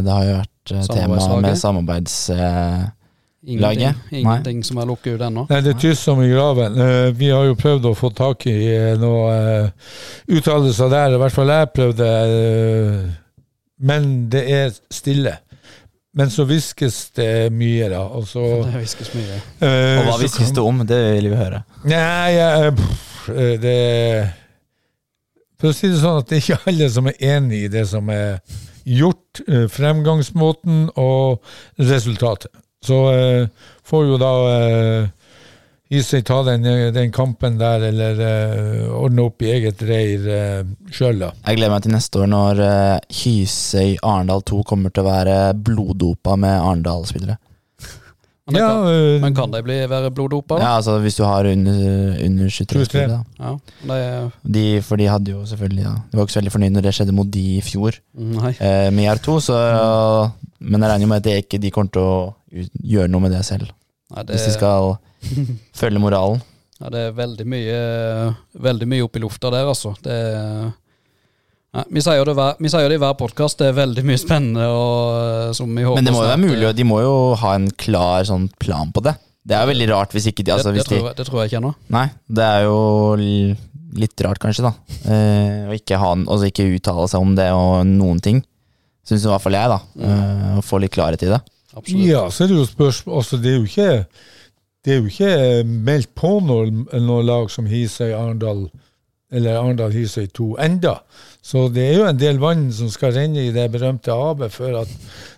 Det 0.00 0.14
har 0.14 0.24
jo 0.24 0.38
vært 0.38 0.72
tema 0.88 1.20
med 1.44 1.60
samarbeids... 1.60 2.16
eh, 3.46 3.52
Ingenting, 3.54 3.94
ingenting 4.10 4.64
som 4.66 4.78
er 4.82 4.86
lukket 4.90 5.14
ut 5.14 5.20
ennå. 5.22 5.46
Nei, 5.50 5.60
det 5.62 5.74
er 5.76 5.78
tyst 5.80 6.02
som 6.02 6.18
i 6.22 6.28
graven. 6.28 6.74
Uh, 6.80 7.10
vi 7.14 7.28
har 7.30 7.44
jo 7.46 7.54
prøvd 7.54 7.84
å 7.86 7.94
få 7.94 8.10
tak 8.14 8.46
i 8.50 8.56
uh, 8.74 8.96
noen 8.98 9.66
uh, 9.70 9.70
uttalelser 10.36 10.90
der, 10.90 11.14
i 11.14 11.20
hvert 11.22 11.32
fall 11.36 11.52
jeg 11.54 11.70
prøvde. 11.76 12.08
eh, 12.26 13.10
men 13.86 14.28
det 14.32 14.42
er 14.50 14.70
stille. 14.90 15.36
Men 16.16 16.30
så 16.32 16.46
hviskes 16.48 17.10
det 17.18 17.52
mye, 17.52 17.90
da. 17.92 18.00
Og 18.16 18.24
så 18.26 18.40
Det 18.64 18.80
viskes 18.80 19.10
mye. 19.14 19.36
eh, 19.60 19.98
Og 20.00 20.06
hva 20.08 20.14
så 20.16 20.20
hviskes 20.22 20.46
kan- 20.48 20.54
det 20.56 20.62
om? 20.64 20.78
Det 20.88 21.00
vil 21.18 21.28
vi 21.30 21.36
høre. 21.36 21.62
Nei, 21.84 22.30
ja, 22.38 22.70
pff, 22.72 23.28
eh, 23.36 23.56
det 23.60 23.76
For 25.60 25.70
å 25.70 25.76
si 25.76 25.88
det 25.88 26.00
sånn 26.02 26.18
at 26.22 26.28
det 26.28 26.36
er 26.38 26.42
ikke 26.44 26.70
alle 26.72 26.88
som 26.92 27.06
er 27.08 27.20
enig 27.36 27.62
i 27.66 27.68
det 27.72 27.86
som 27.88 28.08
er 28.12 28.40
gjort, 28.86 29.40
eh, 29.48 29.66
fremgangsmåten 29.72 30.90
og 31.00 31.40
resultatet. 31.80 32.50
Så 32.86 32.98
eh, 33.12 33.68
får 33.86 34.08
jo 34.12 34.18
da 34.22 34.32
eh, 34.54 35.12
Isøy 35.96 36.22
ta 36.26 36.40
den, 36.46 36.64
eh, 36.66 36.88
den 36.94 37.12
kampen 37.14 37.58
der, 37.60 37.84
eller 37.90 38.20
eh, 38.26 38.86
ordne 38.90 39.26
opp 39.28 39.42
i 39.46 39.52
eget 39.54 39.82
reir 39.86 40.24
eh, 40.34 40.62
sjøl, 40.90 41.20
da. 41.22 41.28
Jeg 41.46 41.60
gleder 41.60 41.74
meg 41.76 41.84
til 41.84 41.94
neste 41.94 42.22
år 42.24 42.30
når 42.32 42.62
eh, 42.66 43.18
Hysøy 43.20 43.96
Arendal 44.02 44.42
2 44.50 44.62
kommer 44.66 44.94
til 44.94 45.04
å 45.04 45.10
være 45.10 45.36
bloddopa 45.68 46.34
med 46.42 46.56
Arendal-spillere. 46.58 47.38
Men, 48.46 48.60
Ja, 48.62 48.66
kan, 48.68 48.86
eh, 48.94 49.20
men 49.20 49.34
kan 49.34 49.50
de 49.50 49.60
bli 49.66 49.76
være 49.90 50.10
bloddopa? 50.14 50.58
da? 50.58 50.62
Ja, 50.62 50.74
altså 50.78 51.00
hvis 51.02 51.16
du 51.18 51.24
har 51.26 51.48
under, 51.50 51.80
under 52.24 52.46
23-spillere. 52.46 53.16
da. 53.16 53.42
Ja. 53.42 53.56
det, 53.88 53.96
er, 54.04 54.28
De, 54.56 54.64
for 54.86 54.96
de 55.02 55.08
hadde 55.10 55.32
jo 55.32 55.40
selvfølgelig 55.50 55.82
ja, 55.82 55.94
De 56.12 56.16
var 56.16 56.24
ikke 56.28 56.32
så 56.36 56.40
veldig 56.40 56.52
fornøyd 56.54 56.76
når 56.76 56.82
det 56.86 56.92
skjedde 56.94 57.14
mot 57.18 57.30
de 57.34 57.42
i 57.56 57.60
fjor. 57.66 57.98
nei. 58.14 58.52
eh, 58.60 58.90
med 58.94 59.08
IR2, 59.18 59.40
så 59.48 59.56
Men 60.60 60.80
jeg 60.80 60.90
regner 60.92 61.06
jo 61.06 61.10
med 61.10 61.16
at 61.16 61.24
det 61.26 61.36
ikke 61.44 61.58
de 61.60 61.70
kommer 61.74 61.90
til 61.90 62.02
å 62.06 62.70
gjøre 62.94 63.10
noe 63.10 63.20
med 63.26 63.34
det 63.34 63.42
selv. 63.44 63.72
nei 64.14 64.22
det, 64.22 64.36
Hvis 64.38 64.46
de 64.46 64.54
skal 64.54 64.94
følge 65.74 65.98
moralen. 65.98 66.40
ja, 66.80 66.88
det 66.94 67.02
er 67.08 67.12
veldig 67.18 67.46
mye, 67.50 67.76
veldig 68.62 68.86
mye 68.94 69.04
opp 69.08 69.16
i 69.16 69.24
lufta 69.26 69.50
der, 69.50 69.66
altså. 69.74 69.96
Det 70.04 70.12
er, 70.12 70.70
nei, 71.76 71.84
vi, 71.98 72.02
sier 72.04 72.26
det 72.26 72.34
hver, 72.38 72.56
vi 72.62 72.72
sier 72.72 72.88
det 72.90 72.98
i 72.98 73.02
hver 73.02 73.14
podkast. 73.20 73.60
Det 73.60 73.70
er 73.70 73.76
veldig 73.76 74.04
mye 74.08 74.20
spennende 74.20 74.66
og, 74.72 75.54
som 75.56 75.70
vi 75.70 75.86
håper 75.86 76.00
Men 76.00 76.08
det 76.08 76.16
må 76.16 76.24
jo 76.24 76.30
være 76.32 76.42
mulig, 76.42 76.64
eh, 76.64 76.68
og 76.70 76.76
de 76.80 76.88
må 76.88 77.00
jo 77.04 77.14
ha 77.42 77.54
en 77.58 77.70
klar 77.78 78.26
sånn 78.28 78.48
plan 78.62 78.92
på 78.94 79.04
det. 79.06 79.16
Det 79.46 79.54
er 79.54 79.62
jo 79.62 79.70
veldig 79.70 79.88
rart 79.92 80.14
hvis 80.16 80.28
ikke 80.32 80.42
de 80.46 80.56
altså, 80.56 80.72
det, 80.74 80.82
det, 80.82 80.88
de, 80.88 80.90
tror 80.90 81.10
jeg, 81.10 81.16
det 81.20 81.26
tror 81.28 81.40
jeg 81.40 81.52
ikke 81.52 81.60
ennå. 81.62 81.72
Nei, 81.94 82.06
det 82.38 82.46
er 82.56 82.66
jo 82.66 82.78
litt 83.96 84.24
rart 84.26 84.42
kanskje, 84.42 84.66
da. 84.66 84.72
Eh, 85.06 85.66
å 85.70 85.76
ikke, 85.76 85.98
ha, 86.02 86.14
altså 86.18 86.50
ikke 86.50 86.66
uttale 86.74 87.06
seg 87.12 87.26
om 87.26 87.36
det 87.38 87.50
og 87.54 87.84
noen 87.88 88.22
ting. 88.24 88.40
Syns 89.06 89.26
i 89.26 89.30
hvert 89.30 89.44
fall 89.44 89.54
jeg, 89.54 89.70
da. 89.70 90.08
Eh, 90.08 90.56
å 90.58 90.64
få 90.66 90.80
litt 90.82 90.94
klarhet 90.96 91.22
i 91.22 91.30
det. 91.30 91.42
Absolutt. 91.76 92.08
Ja, 92.08 92.24
så 92.32 92.44
er 92.44 92.50
det 92.50 92.56
jo 92.56 92.64
spørsmål 92.64 93.18
altså, 93.20 93.36
Det 93.36 93.50
er 93.52 93.58
jo 93.58 93.66
ikke 93.68 93.90
det 94.86 94.94
er 94.94 95.00
jo 95.00 95.10
ikke 95.10 95.64
meldt 95.66 96.12
på 96.14 96.36
noe, 96.46 96.70
noe 97.02 97.22
lag 97.26 97.48
som 97.50 97.66
Hisøy 97.66 98.12
Arendal 98.14 98.68
eller 99.32 99.56
Arendal 99.58 99.92
Hisøy 99.94 100.26
2 100.34 100.46
enda. 100.62 100.92
Så 101.42 101.68
det 101.74 101.82
er 101.88 101.96
jo 102.00 102.06
en 102.08 102.18
del 102.18 102.38
vann 102.42 102.64
som 102.74 102.88
skal 102.90 103.12
renne 103.14 103.42
i 103.46 103.52
det 103.54 103.64
berømte 103.74 104.14
havet 104.14 104.52
før 104.54 104.80
at 104.82 104.92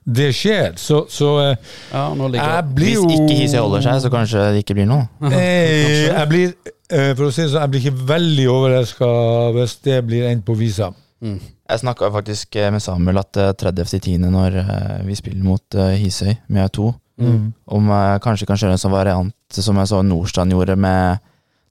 det 0.04 0.30
skjer. 0.36 0.76
Så, 0.80 1.02
så 1.12 1.30
eh, 1.42 1.56
Ja, 1.92 2.06
jeg 2.16 2.64
blir 2.76 2.94
Hvis 3.04 3.18
ikke 3.18 3.38
Hisøy 3.42 3.58
holder 3.60 3.84
seg, 3.84 4.00
så 4.04 4.10
kanskje 4.12 4.46
det 4.54 4.62
ikke 4.64 4.76
blir 4.78 4.88
noe. 4.88 5.08
eh, 5.32 6.06
Jeg 6.08 6.28
blir 6.30 6.54
eh, 6.92 7.12
for 7.14 7.28
å 7.28 7.32
si 7.32 7.44
det 7.44 7.50
sånn, 7.52 7.64
jeg 7.66 7.74
blir 7.74 7.84
ikke 7.86 8.06
veldig 8.12 8.48
overraska 8.54 9.10
hvis 9.58 9.76
det 9.88 9.98
blir 10.08 10.28
endt 10.30 10.44
på 10.48 10.56
visa. 10.58 10.92
mm. 11.24 11.38
Jeg 11.68 11.82
snakka 11.82 12.08
faktisk 12.08 12.56
med 12.72 12.80
Samuel 12.80 13.20
at 13.20 13.36
eh, 13.36 13.50
30.10. 13.60 14.16
når 14.32 14.62
vi 15.04 15.16
spiller 15.18 15.44
mot 15.44 15.76
Hisøy 16.00 16.36
med 16.48 16.72
2 16.76 16.94
Mm. 17.18 17.48
om 17.66 17.88
jeg 17.90 18.20
kanskje 18.22 18.46
kan 18.46 18.58
kjøre 18.60 18.76
en 18.76 18.78
sånn 18.78 18.92
variant 18.94 19.32
som 19.50 19.74
jeg 19.80 19.88
så 19.90 19.98
Nordstrand 20.06 20.54
gjorde 20.54 20.76
med 20.78 21.18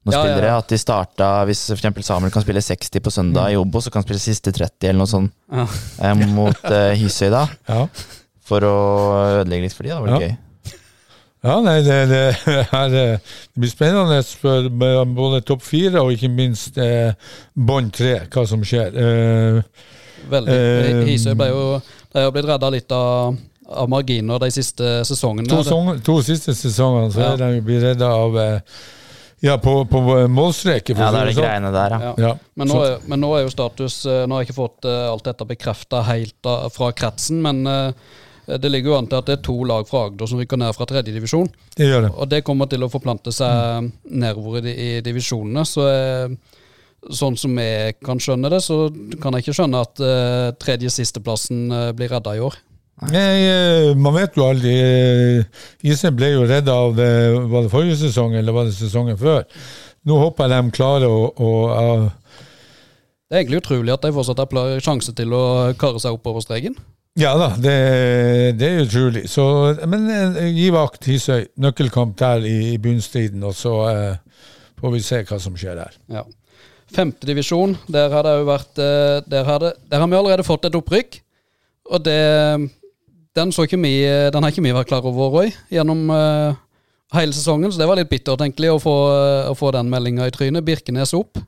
noen 0.08 0.16
Ja, 0.16 0.22
ja, 0.24 0.26
spillere. 0.32 0.50
ja. 0.54 0.58
At 0.64 0.72
de 0.72 0.78
starta 0.82 1.30
Hvis 1.50 1.62
f.eks. 1.76 2.06
Samuel 2.08 2.32
kan 2.34 2.42
spille 2.46 2.64
60 2.64 3.04
på 3.06 3.12
søndag 3.14 3.52
i 3.54 3.58
Obo, 3.60 3.82
så 3.84 3.92
kan 3.92 4.02
han 4.02 4.08
spille 4.08 4.24
siste 4.24 4.52
30 4.56 4.90
eller 4.90 5.02
noe 5.04 5.12
sånt 5.12 5.32
Ja. 5.52 5.68
eh, 6.02 6.26
mot 6.34 6.64
eh, 6.72 6.94
Hisøy 7.00 7.30
da. 7.34 7.46
Ja. 7.70 7.86
For 8.48 8.64
å 8.64 8.76
ødelegge 9.44 9.68
litt 9.68 9.76
for 9.78 9.84
de, 9.84 9.90
da. 9.94 10.00
var 10.02 10.08
det 10.08 10.22
Ja. 10.22 10.28
gøy. 10.28 10.38
Ja, 11.48 11.60
nei, 11.62 11.76
det, 11.86 11.98
det, 12.10 12.22
her, 12.72 12.94
eh, 12.98 13.20
det 13.54 13.62
blir 13.62 13.70
spennende 13.70 14.18
for 14.42 14.66
både 14.72 15.44
topp 15.46 15.62
fire 15.64 16.02
og 16.02 16.10
ikke 16.16 16.32
minst 16.34 16.78
eh, 16.82 17.14
bånd 17.56 17.94
tre, 17.94 18.24
hva 18.34 18.46
som 18.50 18.64
skjer. 18.66 18.96
Eh, 18.98 19.62
Veldig. 20.32 20.50
Eh, 20.50 21.04
Hisøy 21.12 21.36
ble 21.38 21.46
jo 21.54 21.62
De 22.12 22.24
har 22.26 22.32
blitt 22.34 22.48
redda 22.50 22.72
litt 22.74 22.92
av, 22.92 23.36
av 23.70 23.88
marginer 23.92 24.40
de 24.42 24.50
siste 24.52 24.84
sesongene. 25.06 25.48
to, 25.48 25.62
song, 25.64 26.00
to 26.04 26.18
siste 26.26 26.56
sesongene 26.58 27.14
så 27.14 27.22
Ja. 27.22 27.34
er 27.34 27.38
de 27.38 27.52
jo 27.60 27.62
blitt 27.70 27.84
redda 27.86 28.10
av 28.18 28.36
eh, 28.42 28.60
Ja, 29.46 29.58
på, 29.62 29.74
på 29.86 30.02
målstreken, 30.34 30.98
Ja, 30.98 31.12
det 31.14 31.20
er 31.20 31.30
de 31.30 31.34
sånn. 31.36 31.44
greiene 31.46 31.74
der, 31.74 31.94
ja. 31.94 32.14
Ja. 32.18 32.32
Men 32.58 32.72
nå, 32.72 32.78
er, 32.86 32.96
men 33.06 33.22
nå 33.22 33.34
er 33.38 33.44
jo 33.46 33.52
status 33.54 34.00
eh, 34.10 34.24
Nå 34.26 34.34
har 34.34 34.42
jeg 34.42 34.50
ikke 34.50 34.62
fått 34.64 34.88
eh, 34.90 35.04
alt 35.12 35.28
dette 35.30 35.46
bekrefta 35.46 36.02
helt 36.08 36.50
fra 36.74 36.90
kretsen, 36.98 37.44
men 37.46 37.62
eh, 37.70 38.16
det 38.48 38.72
ligger 38.72 38.94
jo 38.94 38.98
an 38.98 39.10
til 39.12 39.20
at 39.20 39.28
det 39.28 39.36
er 39.38 39.44
to 39.46 39.58
lag 39.68 39.88
fra 39.90 40.06
Agder 40.08 40.30
som 40.32 40.40
rykker 40.40 40.58
ned 40.58 40.74
fra 40.74 40.88
tredjedivisjon. 40.90 41.50
det 41.76 41.90
gjør 41.90 42.08
det. 42.08 42.12
Og 42.16 42.30
det 42.32 42.46
kommer 42.48 42.70
til 42.72 42.86
å 42.86 42.90
forplante 42.90 43.34
seg 43.36 43.92
nedover 44.08 44.66
i, 44.66 44.74
i 44.74 44.90
divisjonene. 45.04 45.66
Så 45.68 45.86
eh, 45.92 46.56
sånn 47.14 47.38
som 47.40 47.58
jeg 47.60 47.98
kan 48.04 48.22
skjønne 48.24 48.50
det, 48.52 48.62
så 48.64 48.88
kan 49.22 49.36
jeg 49.36 49.46
ikke 49.46 49.58
skjønne 49.60 49.84
at 49.86 50.02
uh, 50.02 50.48
tredje 50.60 50.90
sisteplassen 50.92 51.68
uh, 51.72 51.92
blir 51.96 52.10
redda 52.12 52.34
i 52.36 52.42
år. 52.44 52.58
Nei, 52.98 53.46
eh, 53.46 53.92
man 53.94 54.16
vet 54.16 54.34
jo 54.40 54.48
aldri. 54.48 54.72
eh, 54.74 55.66
Isen 55.86 56.16
ble 56.18 56.32
jo 56.32 56.48
redda 56.50 56.74
av 56.74 56.96
det 56.98 57.10
Var 57.52 57.68
det 57.68 57.70
forrige 57.70 57.98
sesong, 58.00 58.34
eller 58.34 58.56
var 58.56 58.66
det 58.66 58.74
sesongen 58.74 59.20
før? 59.20 59.44
Nå 60.08 60.18
håper 60.18 60.48
jeg 60.50 60.66
de 60.66 60.74
klarer 60.74 61.06
å, 61.12 61.28
å 61.30 61.52
ja, 61.70 61.92
Det 63.28 63.36
er 63.36 63.44
egentlig 63.44 63.62
utrolig 63.62 63.94
at 63.94 64.02
de 64.08 64.14
fortsatt 64.16 64.42
har 64.42 64.82
sjanse 64.82 65.14
til 65.14 65.36
å 65.36 65.44
karre 65.78 66.02
seg 66.02 66.16
oppover 66.18 66.42
streken. 66.42 66.78
Ja 67.18 67.36
da, 67.38 67.52
det, 67.58 67.76
det 68.58 68.68
er 68.70 68.84
utrolig. 68.86 69.24
Så, 69.30 69.44
men 69.90 70.06
eh, 70.14 70.42
gi 70.54 70.68
vakt, 70.74 71.06
Hisøy. 71.10 71.48
Nøkkelkamp 71.62 72.18
der 72.18 72.46
i, 72.46 72.58
i 72.76 72.82
bunnstriden, 72.82 73.46
og 73.46 73.56
så 73.58 73.76
eh, 73.90 74.44
får 74.82 74.94
vi 74.94 75.04
se 75.06 75.22
hva 75.26 75.40
som 75.42 75.58
skjer 75.58 75.80
der. 75.82 75.98
Ja. 76.14 76.26
Femtedivisjon, 76.94 77.74
der 77.92 78.14
har 78.14 78.24
det 78.26 78.36
vært 78.48 78.80
eh, 78.80 79.18
der 79.28 79.50
har, 79.50 79.64
det, 79.66 79.74
der 79.92 80.02
har 80.04 80.12
vi 80.14 80.20
allerede 80.20 80.46
fått 80.48 80.70
et 80.70 80.78
opprykk. 80.78 81.20
Og 81.90 82.06
det 82.06 82.22
Den, 83.38 83.54
vi, 83.54 83.94
den 84.34 84.44
har 84.44 84.54
ikke 84.54 84.66
vi 84.66 84.76
vært 84.76 84.90
klar 84.90 85.06
over, 85.06 85.30
Roy, 85.34 85.52
gjennom 85.74 86.08
uh, 86.10 86.58
hele 87.14 87.36
sesongen. 87.38 87.72
Så 87.72 87.80
det 87.82 87.88
var 87.90 88.00
litt 88.00 88.10
bittert, 88.10 88.42
egentlig, 88.42 88.72
å 88.74 88.82
få, 88.82 88.96
å 89.52 89.58
få 89.58 89.72
den 89.78 89.92
meldinga 89.94 90.28
i 90.28 90.34
trynet. 90.34 90.66
Birkenes 90.66 91.14
opp. 91.18 91.40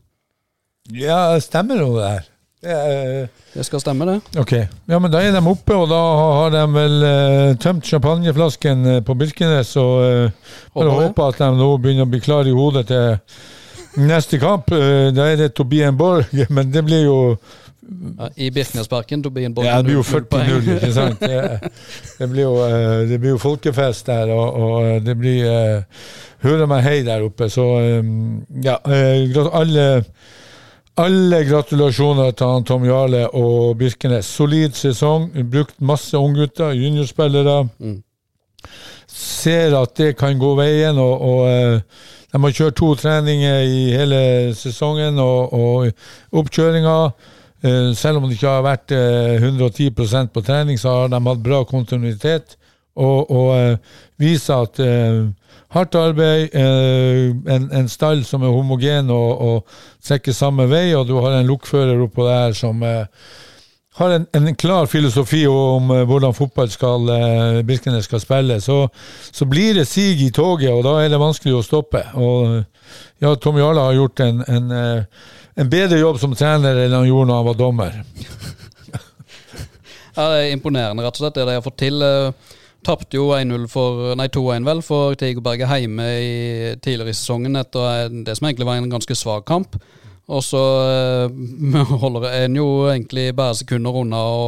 Ja, 0.93 1.39
stemmer 1.43 1.81
det 1.81 2.09
her? 2.11 2.27
Det 2.59 2.73
er, 2.75 3.27
Det 3.53 3.63
skal 3.63 3.79
stemme, 3.79 4.05
det. 4.05 4.39
ok. 4.39 4.51
Ja, 4.87 4.99
men 4.99 5.11
da 5.11 5.21
er 5.23 5.31
de 5.31 5.39
oppe, 5.47 5.75
og 5.75 5.87
da 5.87 5.99
har 6.19 6.49
de 6.51 6.63
vel 6.73 7.05
eh, 7.07 7.53
tømt 7.55 7.87
champagneflasken 7.87 8.85
eh, 8.85 8.99
på 9.05 9.15
Birkenes. 9.15 9.71
Og 9.79 9.93
uh, 10.03 10.57
bare 10.75 10.89
Håper 10.89 11.05
håper 11.05 11.23
at 11.29 11.39
de 11.39 11.49
nå 11.55 11.69
begynner 11.79 12.03
å 12.03 12.11
bli 12.11 12.19
klar 12.19 12.49
i 12.49 12.55
hodet 12.55 12.89
til 12.91 14.03
neste 14.09 14.41
kamp. 14.43 14.73
Eh, 14.75 15.07
da 15.15 15.29
er 15.31 15.39
det 15.39 15.53
Tobien 15.55 15.95
Borg, 15.97 16.27
men 16.55 16.73
det 16.73 16.83
blir 16.83 17.05
jo 17.05 17.19
Ja, 17.89 18.29
I 18.35 18.49
Birkenesparken, 18.51 19.23
Tobin 19.23 19.53
Borgen. 19.53 19.69
Ja, 19.71 19.77
det 19.77 19.83
blir 19.83 19.93
jo 19.95 20.01
null- 20.01 20.13
null 20.13 20.25
poeng. 20.25 20.49
40-0, 20.49 20.75
ikke 20.75 20.93
sant? 20.93 21.19
Det, 21.29 21.69
det, 22.19 22.27
blir 22.29 22.43
jo, 22.43 22.55
eh, 22.65 23.07
det 23.09 23.19
blir 23.19 23.33
jo 23.35 23.39
folkefest 23.41 24.07
der, 24.07 24.31
og, 24.33 24.53
og 24.53 25.05
det 25.05 25.15
blir 25.17 25.47
uh, 25.47 26.03
Hører 26.39 26.69
meg 26.71 26.85
hei 26.85 26.99
der 27.03 27.25
oppe. 27.25 27.49
Så 27.51 27.63
um, 27.99 28.43
ja, 28.63 28.77
eh, 28.87 29.39
alle, 29.51 29.87
alle 30.95 31.41
gratulasjoner 31.49 32.31
til 32.31 32.61
Tom 32.67 32.85
Jarle 32.87 33.25
og 33.35 33.73
Birkenes. 33.79 34.29
Solid 34.37 34.77
sesong, 34.79 35.33
brukt 35.51 35.75
masse 35.81 36.15
unggutter, 36.17 36.71
juniorspillere. 36.77 37.65
Mm. 37.79 37.97
Ser 39.09 39.75
at 39.81 39.97
det 39.99 40.13
kan 40.19 40.39
gå 40.39 40.53
veien, 40.55 40.95
og, 40.95 41.27
og 41.27 41.49
eh, 41.49 42.07
de 42.31 42.39
har 42.45 42.55
kjørt 42.55 42.79
to 42.79 42.93
treninger 42.95 43.67
i 43.67 43.83
hele 43.97 44.21
sesongen, 44.55 45.19
og, 45.19 45.53
og 45.53 46.39
oppkjøringa 46.39 46.95
Eh, 47.09 47.38
selv 47.95 48.19
om 48.19 48.27
det 48.27 48.37
ikke 48.37 48.53
har 48.53 48.63
vært 48.63 48.93
eh, 48.95 49.41
110% 49.41 50.31
på 50.31 50.43
trening, 50.47 50.79
så 50.79 50.93
har 50.95 51.11
de 51.11 51.19
hatt 51.25 51.43
bra 51.43 51.63
kontinuitet. 51.67 52.55
Og, 52.99 53.29
og 53.31 53.51
eh, 53.55 53.99
viser 54.19 54.65
at 54.65 54.79
eh, 54.83 55.27
hardt 55.75 55.95
arbeid, 55.95 56.55
eh, 56.57 57.29
en, 57.55 57.69
en 57.71 57.91
stall 57.91 58.25
som 58.27 58.43
er 58.43 58.55
homogen 58.55 59.11
og, 59.13 59.29
og 59.39 59.77
trekker 60.03 60.35
samme 60.35 60.65
vei, 60.71 60.89
og 60.97 61.07
du 61.07 61.15
har 61.19 61.37
en 61.37 61.47
lokfører 61.47 62.01
oppå 62.03 62.25
der 62.27 62.57
som 62.57 62.83
eh, 62.83 63.05
har 63.99 64.15
en, 64.15 64.25
en 64.33 64.55
klar 64.55 64.85
filosofi 64.85 65.45
om 65.47 65.91
eh, 65.91 66.05
hvordan 66.07 66.35
fotball 66.35 66.69
skal 66.71 67.09
eh, 67.13 67.61
Birkenes 67.67 68.07
skal 68.09 68.23
spille, 68.23 68.59
så, 68.61 68.81
så 69.31 69.45
blir 69.45 69.73
det 69.79 69.87
sig 69.87 70.21
i 70.25 70.29
toget, 70.31 70.71
og 70.71 70.83
da 70.87 70.99
er 71.03 71.11
det 71.11 71.19
vanskelig 71.21 71.57
å 71.57 71.65
stoppe. 71.65 72.03
Og 72.15 72.61
ja, 73.19 73.35
Tom 73.35 73.59
Jarle 73.59 73.83
har 73.89 73.97
gjort 73.97 74.23
en, 74.25 74.43
en, 74.47 74.71
eh, 74.71 75.27
en 75.59 75.69
bedre 75.71 75.99
jobb 75.99 76.19
som 76.21 76.35
trener 76.37 76.85
enn 76.85 76.95
han 76.95 77.07
gjorde 77.07 77.29
når 77.29 77.41
han 77.41 77.49
var 77.51 77.59
dommer. 77.65 77.99
Ja, 80.19 80.25
det 80.33 80.39
er 80.39 80.49
imponerende, 80.51 81.03
rett 81.05 81.15
og 81.15 81.21
slett, 81.21 81.37
det 81.37 81.45
de 81.47 81.53
har 81.55 81.63
fått 81.63 81.77
til. 81.79 82.01
Eh, 82.03 82.55
Tapte 82.83 83.15
jo 83.15 83.29
1-0 83.35 83.65
for 83.71 84.13
Nei, 84.19 84.25
2-1 84.31 84.67
vel 84.67 84.81
for 84.83 85.15
Tigerberget 85.19 85.71
hjemme 85.83 86.05
i, 86.19 86.35
tidligere 86.79 87.11
i 87.11 87.15
sesongen 87.15 87.59
etter 87.59 88.11
det 88.27 88.35
som 88.35 88.47
egentlig 88.47 88.67
var 88.67 88.79
en 88.79 88.91
ganske 88.91 89.15
svak 89.15 89.45
kamp. 89.47 89.75
Og 90.29 90.43
så 90.45 90.61
eh, 90.91 91.89
holder 92.03 92.29
en 92.43 92.55
jo 92.59 92.67
egentlig 92.91 93.29
bare 93.37 93.57
sekunder 93.59 93.99
unna 94.03 94.21
å 94.29 94.45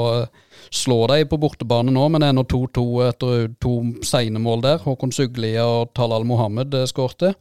slå 0.71 1.01
dem 1.11 1.27
på 1.27 1.39
bortebane 1.41 1.91
nå, 1.91 2.05
men 2.07 2.23
det 2.23 2.29
er 2.31 2.37
nå 2.37 2.45
2-2 2.47 2.85
etter 3.09 3.47
to 3.63 3.75
sene 4.07 4.39
mål 4.39 4.63
der. 4.63 4.83
Håkon 4.85 5.11
Suglia 5.15 5.65
og 5.67 5.91
Talal 5.97 6.27
Mohammed 6.27 6.77
eh, 6.77 6.87
skårte. 6.89 7.33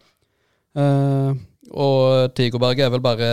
Eh, 0.75 1.31
og 1.71 2.33
Tigerberget 2.35 2.87
er 2.89 2.95
vel 2.95 3.03
bare 3.05 3.31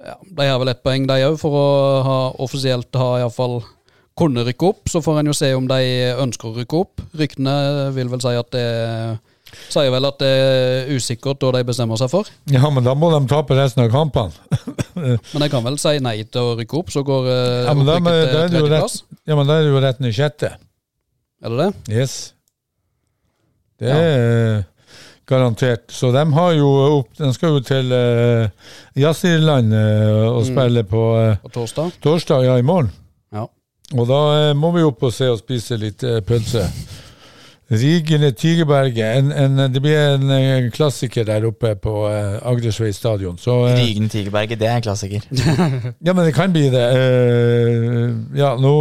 ja, 0.00 0.14
De 0.24 0.46
har 0.48 0.58
vel 0.62 0.70
ett 0.72 0.82
poeng, 0.82 1.04
de 1.06 1.18
òg, 1.28 1.36
for 1.40 1.54
å 1.54 1.66
ha 2.06 2.18
offisielt 2.40 2.96
ha 2.96 3.18
iallfall 3.20 3.60
kunne 4.20 4.44
rykke 4.46 4.70
opp. 4.70 4.88
Så 4.90 5.02
får 5.04 5.20
en 5.20 5.30
jo 5.30 5.34
se 5.36 5.50
om 5.56 5.66
de 5.68 5.80
ønsker 6.20 6.50
å 6.50 6.56
rykke 6.56 6.78
opp. 6.80 7.02
Ryktene 7.16 7.90
vil 7.96 8.08
vel 8.12 8.22
si 8.24 8.36
at 8.36 8.54
det 8.56 8.64
Sier 9.50 9.90
vel 9.90 10.06
at 10.06 10.18
det 10.22 10.28
er 10.30 10.90
usikkert 10.94 11.42
hva 11.42 11.48
de 11.56 11.64
bestemmer 11.66 11.98
seg 11.98 12.10
for. 12.12 12.28
Ja, 12.52 12.68
men 12.70 12.84
da 12.86 12.92
må 12.94 13.08
de 13.10 13.18
tape 13.30 13.56
resten 13.58 13.82
av 13.82 13.90
kampene. 13.90 14.30
Men 15.32 15.42
de 15.42 15.48
kan 15.50 15.64
vel 15.64 15.78
si 15.80 15.96
nei 16.02 16.20
til 16.22 16.52
å 16.52 16.56
rykke 16.58 16.76
opp, 16.78 16.92
så 16.94 17.02
går 17.06 17.26
eh, 17.32 17.64
Ja, 17.66 17.74
men 17.74 17.88
da, 17.88 17.96
er 17.98 18.20
til 18.28 18.30
tredjeplass. 18.52 18.96
ja, 19.26 19.36
men 19.38 19.48
da 19.48 19.56
er 19.56 19.64
det 19.64 19.72
jo 19.72 19.80
rett 19.82 20.02
ned 20.02 20.14
sjette. 20.14 20.50
Er 21.42 21.54
det 21.54 21.58
det? 21.64 21.96
Yes. 21.96 22.14
Det 23.80 23.90
er 23.90 24.62
garantert. 25.30 25.86
Så 25.94 26.10
de 26.14 26.24
har 26.36 26.52
jo 26.58 26.68
opp 27.00 27.14
De 27.18 27.30
skal 27.36 27.54
jo 27.56 27.60
til 27.64 27.92
uh, 27.94 28.72
Jazzirland 28.98 29.72
uh, 29.72 30.26
og 30.34 30.42
Mm. 30.42 30.48
spille 30.52 30.84
på 30.90 31.04
uh, 31.16 31.36
På 31.44 31.52
torsdag? 31.54 31.92
torsdag, 32.02 32.44
ja, 32.50 32.56
i 32.58 32.66
morgen. 32.66 32.90
Ja. 33.32 33.46
Og 33.96 34.06
da 34.10 34.50
uh, 34.50 34.56
må 34.58 34.70
vi 34.76 34.82
opp 34.86 35.02
og 35.08 35.14
se 35.14 35.30
og 35.30 35.38
spise 35.42 35.78
litt 35.80 36.02
uh, 36.04 36.18
pølse. 36.26 36.66
Rygende 37.70 38.32
Tigerberget. 38.34 39.18
En, 39.20 39.28
en, 39.30 39.72
det 39.72 39.78
blir 39.82 39.94
en, 40.16 40.24
en, 40.34 40.70
klassiker 40.74 41.22
der 41.28 41.44
oppe 41.46 41.76
på 41.78 41.92
uh, 42.10 42.40
Agdersvei 42.50 42.90
stadion. 42.92 43.36
Så, 43.38 43.54
eh, 43.68 43.76
Rygen 43.78 44.08
Tigerberget, 44.10 44.58
det 44.58 44.66
er 44.66 44.80
en 44.80 44.82
klassiker. 44.82 45.22
ja, 46.06 46.12
men 46.12 46.24
det 46.26 46.34
kan 46.34 46.50
bli 46.52 46.64
det. 46.72 46.86
Uh, 46.98 48.16
ja, 48.38 48.56
nå 48.58 48.72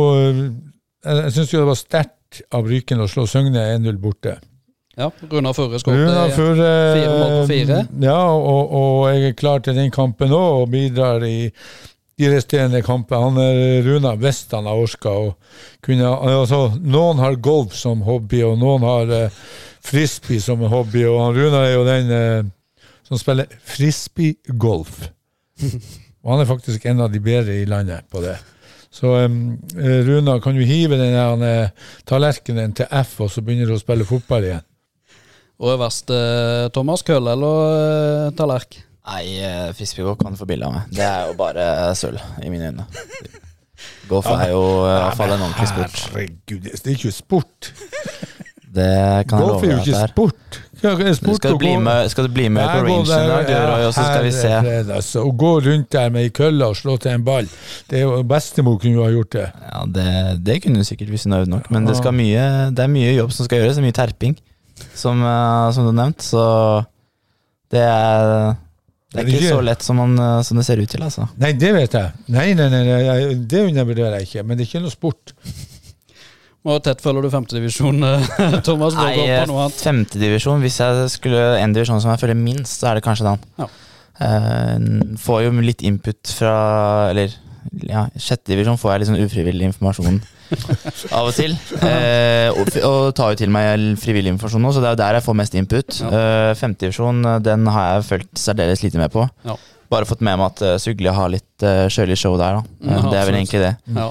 Jeg, 1.06 1.16
jeg 1.24 1.32
syns 1.36 1.54
jo 1.54 1.62
det 1.62 1.70
var 1.70 1.78
sterkt 1.80 2.41
av 2.54 2.66
Ryken 2.68 3.00
å 3.00 3.08
slå 3.08 3.28
Søgne 3.30 3.62
1-0 3.78 4.02
borte. 4.02 4.39
Ja, 5.00 5.12
Runar 5.32 5.54
Runa 5.54 5.80
skåret. 5.80 6.36
Fire 6.36 7.12
mål 7.20 7.30
på 7.41 7.47
fire. 7.47 7.84
Ja, 8.04 8.18
og, 8.36 8.74
og 8.76 9.06
jeg 9.16 9.38
klar 9.39 9.62
til 9.64 9.78
den 9.80 9.93
kampen 9.95 10.34
òg, 10.36 10.66
og 10.66 10.74
bidrar 10.74 11.24
i 11.24 11.52
de 12.20 12.28
resterende 12.34 12.82
kampene. 12.84 13.22
Han 13.30 13.39
er 13.39 13.88
Runa 13.88 14.12
hvis 14.20 14.43
han 14.52 14.68
har 14.68 14.82
orka 14.82 15.14
å 15.16 15.30
kunne 15.86 16.10
altså, 16.12 16.66
Noen 16.84 17.22
har 17.24 17.39
golf 17.39 17.78
som 17.80 18.04
hobby, 18.04 18.43
og 18.43 18.60
noen 18.60 18.84
har 18.84 19.16
eh, 19.16 19.41
frisbee 19.88 20.43
som 20.43 20.68
hobby, 20.68 21.06
og 21.08 21.22
han 21.24 21.38
Runa 21.38 21.64
er 21.64 21.76
jo 21.78 21.88
den 21.88 22.14
eh, 22.18 22.52
som 23.08 23.22
spiller 23.22 23.47
frisbee-golf. 23.72 25.00
Og 26.20 26.34
han 26.34 26.43
er 26.43 26.50
faktisk 26.50 26.84
en 26.91 27.06
av 27.06 27.14
de 27.14 27.24
bedre 27.24 27.56
i 27.56 27.68
landet 27.70 28.04
på 28.12 28.20
det. 28.20 28.36
Så 28.91 29.14
um, 29.24 29.56
Runa, 29.78 30.39
kan 30.43 30.58
du 30.58 30.66
hive 30.68 30.97
den 31.00 31.45
eh, 31.47 31.72
tallerkenen 32.10 32.76
til 32.76 32.89
F, 33.00 33.22
og 33.24 33.32
så 33.32 33.41
begynner 33.45 33.70
du 33.70 33.78
å 33.78 33.82
spille 33.82 34.08
fotball 34.08 34.50
igjen? 34.50 34.66
Og 35.60 35.74
er 35.74 35.80
verst 35.82 36.12
eh, 36.16 36.70
Thomas 36.76 37.03
Kølle 37.03 37.34
eller 37.36 37.74
eh, 37.76 38.30
tallerk? 38.38 38.80
Nei, 39.10 39.24
eh, 39.43 39.70
frisbeegolf 39.76 40.20
kan 40.22 40.38
få 40.39 40.47
bilde 40.47 40.68
av 40.70 40.76
meg. 40.78 40.91
Det 40.95 41.03
er 41.03 41.28
jo 41.32 41.36
bare 41.39 41.66
sølv, 41.99 42.22
i 42.45 42.51
mine 42.51 42.70
øyne. 42.72 42.86
Golf 44.10 44.28
er 44.32 44.49
jo 44.53 44.64
eh, 44.86 44.93
i 44.93 45.01
hvert 45.03 45.20
fall 45.20 45.34
en 45.36 45.43
ordentlig 45.47 45.70
sport. 45.72 46.01
Herregud, 46.14 46.70
det 46.70 46.80
er 46.80 46.95
ikke 46.95 47.12
sport. 47.16 47.72
Det 48.70 48.89
kan 49.30 49.41
Golf 49.41 49.64
jeg 49.66 49.74
love 49.74 49.86
deg 49.88 49.95
at 49.97 50.12
sport. 50.14 50.60
Ja, 50.80 50.91
det 50.95 51.07
er 51.10 51.16
sport 51.18 51.39
Skal 51.41 51.55
du 51.55 51.60
bli 51.60 51.72
med, 51.82 52.10
skal 52.14 52.28
du 52.28 52.32
bli 52.32 52.45
med 52.53 52.70
på 52.70 52.84
rangen 52.86 53.10
i 53.10 53.32
dag, 53.32 53.49
ja, 53.51 53.64
og 53.88 53.93
så 53.97 54.03
skal 54.05 54.24
vi 54.24 54.34
se? 54.36 54.51
Altså, 54.95 55.24
å 55.26 55.32
gå 55.36 55.49
rundt 55.66 55.89
der 55.91 56.14
med 56.14 56.28
ei 56.30 56.34
kølle 56.36 56.70
og 56.72 56.78
slå 56.80 56.95
til 57.01 57.18
en 57.18 57.26
ball, 57.26 57.49
det 57.89 57.99
er 57.99 58.05
jo 58.05 58.22
bestemor 58.30 58.78
kunne 58.80 58.95
jo 58.95 59.03
ha 59.03 59.10
gjort 59.12 59.34
det. 59.36 59.47
Ja, 59.66 59.82
det, 59.97 60.12
det 60.45 60.60
kunne 60.64 60.80
du 60.80 60.88
sikkert 60.88 61.12
hvis 61.12 61.26
hun 61.28 61.36
har 61.36 61.43
øvd 61.43 61.51
nok, 61.57 61.68
men 61.74 61.89
det, 61.89 61.97
skal 61.99 62.16
mye, 62.16 62.45
det 62.72 62.86
er 62.86 62.93
mye 62.93 63.12
jobb 63.18 63.34
som 63.36 63.49
skal 63.49 63.64
gjøres. 63.64 63.76
Det 63.76 63.84
er 63.84 63.88
mye 63.89 63.97
terping, 63.99 64.38
som, 64.98 65.22
eh, 65.24 65.72
som 65.76 65.86
du 65.86 65.92
har 65.92 66.00
nevnt. 66.04 66.26
Så 66.26 66.44
det 67.74 67.82
er, 67.86 68.56
det 69.14 69.24
Er 69.24 69.32
ikke 69.32 69.56
så 69.56 69.64
lett 69.66 69.86
som, 69.86 70.00
man, 70.02 70.16
eh, 70.20 70.38
som 70.46 70.60
det 70.60 70.66
ser 70.68 70.82
ut 70.82 70.90
til, 70.92 71.04
altså. 71.06 71.28
Nei, 71.42 71.54
det 71.58 71.74
vet 71.76 71.98
jeg. 71.98 72.14
Nei, 72.36 72.52
nei, 72.58 72.70
nei, 72.74 72.84
nei, 72.88 73.18
det 73.50 73.66
undervurderer 73.68 74.20
jeg 74.20 74.30
ikke, 74.30 74.46
men 74.46 74.58
det 74.58 74.66
er 74.66 74.72
ikke 74.72 74.86
noe 74.86 74.94
sport. 74.96 75.36
Hvor 76.66 76.82
tett 76.84 77.00
følger 77.02 77.24
du 77.24 77.32
femtedivisjon, 77.32 78.02
Thomas? 78.68 78.98
Nei, 79.00 79.46
femtedivisjon 79.80 80.60
Hvis 80.60 80.82
jeg 80.82 81.06
skulle 81.14 81.44
en 81.62 81.72
divisjon 81.76 82.02
som 82.04 82.12
jeg 82.12 82.20
føler 82.20 82.36
minst, 82.36 82.82
så 82.82 82.90
er 82.90 83.00
det 83.00 83.06
kanskje 83.06 83.30
den. 83.30 83.46
Ja. 83.62 83.70
Eh, 84.20 84.76
får 85.24 85.46
jo 85.46 85.54
litt 85.64 85.86
input 85.88 86.28
fra 86.36 86.56
Eller 87.14 87.32
ja, 87.88 88.10
sjette 88.20 88.52
divisjon 88.52 88.76
får 88.82 88.92
jeg 88.92 89.02
litt 89.02 89.10
sånn 89.14 89.24
ufrivillig 89.24 89.70
informasjon 89.70 90.20
av 91.18 91.30
og 91.30 91.34
til. 91.38 91.56
Eh, 91.80 92.50
og, 92.54 92.70
og 92.86 93.10
tar 93.18 93.34
jo 93.34 93.39
til 93.41 93.52
meg 93.54 93.84
frivillig 94.02 94.34
informasjon 94.36 94.64
nå, 94.66 94.72
så 94.76 94.84
det 94.84 94.89
er 94.89 94.95
jo 94.95 95.02
der 95.02 95.18
jeg 95.20 95.26
får 95.26 95.38
mest 95.41 95.58
input. 95.60 96.00
Ja. 96.04 96.14
Eh, 96.20 96.54
femtedivisjon, 96.60 97.20
eh, 97.34 97.41
den 97.45 97.68
har 97.74 97.91
jeg 97.95 98.08
følt 98.14 98.41
særdeles 98.45 98.84
lite 98.86 99.02
med 99.02 99.14
på. 99.14 99.26
Ja. 99.47 99.58
Bare 99.89 100.06
fått 100.06 100.22
med 100.22 100.38
meg 100.38 100.52
at 100.52 100.60
uh, 100.62 100.76
Sugli 100.78 101.10
har 101.10 101.32
litt 101.34 101.64
uh, 101.66 101.88
kjølig 101.89 102.18
show 102.22 102.36
der, 102.38 102.60
da. 102.60 102.76
Eh, 102.86 102.91
Ja, 102.93 103.06
det 103.10 103.18
er 103.18 103.30
vel 103.32 103.38
egentlig 103.39 103.62
det. 103.64 103.72
Ja. 103.95 104.10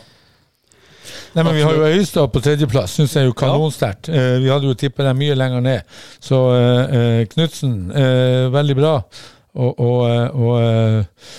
Nei, 1.37 1.45
men 1.45 1.55
Vi 1.55 1.63
har 1.63 1.77
jo 1.77 1.87
Øystad 1.87 2.33
på 2.35 2.41
tredjeplass, 2.43 2.97
syns 2.99 3.15
jeg 3.15 3.23
er 3.23 3.29
jo 3.29 3.37
kanonsterkt. 3.39 4.11
Uh, 4.11 4.41
vi 4.43 4.51
hadde 4.51 4.67
jo 4.67 4.75
tippet 4.75 5.07
dem 5.07 5.21
mye 5.23 5.37
lenger 5.39 5.63
ned. 5.63 5.99
Så 6.19 6.41
uh, 6.51 7.23
Knutsen, 7.31 7.77
eh, 7.95 8.49
veldig 8.51 8.79
bra. 8.81 8.97
Og, 9.59 9.81
og, 9.81 10.03
eh, 10.07 10.29
og 10.39 10.59
eh, 10.63 11.31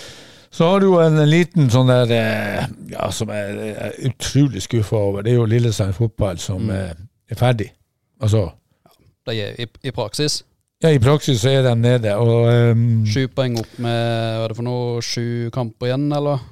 så 0.59 0.67
har 0.73 0.81
du 0.83 0.89
jo 0.89 0.97
en, 0.99 1.15
liten 1.29 1.69
sånn 1.71 1.87
der 1.87 2.11
eh, 2.11 2.65
ja, 2.91 3.05
som 3.15 3.29
jeg 3.31 3.71
er 3.79 3.93
utrolig 4.09 4.59
skuffa 4.65 4.99
over. 4.99 5.23
Det 5.23 5.31
er 5.31 5.37
jo 5.39 5.45
Lillesand 5.47 5.95
fotball 5.95 6.37
som 6.43 6.65
Mm. 6.67 6.75
eh, 6.75 6.93
er 7.31 7.39
ferdig. 7.39 7.69
Altså, 8.21 8.49
De 9.29 9.35
er 9.39 9.55
i, 9.61 9.67
i 9.87 9.91
praksis. 9.95 10.41
ja, 10.83 10.89
I 10.91 10.99
praksis 10.99 11.39
så 11.43 11.49
er 11.53 11.63
de 11.63 11.75
nede. 11.79 12.11
Og 12.19 12.49
um, 12.75 13.05
Sju 13.07 13.27
poeng 13.31 13.55
opp 13.61 13.77
med 13.79 13.95
hva 14.39 14.43
er 14.43 14.51
det 14.51 14.57
for 14.59 14.67
noe, 14.67 15.01
sju 15.05 15.49
kamper 15.55 15.87
igjen, 15.93 16.09
eller? 16.11 16.43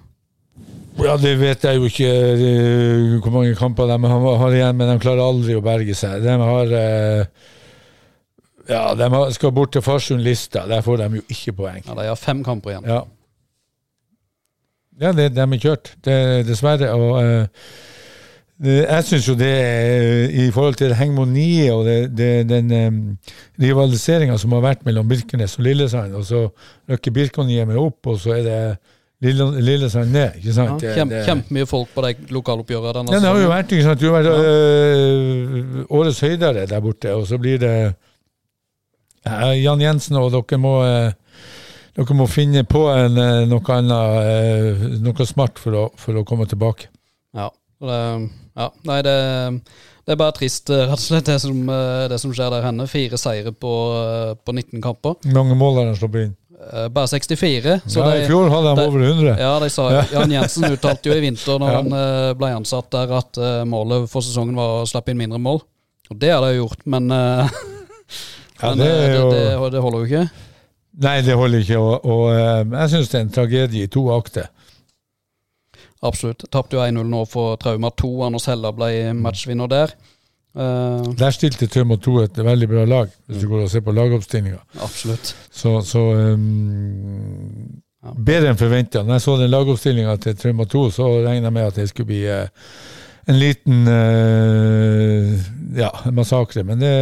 Ja, 1.03 1.13
det 1.21 1.35
vet 1.37 1.61
jeg 1.67 1.77
jo 1.77 1.85
ikke 1.91 2.07
eh, 2.09 3.17
hvor 3.21 3.33
mange 3.35 3.55
kamper 3.59 3.85
de 3.91 3.97
har, 4.07 4.23
har 4.41 4.55
igjen, 4.55 4.77
men 4.79 4.89
de 4.93 4.99
klarer 5.03 5.21
aldri 5.27 5.53
å 5.59 5.61
berge 5.65 5.93
seg. 5.99 6.23
De 6.23 6.37
har 6.41 6.71
uh, 6.73 7.25
Ja, 8.67 8.81
de 8.97 9.09
skal 9.35 9.51
bort 9.55 9.71
til 9.75 9.83
Farsund-lista. 9.85 10.65
Der 10.67 10.81
får 10.83 10.97
de 11.03 11.19
jo 11.19 11.27
ikke 11.31 11.53
poeng. 11.59 11.83
Ja, 11.85 11.93
De 12.01 12.07
har 12.09 12.17
fem 12.19 12.41
kamper 12.43 12.73
igjen. 12.73 12.87
Ja, 12.89 13.03
ja 15.01 15.11
det, 15.13 15.29
de 15.35 15.41
er 15.45 15.61
kjørt, 15.61 15.93
det, 16.05 16.17
dessverre. 16.47 16.89
Og 16.95 17.17
uh, 17.21 17.45
det, 18.57 18.77
jeg 18.87 19.03
syns 19.05 19.27
jo 19.29 19.35
det 19.37 19.53
i 20.33 20.47
forhold 20.51 20.75
til 20.79 20.95
hegemoniet 20.97 21.71
og 21.71 21.85
den 22.49 22.71
um, 22.73 23.01
rivaliseringa 23.61 24.37
som 24.41 24.55
har 24.57 24.63
vært 24.65 24.85
mellom 24.87 25.07
Birkenes 25.09 25.59
og 25.59 25.67
Lillesand, 25.67 26.15
og 26.17 26.25
så 26.25 26.47
rykker 26.89 27.13
Birkenes 27.13 27.67
med 27.69 27.77
opp, 27.77 28.07
og 28.09 28.17
så 28.23 28.33
er 28.39 28.43
det 28.47 28.61
Lille- 29.21 29.61
Lillesand 29.61 30.11
ned, 30.13 30.35
ikke 30.37 30.47
Ja, 30.49 30.53
sant? 30.53 30.81
Det- 30.81 30.95
kjempe, 30.95 31.55
det- 31.59 31.67
folk 31.69 31.87
på 31.93 32.01
de 32.05 32.15
lokaloppgjørene. 32.29 32.93
denne 32.93 33.13
Ja, 33.13 33.19
det 33.19 33.27
har 33.29 33.39
jo 33.41 33.49
vært, 33.49 33.71
ikke 33.71 33.83
sant? 33.83 33.99
Det 33.99 34.09
har 34.09 34.21
vært 34.23 34.31
øh, 34.45 35.85
årets 35.89 36.19
høydere 36.19 36.65
der 36.67 36.79
borte, 36.81 37.13
og 37.15 37.27
så 37.27 37.37
blir 37.37 37.57
det 37.57 37.93
ja, 39.25 39.51
Jan 39.53 39.81
Jensen 39.81 40.15
og 40.15 40.31
dere 40.31 40.57
må 40.61 40.83
øh, 40.85 41.11
dere 41.97 42.15
må 42.17 42.27
finne 42.29 42.61
på 42.69 42.85
en, 42.93 43.17
øh, 43.17 43.43
noe 43.49 43.73
annet, 43.73 44.17
øh, 44.31 44.87
noe 45.03 45.25
smart 45.27 45.57
for 45.61 45.73
å, 45.73 45.85
for 45.97 46.19
å 46.19 46.25
komme 46.27 46.45
tilbake. 46.49 46.87
Ja. 47.35 47.49
Det, 47.81 48.01
ja. 48.57 48.67
Nei, 48.89 49.01
det, 49.05 49.15
det 50.07 50.13
er 50.15 50.19
bare 50.21 50.33
trist, 50.37 50.69
eh, 50.73 50.85
rett 50.89 50.97
og 50.97 51.03
slett, 51.03 51.25
det 51.29 51.39
som, 51.43 51.59
eh, 51.69 52.07
det 52.09 52.17
som 52.21 52.31
skjer 52.33 52.53
der 52.53 52.65
henne. 52.65 52.87
Fire 52.89 53.17
seire 53.21 53.51
på, 53.53 53.71
eh, 54.01 54.33
på 54.45 54.53
19 54.55 54.81
kamper. 54.81 55.17
Hvor 55.25 55.35
mange 55.41 55.57
mål 55.59 55.75
har 55.81 55.89
han 55.91 55.97
sluppet 55.99 56.27
inn? 56.29 56.35
Eh, 56.71 56.87
Bare 56.89 57.07
64. 57.11 57.75
Så 57.85 58.01
ja, 58.01 58.15
I 58.17 58.25
fjor 58.25 58.49
hadde 58.49 58.71
han 58.71 58.79
de- 58.81 58.87
over 58.89 59.03
100. 59.05 59.35
ja, 59.37 59.51
de 59.61 59.69
sa 59.69 59.83
Jan 60.11 60.31
Jensen 60.33 60.63
uttalte 60.73 61.05
jo 61.11 61.13
i 61.13 61.21
vinter 61.21 61.59
når 61.61 61.69
Ja. 61.69 61.81
han 61.83 61.93
eh, 61.93 62.33
ble 62.39 62.49
ansatt 62.57 62.89
der, 62.91 63.13
at 63.19 63.37
eh, 63.37 63.63
målet 63.69 64.09
for 64.09 64.21
sesongen 64.25 64.55
var 64.57 64.81
å 64.81 64.87
slippe 64.89 65.13
inn 65.13 65.17
mindre 65.21 65.37
mål. 65.39 65.61
Og 66.09 66.17
det 66.19 66.31
har 66.33 66.41
de 66.41 66.57
gjort, 66.57 66.81
men, 66.85 67.07
men 67.13 67.49
Ja, 68.63 68.73
det 68.73 68.89
eh, 68.89 69.15
jo, 69.53 69.69
det 69.69 69.81
holder 69.85 69.99
jo 70.01 70.07
ikke. 70.09 70.25
Nei, 71.03 71.21
det 71.21 71.35
holder 71.37 71.61
ikke. 71.61 71.77
Og, 71.77 72.05
og 72.05 72.23
øh, 72.33 72.71
jeg 72.73 72.89
syns 72.93 73.11
det 73.11 73.19
er 73.19 73.25
en 73.25 73.33
tragedie 73.33 73.85
i 73.85 73.91
to 73.91 74.07
akter. 74.15 74.49
Absolutt. 76.05 76.45
Tapte 76.53 76.77
jo 76.77 76.83
1-0 76.83 77.09
nå 77.09 77.23
for 77.29 77.57
Trauma 77.61 77.89
2. 77.89 78.11
Anders 78.27 78.47
Hella 78.49 78.71
ble 78.75 78.91
matchvinner 79.17 79.69
der. 79.71 79.93
Uh, 80.57 81.13
Der 81.17 81.33
stilte 81.35 81.67
Trauma 81.69 81.99
2 82.01 82.13
et 82.23 82.37
veldig 82.41 82.67
bra 82.69 82.83
lag, 82.89 83.09
hvis 83.27 83.43
du 83.43 83.49
går 83.49 83.67
og 83.67 83.69
ser 83.69 83.83
på 83.85 83.93
lagoppstillinga. 83.93 84.57
absolutt. 84.81 85.35
Så, 85.53 85.81
så 85.85 86.01
um, 86.33 87.81
Bedre 88.25 88.49
enn 88.53 88.57
forventa. 88.57 89.03
Når 89.03 89.19
jeg 89.19 89.25
så 89.25 89.35
den 89.37 89.51
lagoppstillinga 89.53 90.15
til 90.23 90.37
Trauma 90.37 90.65
2, 90.65 90.83
så 90.95 91.09
regna 91.27 91.51
jeg 91.51 91.53
med 91.53 91.67
at 91.67 91.77
det 91.77 91.89
skulle 91.91 92.09
bli 92.09 92.23
uh, 92.25 92.47
en 93.29 93.37
liten 93.37 93.85
uh, 93.85 95.33
ja, 95.77 95.91
massakre. 96.09 96.63
Men 96.65 96.81
det, 96.81 96.93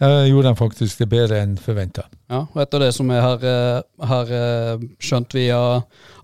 der 0.00 0.26
gjorde 0.30 0.48
de 0.48 0.56
faktisk 0.56 1.00
det 1.02 1.08
bedre 1.12 1.42
enn 1.42 1.58
forventa. 1.60 2.06
Ja, 2.30 2.46
og 2.46 2.60
etter 2.62 2.80
det 2.80 2.94
som 2.96 3.10
jeg 3.12 3.20
har, 3.20 3.42
eh, 3.44 4.06
har 4.08 4.30
eh, 4.32 4.84
skjønt 4.96 5.34
via 5.36 5.58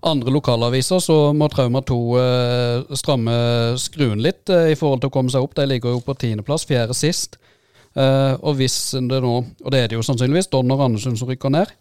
andre 0.01 0.33
lokalaviser, 0.33 1.01
så 1.03 1.17
må 1.37 1.45
Trauma 1.53 1.83
2 1.85 1.97
eh, 2.17 2.95
stramme 2.97 3.35
skruen 3.77 4.23
litt 4.23 4.49
i 4.49 4.73
forhold 4.79 5.03
til 5.03 5.11
å 5.11 5.13
komme 5.13 5.33
seg 5.33 5.45
opp. 5.45 5.53
De 5.59 5.67
ligger 5.69 5.93
jo 5.93 6.01
på 6.01 6.17
tiendeplass, 6.17 6.65
fjerde 6.65 6.97
sist. 6.97 7.37
Og 7.97 8.59
hvis 8.59 8.91
det 8.93 9.19
nå, 9.23 9.33
og 9.63 9.71
det 9.73 9.79
er 9.81 9.87
det 9.89 9.97
jo 9.97 10.03
sannsynligvis, 10.05 10.51
Donner 10.53 10.83
Andersen 10.85 11.15
som 11.17 11.29
rykker 11.31 11.49
ned, 11.49 11.71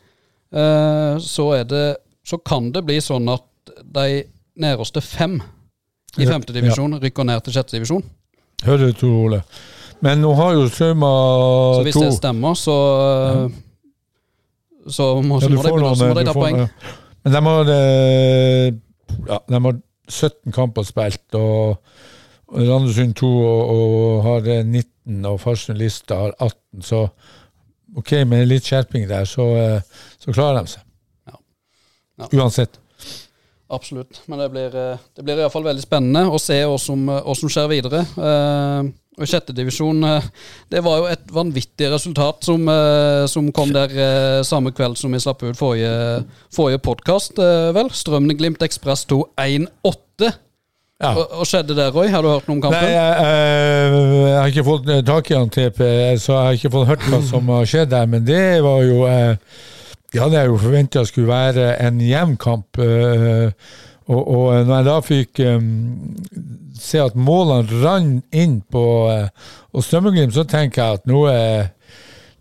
så, 1.20 1.47
det, 1.68 1.82
så 2.24 2.38
kan 2.40 2.70
det 2.72 2.86
bli 2.88 2.97
sånn 3.05 3.28
at 3.28 3.74
de 3.84 4.22
nederste 4.57 5.03
fem 5.05 5.36
i 6.16 6.24
Ja, 6.24 6.30
femte 6.30 6.57
divisjon 6.57 6.97
rykker 7.03 7.28
ned 7.28 7.44
til 7.44 7.59
sjette 7.59 7.76
divisjon. 7.76 8.05
Hører 8.64 8.88
du, 8.88 8.97
Tor 8.97 9.18
Ole? 9.26 9.42
Men 10.05 10.20
nå 10.20 10.32
har 10.36 10.57
jo 10.57 10.66
Trauma 10.72 11.11
Så 11.78 11.84
hvis 11.86 11.97
2 11.97 12.05
det 12.05 12.16
stemmer, 12.18 12.59
så 12.59 12.76
ja. 12.76 13.47
så 14.92 15.09
må, 15.22 15.40
Ja, 15.40 15.49
må, 15.49 15.62
de, 15.62 15.76
noen, 15.82 16.16
de 16.18 16.24
ta 16.28 16.34
poeng. 16.36 16.61
Men 17.24 17.34
de 17.34 17.42
har, 17.47 17.70
eh, 17.74 18.66
ja, 19.26 19.38
de 19.49 19.62
har 19.64 19.80
17 20.09 20.53
kamper 20.55 20.86
spilt, 20.86 21.26
og, 21.34 21.80
Randesund 22.47 23.16
2 23.18 23.26
og, 23.26 23.70
og 23.74 24.20
har 24.22 24.51
eh, 24.53 24.62
19, 24.62 25.24
og 25.26 25.40
Farsund 25.42 25.80
Lista 25.80 26.20
har 26.20 26.36
18. 26.38 26.84
Så 26.86 27.01
ok, 27.99 28.12
med 28.28 28.47
litt 28.47 28.68
skjerping 28.68 29.09
der, 29.11 29.26
så, 29.26 29.49
eh, 29.59 30.05
så 30.22 30.34
klarer 30.34 30.61
de 30.61 30.76
seg. 30.76 30.84
Ja. 31.26 31.40
Ja. 32.22 32.28
Uansett. 32.38 32.78
Absolutt. 33.66 34.20
Men 34.30 34.38
det 34.38 34.51
blir, 34.53 34.76
eh, 34.78 35.03
det 35.16 35.24
blir 35.26 35.42
iallfall 35.42 35.66
veldig 35.66 35.82
spennende 35.82 36.28
å 36.30 36.38
se 36.38 36.61
hva 36.62 36.78
som, 36.78 37.09
som 37.34 37.51
skjer 37.51 37.72
videre. 37.72 38.05
Eh, 38.14 38.92
og 39.16 39.28
Sjette 39.28 39.54
divisjon, 39.56 40.02
eh, 40.04 40.24
det 40.72 40.82
var 40.84 41.00
jo 41.00 41.06
et 41.08 41.30
vanvittig 41.32 41.88
resultat 41.92 42.44
som, 42.44 42.66
eh, 42.68 43.24
som 43.32 43.48
kom 43.56 43.72
der 43.72 43.92
eh, 43.92 44.40
samme 44.44 44.74
kveld 44.76 44.98
som 45.00 45.14
vi 45.14 45.20
slapp 45.22 45.40
ut 45.42 45.56
forrige, 45.56 46.24
forrige 46.52 46.82
podkast, 46.84 47.40
vel. 47.76 47.88
Strømmen-Glimt 47.88 48.64
Ekspress 48.66 49.06
2 49.08 49.22
1-8. 49.40 50.32
Ja. 51.00 51.12
Og 51.16 51.44
skjedde 51.48 51.76
der, 51.76 51.90
Roy? 51.92 52.08
Har 52.12 52.24
du 52.24 52.28
hørt 52.28 52.46
noe 52.48 52.56
om 52.56 52.62
kampen? 52.64 52.84
Nei, 52.84 52.92
jeg, 52.92 54.12
jeg, 54.26 54.36
har 54.36 54.52
ikke 54.52 54.66
fått 54.68 54.92
tak 55.08 55.32
i 55.32 55.36
han 55.36 55.50
TP, 55.52 55.80
så 56.20 56.30
jeg 56.32 56.44
har 56.44 56.60
ikke 56.60 56.72
fått 56.76 56.92
hørt 56.92 57.08
hva 57.12 57.20
som 57.24 57.50
har 57.52 57.68
skjedd 57.68 57.90
der. 57.92 58.06
Men 58.08 58.24
det 58.24 58.44
var 58.64 58.84
jo 58.84 59.02
Det 60.12 60.22
hadde 60.22 60.38
jeg 60.38 60.48
jo 60.48 60.60
forventa 60.62 61.04
skulle 61.04 61.28
være 61.28 61.74
en 61.84 62.00
jevn 62.00 62.38
kamp. 62.40 62.80
Eh, 64.09 64.14
og, 64.14 64.28
og 64.28 64.66
når 64.66 64.76
jeg 64.76 64.86
da 64.86 64.96
fikk 65.04 65.40
um, 65.50 65.70
se 66.78 67.00
at 67.02 67.16
målene 67.18 67.80
rant 67.82 68.36
inn 68.36 68.61
på 68.70 68.84
uh, 69.11 69.26
og 69.72 69.84
Strømmeglimt, 69.84 70.34
så 70.36 70.44
tenker 70.48 70.82
jeg 70.82 71.00
at 71.00 71.09
nå, 71.11 71.24
er, 71.28 71.72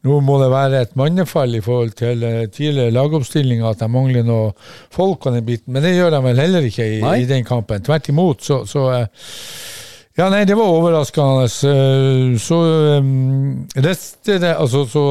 nå 0.06 0.20
må 0.24 0.38
det 0.42 0.52
være 0.54 0.82
et 0.86 0.96
mannefall 1.00 1.56
i 1.58 1.64
forhold 1.66 1.96
til 2.00 2.24
uh, 2.24 2.44
tidligere 2.48 2.94
lagoppstillinger, 2.96 3.66
at 3.72 3.82
de 3.82 3.90
mangler 3.92 4.24
noe 4.28 4.52
folk 4.94 5.26
og 5.26 5.36
den 5.36 5.46
biten. 5.48 5.74
Men 5.74 5.84
det 5.84 5.96
gjør 5.96 6.14
de 6.16 6.22
vel 6.28 6.44
heller 6.44 6.68
ikke 6.70 6.90
i, 6.98 7.00
i 7.24 7.30
den 7.30 7.48
kampen. 7.48 7.84
Tvert 7.84 8.12
imot, 8.14 8.46
så, 8.46 8.62
så 8.70 8.86
eh, 8.94 9.08
ja, 10.16 10.30
nei, 10.32 10.46
det 10.48 10.56
var 10.56 10.72
overraskende. 10.72 11.50
Eh, 11.68 12.38
Så 12.40 12.60
um, 13.02 13.66
resten 13.76 14.40
det, 14.42 14.54
Altså, 14.56 14.86
så 14.88 15.04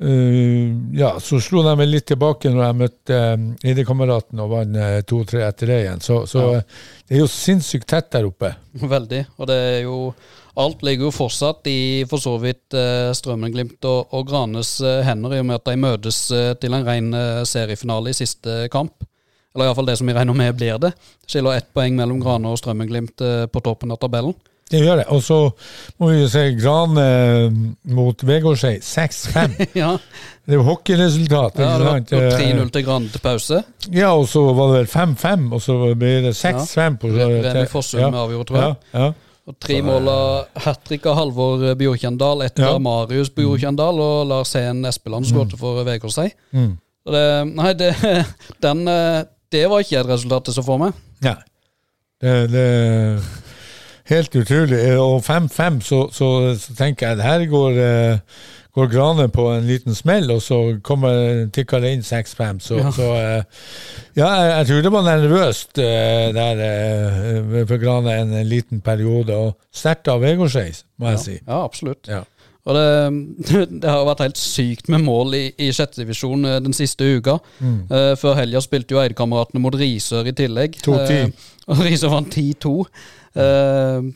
eh, 0.00 0.98
Ja, 0.98 1.14
så 1.20 1.40
slo 1.42 1.62
de 1.66 1.74
meg 1.78 1.88
litt 1.90 2.06
tilbake 2.10 2.50
når 2.52 2.64
jeg 2.64 2.78
møtte 2.82 3.20
um, 3.34 3.46
Eidekameraten 3.64 4.42
og 4.44 4.50
vant 4.52 4.76
eh, 4.78 4.98
2-3 5.08 5.44
etter 5.48 5.72
det 5.72 5.78
igjen. 5.84 6.02
Så, 6.04 6.20
så 6.30 6.44
Ja. 6.54 6.60
det 7.08 7.16
er 7.16 7.22
jo 7.24 7.30
sinnssykt 7.32 7.88
tett 7.90 8.10
der 8.14 8.28
oppe. 8.28 8.52
Veldig. 8.74 9.24
Og 9.38 9.50
det 9.50 9.58
er 9.72 9.80
jo 9.86 10.00
Alt 10.58 10.80
ligger 10.82 11.06
jo 11.06 11.12
fortsatt 11.14 11.68
i 11.70 12.02
for 12.10 12.18
så 12.18 12.32
vidt 12.42 12.74
uh, 12.74 13.12
Strømmen-Glimt 13.14 13.84
og, 13.86 14.08
og 14.10 14.24
Granes 14.26 14.72
hender, 15.06 15.36
i 15.36 15.38
og 15.38 15.46
med 15.46 15.60
at 15.60 15.68
de 15.68 15.76
møtes 15.78 16.18
til 16.58 16.74
en 16.74 16.82
ren 16.88 17.12
seriefinale 17.46 18.10
i 18.10 18.16
siste 18.18 18.64
kamp. 18.72 19.06
Eller 19.54 19.68
iallfall 19.68 19.86
det 19.86 19.94
som 20.00 20.10
vi 20.10 20.16
regner 20.16 20.34
med 20.34 20.56
blir 20.58 20.80
det. 20.82 20.90
Skiller 21.30 21.60
ett 21.60 21.70
poeng 21.70 21.94
mellom 21.94 22.18
Grane 22.18 22.50
og 22.50 22.58
Strømmen-Glimt 22.58 23.22
på 23.54 23.62
toppen 23.62 23.94
av 23.94 24.00
tabellen. 24.02 24.34
Det 24.68 24.80
gjør 24.82 25.00
det. 25.00 25.04
Og 25.14 25.22
så 25.24 25.38
må 26.00 26.10
vi 26.12 26.18
jo 26.20 26.26
se 26.32 26.42
Grane 26.58 27.04
eh, 27.04 27.60
mot 27.96 28.24
Vegårshei 28.28 28.74
6-5. 28.84 29.54
ja, 29.82 29.94
Det 30.44 30.56
er 30.56 30.60
jo 30.60 30.66
hockeyresultat. 30.66 31.62
ja 31.62 31.70
det 31.80 31.86
var 31.86 31.96
sant? 31.96 32.12
Eh, 32.12 32.26
3-0 32.42 32.74
til 32.74 32.84
Gran 32.84 33.08
til 33.12 33.24
pause. 33.24 33.62
Ja, 33.94 34.10
og 34.12 34.28
så 34.28 34.42
var 34.52 34.74
det 34.74 34.82
vel 34.82 34.90
5-5, 34.92 35.48
og 35.56 35.64
så 35.64 35.78
ble 35.94 36.12
det 36.28 36.34
6-5 36.36 37.00
på 37.00 37.14
Remi 37.16 37.64
Fossum 37.72 38.04
ja. 38.04 38.12
avgjorde, 38.12 38.50
tror 38.52 38.60
jeg. 38.60 38.76
Ja, 38.92 39.06
ja. 39.06 39.24
Og 39.48 39.56
tre 39.64 39.78
mål 39.80 40.10
av 40.12 40.60
hat 40.66 40.82
trick 40.84 41.06
av 41.08 41.16
Halvor 41.16 41.62
Bjorkjendal, 41.80 42.42
ett 42.44 42.58
Ja. 42.60 42.74
Marius 42.84 43.30
Bjorkjendal 43.32 43.96
og 44.04 44.26
Lars 44.28 44.52
Heen 44.58 44.84
Espeland 44.84 45.24
skåret 45.24 45.56
for 45.56 45.80
Vegårshei. 45.88 46.28
Mm. 46.52 46.74
Det, 47.08 47.24
nei, 47.54 47.72
det, 47.80 47.94
den, 48.66 48.82
eh, 48.92 49.22
det 49.48 49.64
var 49.72 49.80
ikke 49.80 50.02
et 50.02 50.10
resultat 50.10 50.50
jeg 50.50 50.58
så 50.58 50.64
for 50.66 50.82
meg. 50.82 50.92
Nei. 51.24 51.38
Det, 52.20 52.34
det 52.52 52.66
helt 54.08 54.36
utrolig. 54.40 54.78
Og 55.00 55.20
5-5, 55.26 55.80
så, 55.84 55.98
så, 56.12 56.28
så 56.60 56.74
tenker 56.78 57.08
jeg 57.10 57.18
at 57.18 57.24
her 57.24 57.44
går, 57.50 57.76
uh, 57.82 58.38
går 58.78 58.88
Grane 58.92 59.28
på 59.34 59.44
en 59.52 59.66
liten 59.68 59.94
smell, 59.96 60.30
og 60.34 60.40
så 60.42 60.58
kommer 60.86 61.46
tikker 61.54 61.82
det 61.84 61.92
inn 61.96 62.06
6-5. 62.06 62.60
Så, 62.64 62.78
Ja. 62.80 62.90
så 62.94 63.10
uh, 63.12 63.60
ja, 64.16 64.28
jeg, 64.28 64.48
jeg 64.54 64.66
tror 64.70 64.82
det 64.86 64.94
var 64.96 65.06
nervøst 65.10 65.78
uh, 65.82 66.24
der 66.38 66.64
eh, 66.70 67.60
for 67.68 67.78
Grane 67.82 68.16
en, 68.22 68.34
liten 68.48 68.80
periode. 68.80 69.36
Og 69.36 69.54
sterkt 69.74 70.08
av 70.08 70.24
Vegårshei, 70.24 70.72
må 70.98 71.12
jeg 71.12 71.18
Ja, 71.20 71.24
si. 71.28 71.38
ja 71.46 71.62
absolutt. 71.64 72.08
Ja. 72.08 72.24
Og 72.68 72.76
det, 72.76 72.88
det 73.82 73.88
har 73.88 74.02
vært 74.04 74.20
helt 74.26 74.40
sykt 74.40 74.90
med 74.92 75.00
mål 75.06 75.36
i, 75.38 75.44
i 75.56 75.70
sjette 75.72 76.02
divisjon 76.02 76.44
eh, 76.44 76.58
den 76.64 76.74
siste 76.76 77.06
uka. 77.16 77.38
Mm. 77.64 77.78
Uh, 77.88 78.12
før 78.20 78.36
helga 78.42 78.60
spilte 78.64 78.92
jo 78.96 79.00
Eidekameratene 79.00 79.62
mot 79.64 79.76
Risør 79.78 80.28
i 80.28 80.34
tillegg. 80.36 80.76
2-10. 80.84 81.14
Eh, 81.14 81.46
og 81.72 81.80
Risør 81.86 82.12
vant 82.18 82.36
10-2. 82.36 82.74
Eh, 83.34 84.08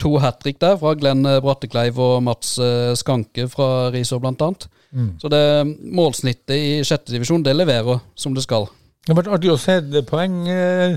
to 0.00 0.14
hat 0.22 0.40
trick 0.40 0.60
der, 0.62 0.78
fra 0.80 0.94
Glenn 0.96 1.26
Brattekleiv 1.44 1.98
og 2.00 2.22
Mats 2.24 2.56
eh, 2.58 2.92
Skanke 2.98 3.48
fra 3.52 3.90
Risør, 3.94 4.24
annet. 4.30 4.68
Mm. 4.90 5.10
Så 5.22 5.30
det 5.30 5.42
målsnittet 5.94 6.56
i 6.56 6.70
sjette 6.86 7.12
divisjon, 7.14 7.44
det 7.46 7.54
leverer 7.56 8.00
som 8.18 8.34
det 8.34 8.44
skal. 8.46 8.66
Det 9.04 9.12
har 9.12 9.20
vært 9.22 9.34
artig 9.36 9.52
å 9.52 9.60
se 9.60 9.76
poeng 10.08 10.40
eh, 10.50 10.96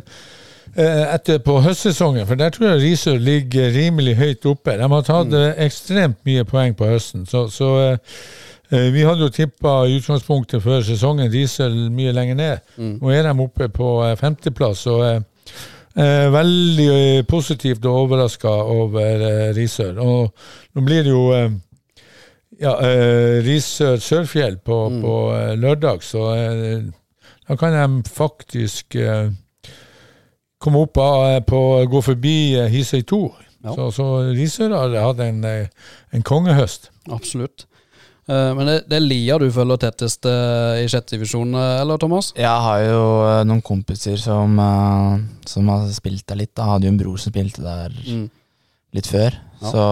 eh, 0.76 1.04
etter 1.14 1.40
på 1.44 1.60
høstsesongen, 1.64 2.26
for 2.28 2.40
der 2.40 2.54
tror 2.54 2.72
jeg 2.72 2.82
Risør 2.84 3.22
ligger 3.22 3.72
rimelig 3.76 4.18
høyt 4.20 4.48
oppe. 4.50 4.78
De 4.80 4.90
har 4.96 5.06
tatt 5.08 5.32
mm. 5.32 5.62
ekstremt 5.66 6.20
mye 6.28 6.48
poeng 6.48 6.76
på 6.78 6.90
høsten. 6.90 7.28
Så, 7.30 7.46
så 7.54 7.70
eh, 7.84 8.18
eh, 8.72 8.90
vi 8.96 9.06
hadde 9.08 9.28
jo 9.28 9.34
tippa 9.34 9.84
i 9.88 10.00
utgangspunktet 10.00 10.64
før 10.66 10.84
sesongen 10.86 11.32
Risør 11.34 11.76
mye 11.94 12.16
lenger 12.16 12.40
ned. 12.40 12.74
Mm. 12.78 12.98
Nå 13.02 13.14
er 13.14 13.30
de 13.30 13.36
oppe 13.46 13.70
på 13.74 13.94
eh, 14.08 14.18
femteplass. 14.20 14.88
og 14.92 15.30
eh, 15.98 16.28
veldig 16.34 16.88
eh, 16.94 17.24
positivt 17.30 17.86
og 17.86 18.00
overraska 18.06 18.50
over 18.50 19.22
eh, 19.28 19.54
Risør. 19.58 20.00
Og 20.02 20.34
nå 20.76 20.84
blir 20.86 21.04
det 21.06 21.14
jo 21.14 21.24
eh, 21.38 21.50
ja, 22.62 22.74
eh, 22.86 23.40
Risør 23.46 23.98
Sørfjell 24.02 24.58
på, 24.66 24.80
Mm. 24.90 25.02
på 25.02 25.16
eh, 25.38 25.54
lørdag, 25.58 26.04
så 26.04 26.28
Da 27.48 27.56
kan 27.60 27.74
de 27.76 28.10
faktisk 28.10 28.96
komme 30.64 30.80
opp 30.80 30.94
på 31.48 31.60
gå 31.92 32.02
forbi 32.02 32.56
Hisøy 32.72 33.02
2. 33.04 33.20
Ja. 33.66 33.74
Så, 33.76 33.90
så 33.92 34.06
Risør 34.32 34.72
har 34.78 34.96
hatt 35.10 35.20
en, 35.20 35.44
en 35.44 36.24
kongehøst. 36.24 36.90
Absolutt. 37.12 37.66
Eh, 38.24 38.52
men 38.56 38.70
det, 38.70 38.76
det 38.88 38.96
er 39.00 39.04
Lia 39.04 39.36
du 39.42 39.50
følger 39.52 39.82
tettest 39.84 40.24
eh, 40.30 40.84
i 40.84 40.88
sjette 40.92 41.18
divisjon, 41.18 41.52
eh, 41.60 41.82
eller 41.82 42.00
Thomas? 42.00 42.32
Jeg 42.40 42.48
har 42.68 42.84
jo 42.86 43.02
noen 43.50 43.64
kompiser 43.66 44.16
som, 44.22 44.56
som 45.50 45.74
har 45.74 45.90
spilt 45.96 46.24
der 46.30 46.40
litt. 46.40 46.54
Jeg 46.56 46.70
hadde 46.70 46.88
jo 46.88 46.94
en 46.94 47.02
bror 47.02 47.20
som 47.20 47.34
spilte 47.34 47.66
der 47.66 47.92
Mm. 48.04 48.30
litt 48.96 49.08
før. 49.10 49.36
Ja. 49.64 49.70
Så 49.74 49.84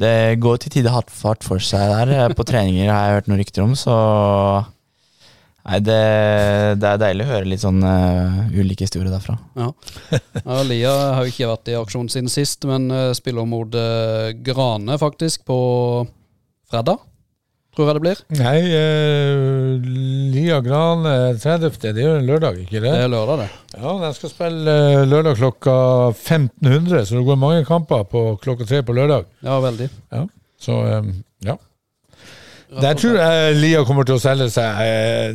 det 0.00 0.40
går 0.40 0.58
til 0.62 0.72
tider 0.78 0.94
hatt 0.94 1.10
fart 1.12 1.44
for 1.44 1.60
seg 1.62 1.90
der. 1.92 2.34
På 2.34 2.46
treninger 2.48 2.88
har 2.90 3.06
jeg 3.06 3.18
hørt 3.18 3.30
noen 3.30 3.42
rykter 3.42 3.66
om, 3.66 3.74
så 3.78 3.96
Nei, 5.60 5.76
det, 5.84 5.96
det 6.80 6.88
er 6.88 7.00
deilig 7.02 7.24
å 7.26 7.28
høre 7.34 7.48
litt 7.50 7.60
sånn 7.60 7.82
uh, 7.84 8.46
ulike 8.56 8.86
historier 8.86 9.10
derfra. 9.12 9.34
Ja, 9.60 9.66
Lia 10.64 10.94
har 11.18 11.26
jo 11.26 11.34
ikke 11.34 11.50
vært 11.50 11.68
i 11.68 11.76
aksjon 11.76 12.08
siden 12.10 12.32
sist, 12.32 12.64
men 12.66 12.88
spiller 13.14 13.44
mot 13.46 13.76
uh, 13.76 14.32
Grane 14.40 14.96
faktisk 14.98 15.44
på 15.46 15.58
fredag, 16.70 16.98
tror 17.76 17.86
jeg 17.90 17.96
det 17.98 18.02
blir. 18.04 18.20
Nei, 18.40 18.58
eh, 18.74 19.88
Lia 20.34 20.60
Gran 20.64 21.04
eh, 21.06 21.38
30. 21.38 21.78
Det 21.82 21.92
er 22.02 22.08
jo 22.08 22.16
en 22.18 22.26
lørdag, 22.28 22.58
ikke 22.64 22.80
det? 22.82 22.92
Det 22.96 23.04
er 23.06 23.12
lørdag, 23.12 23.44
det. 23.44 23.48
Ja, 23.78 23.94
de 24.04 24.10
skal 24.18 24.32
spille 24.34 24.76
eh, 24.90 25.06
lørdag 25.10 25.38
klokka 25.40 25.74
1500, 26.14 27.04
så 27.06 27.18
det 27.20 27.26
går 27.30 27.40
mange 27.40 27.64
kamper 27.68 28.04
på 28.10 28.24
klokka 28.42 28.66
tre 28.70 28.82
på 28.86 28.96
lørdag. 28.96 29.26
Ja, 29.46 29.58
veldig. 29.64 29.90
Ja, 30.14 30.24
Så 30.60 30.80
eh, 30.86 31.12
ja. 31.46 31.56
Der 32.80 32.94
tror 32.94 33.16
jeg 33.18 33.54
Lia 33.58 33.80
kommer 33.82 34.04
til 34.06 34.14
å 34.14 34.22
selge 34.22 34.46
seg. 34.54 34.82
eh, 34.84 35.32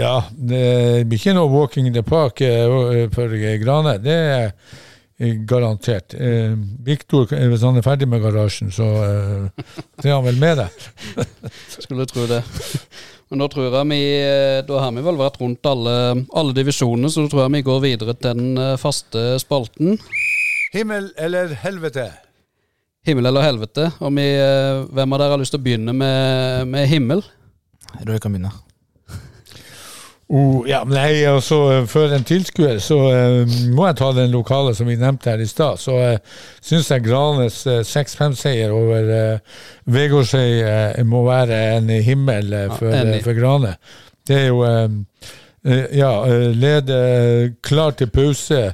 Ja, 0.00 0.14
det 0.32 1.06
blir 1.10 1.18
ikke 1.20 1.34
noe 1.36 1.50
walking 1.52 1.90
in 1.90 1.92
the 1.96 2.00
park 2.06 2.40
eh, 2.40 3.08
for 3.12 3.28
Grane. 3.60 3.98
Det 4.00 4.14
er 4.16 4.46
eh, 4.46 4.78
garantert. 5.20 6.14
Eh, 6.14 6.54
Viktor, 6.84 7.28
eh, 7.34 7.46
hvis 7.52 7.64
han 7.66 7.76
er 7.76 7.84
ferdig 7.84 8.08
med 8.08 8.22
garasjen, 8.24 8.70
så 8.72 8.86
eh, 9.04 9.64
er 10.04 10.14
han 10.14 10.24
vel 10.24 10.40
med 10.40 10.62
deg. 10.62 10.86
Skulle 11.84 12.08
tro 12.08 12.24
det. 12.30 12.40
Men 13.30 13.44
da 13.44 13.46
tror 13.46 13.68
jeg 13.68 13.88
vi 13.92 14.00
eh, 14.18 14.60
Da 14.66 14.80
har 14.82 14.94
vi 14.96 15.04
vel 15.06 15.20
vært 15.20 15.36
rundt 15.42 15.68
alle, 15.70 15.92
alle 16.34 16.56
divisjonene, 16.56 17.10
så 17.12 17.24
da 17.24 17.30
tror 17.30 17.44
jeg 17.44 17.54
vi 17.58 17.66
går 17.68 17.84
videre 17.84 18.16
til 18.16 18.40
den 18.40 18.58
eh, 18.58 18.78
faste 18.80 19.36
spalten. 19.42 20.00
Himmel 20.74 21.12
eller 21.18 21.54
helvete? 21.62 22.08
Himmel 23.06 23.30
eller 23.30 23.46
helvete. 23.46 23.90
Og 24.00 24.16
vi, 24.16 24.26
eh, 24.34 24.82
hvem 24.88 25.14
av 25.14 25.22
dere 25.22 25.36
har 25.36 25.44
lyst 25.44 25.54
til 25.54 25.62
å 25.62 25.68
begynne 25.68 25.94
med, 25.96 26.66
med 26.74 26.90
himmel? 26.90 27.22
Roy 28.06 28.18
kan 28.22 28.34
begynne. 28.34 28.52
Oh, 30.30 30.62
ja, 30.68 30.84
men 30.86 30.94
nei, 30.94 31.24
altså, 31.26 31.56
For 31.90 32.12
en 32.14 32.22
tilskuer 32.26 32.78
så 32.78 32.98
uh, 33.10 33.54
må 33.74 33.88
jeg 33.88 33.96
ta 33.98 34.12
den 34.14 34.30
lokale 34.30 34.76
som 34.78 34.86
vi 34.86 34.94
nevnte 34.98 35.32
her 35.32 35.42
i 35.42 35.48
stad. 35.50 35.80
Så 35.82 35.96
uh, 35.98 36.36
syns 36.62 36.90
jeg 36.92 37.02
Granes 37.02 37.56
uh, 37.66 37.80
6-5-seier 37.82 38.70
over 38.70 39.10
uh, 39.10 39.64
Vegårshei 39.90 40.60
uh, 40.62 41.00
må 41.02 41.24
være 41.26 41.58
en 41.80 41.90
himmel 42.06 42.54
eh, 42.54 42.70
for, 42.76 42.94
eh, 42.94 43.18
for 43.24 43.34
Grane. 43.34 43.74
Det 44.30 44.36
er 44.36 44.46
jo 44.52 44.62
eh, 44.68 44.86
eh, 45.66 45.98
Ja, 45.98 46.12
uh, 46.22 46.52
lede 46.54 47.00
klar 47.66 47.98
til 47.98 48.12
pause. 48.14 48.70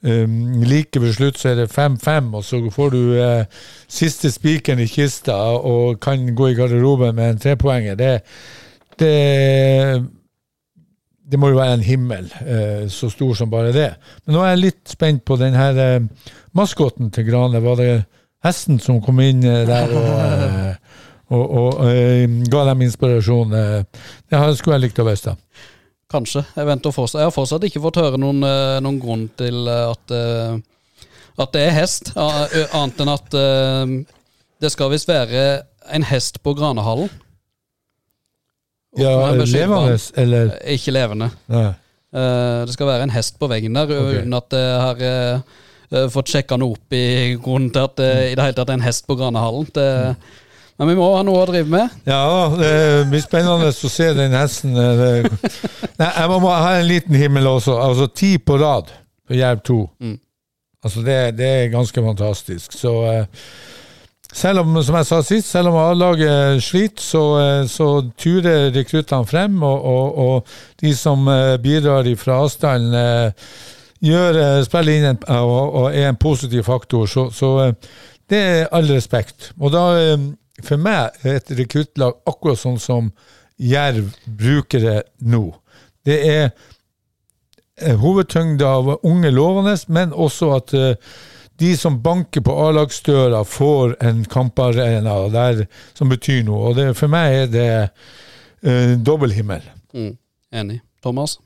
Um, 0.00 0.62
like 0.62 1.00
ved 1.02 1.12
slutt 1.12 1.38
så 1.38 1.50
er 1.50 1.58
det 1.58 1.72
5-5, 1.74 2.30
og 2.34 2.44
så 2.44 2.62
får 2.72 2.94
du 2.94 3.00
uh, 3.18 3.42
siste 3.88 4.30
spikeren 4.30 4.80
i 4.80 4.86
kista 4.88 5.34
og 5.58 5.98
kan 6.00 6.22
gå 6.34 6.48
i 6.48 6.54
garderoben 6.56 7.18
med 7.18 7.34
en 7.34 7.42
trepoenger. 7.42 7.98
Det, 7.98 8.14
det 9.02 10.06
det 11.30 11.38
må 11.38 11.52
jo 11.52 11.60
være 11.60 11.78
en 11.78 11.84
himmel 11.84 12.30
eh, 12.42 12.86
så 12.90 13.10
stor 13.12 13.36
som 13.38 13.50
bare 13.52 13.74
det. 13.74 13.90
Men 14.24 14.36
nå 14.36 14.42
er 14.42 14.54
jeg 14.54 14.64
litt 14.64 14.82
spent 14.90 15.22
på 15.26 15.38
den 15.40 15.54
her 15.54 15.78
eh, 15.78 16.32
maskoten 16.56 17.12
til 17.14 17.28
Grane. 17.28 17.62
Var 17.62 17.78
det 17.78 17.90
hesten 18.44 18.80
som 18.82 18.98
kom 19.04 19.20
inn 19.22 19.44
eh, 19.46 19.62
der 19.68 19.94
og, 19.94 20.08
eh, 20.24 21.04
og, 21.30 21.44
og 21.44 21.84
eh, 21.86 22.24
ga 22.50 22.64
dem 22.70 22.82
inspirasjon? 22.88 23.54
Eh, 23.54 24.02
det 24.32 24.42
skulle 24.58 24.78
jeg 24.78 24.88
likt 24.88 25.02
å 25.02 25.06
vite. 25.06 25.36
Kanskje. 26.10 26.42
Jeg, 26.56 26.66
fortsatt. 26.90 27.20
jeg 27.20 27.28
har 27.28 27.34
fortsatt 27.34 27.68
ikke 27.68 27.84
fått 27.84 28.00
høre 28.02 28.18
noen, 28.18 28.42
noen 28.82 28.96
grunn 28.98 29.28
til 29.38 29.68
at, 29.70 30.10
at 30.10 31.52
det 31.54 31.60
er 31.62 31.76
hest, 31.76 32.10
annet 32.18 32.98
enn 33.04 33.12
at 33.12 33.36
det 34.58 34.72
skal 34.74 34.90
visst 34.90 35.06
være 35.06 35.44
en 35.94 36.08
hest 36.10 36.40
på 36.42 36.56
Granehallen. 36.58 37.12
Ja, 38.98 39.30
levende 39.44 39.98
eller 40.18 40.50
Eh, 40.64 40.74
Ikke 40.74 40.92
levende. 40.94 41.30
Nei. 41.48 41.68
Eh, 42.10 42.60
det 42.66 42.74
skal 42.74 42.86
være 42.90 43.02
en 43.06 43.14
hest 43.14 43.36
på 43.38 43.46
veggen 43.50 43.74
der, 43.78 43.84
okay. 43.86 44.20
uten 44.22 44.34
at 44.34 44.56
jeg 44.56 44.80
har 44.82 45.02
eh, 45.06 46.06
fått 46.10 46.32
sjekka 46.32 46.56
noe 46.58 46.74
opp 46.74 46.94
i 46.98 47.36
grunnen 47.38 47.70
til 47.70 47.84
at 47.86 47.96
det 48.00 48.10
i 48.32 48.34
det 48.34 48.44
hele 48.48 48.56
tatt 48.58 48.70
er 48.72 48.78
en 48.80 48.86
hest 48.88 49.06
på 49.06 49.14
Granehallen. 49.18 49.68
Det, 49.74 49.86
men 50.80 50.88
vi 50.88 50.96
må 50.98 51.10
ha 51.14 51.22
noe 51.22 51.42
å 51.44 51.46
drive 51.50 51.68
med. 51.70 52.00
Ja, 52.08 52.48
det 52.56 52.72
blir 53.12 53.22
spennende 53.22 53.68
å 53.70 53.90
se 53.92 54.10
den 54.16 54.32
hesten. 54.34 54.74
det- 54.74 55.30
Nei, 56.00 56.10
jeg 56.16 56.28
må 56.30 56.40
ha 56.48 56.74
en 56.78 56.86
liten 56.88 57.14
himmel 57.14 57.46
også. 57.46 57.76
Altså 57.78 58.08
ti 58.14 58.38
på 58.38 58.58
rad 58.58 58.90
på 59.28 59.36
Jerv 59.36 59.60
2. 59.62 59.78
Mm. 60.00 60.18
Altså 60.82 61.02
det, 61.04 61.18
det 61.36 61.46
er 61.46 61.68
ganske 61.74 62.02
fantastisk. 62.02 62.72
Så 62.72 62.94
selv 64.32 64.62
om, 64.62 64.78
som 64.82 64.96
jeg 65.00 65.08
sa 65.08 65.20
sist, 65.26 65.50
selv 65.50 65.72
om 65.72 65.78
A-laget 65.80 66.62
sliter, 66.62 67.02
så, 67.02 67.24
eh, 67.40 67.66
så 67.70 67.88
turer 68.18 68.70
rekruttene 68.74 69.26
frem, 69.26 69.62
og, 69.62 69.84
og, 69.84 70.18
og 70.18 70.82
de 70.82 70.94
som 70.96 71.28
eh, 71.28 71.56
bidrar 71.62 72.08
fra 72.20 72.40
avstanden, 72.44 72.94
eh, 72.94 73.54
gjør, 74.00 74.62
spiller 74.64 74.96
inn 74.96 75.08
en, 75.10 75.18
og, 75.36 75.74
og 75.82 75.96
er 75.96 76.08
en 76.08 76.20
positiv 76.20 76.64
faktor. 76.64 77.06
Så, 77.10 77.26
så 77.36 77.72
det 78.30 78.38
er 78.38 78.70
all 78.72 78.88
respekt. 78.88 79.50
Og 79.60 79.74
da, 79.74 79.84
for 80.64 80.80
meg, 80.80 81.18
er 81.20 81.36
et 81.36 81.52
rekruttlag 81.58 82.22
akkurat 82.30 82.62
sånn 82.62 82.78
som 82.80 83.10
Jerv 83.60 84.14
bruker 84.24 84.80
det 84.80 85.00
nå. 85.28 85.42
Det 86.06 86.16
er 86.30 87.96
hovedtyngde 88.00 88.66
av 88.66 88.88
unge 89.02 89.30
lovende, 89.30 89.76
men 89.88 90.12
også 90.12 90.52
at 90.56 90.74
eh, 90.76 91.12
de 91.60 91.74
som 91.76 91.98
banker 92.02 92.42
på 92.46 92.54
A-lagsdøra, 92.64 93.42
får 93.44 93.98
en 94.06 94.24
kamparena 94.30 95.16
der 95.32 95.66
som 95.96 96.08
betyr 96.12 96.42
noe. 96.48 96.70
Og 96.70 96.78
det, 96.80 96.88
for 96.98 97.12
meg 97.12 97.42
er 97.42 97.52
det 97.52 97.68
eh, 98.64 98.96
dobbel 98.96 99.34
himmel. 99.36 99.64
Mm. 99.92 100.14
Enig. 100.62 100.80
Thomas? 101.04 101.38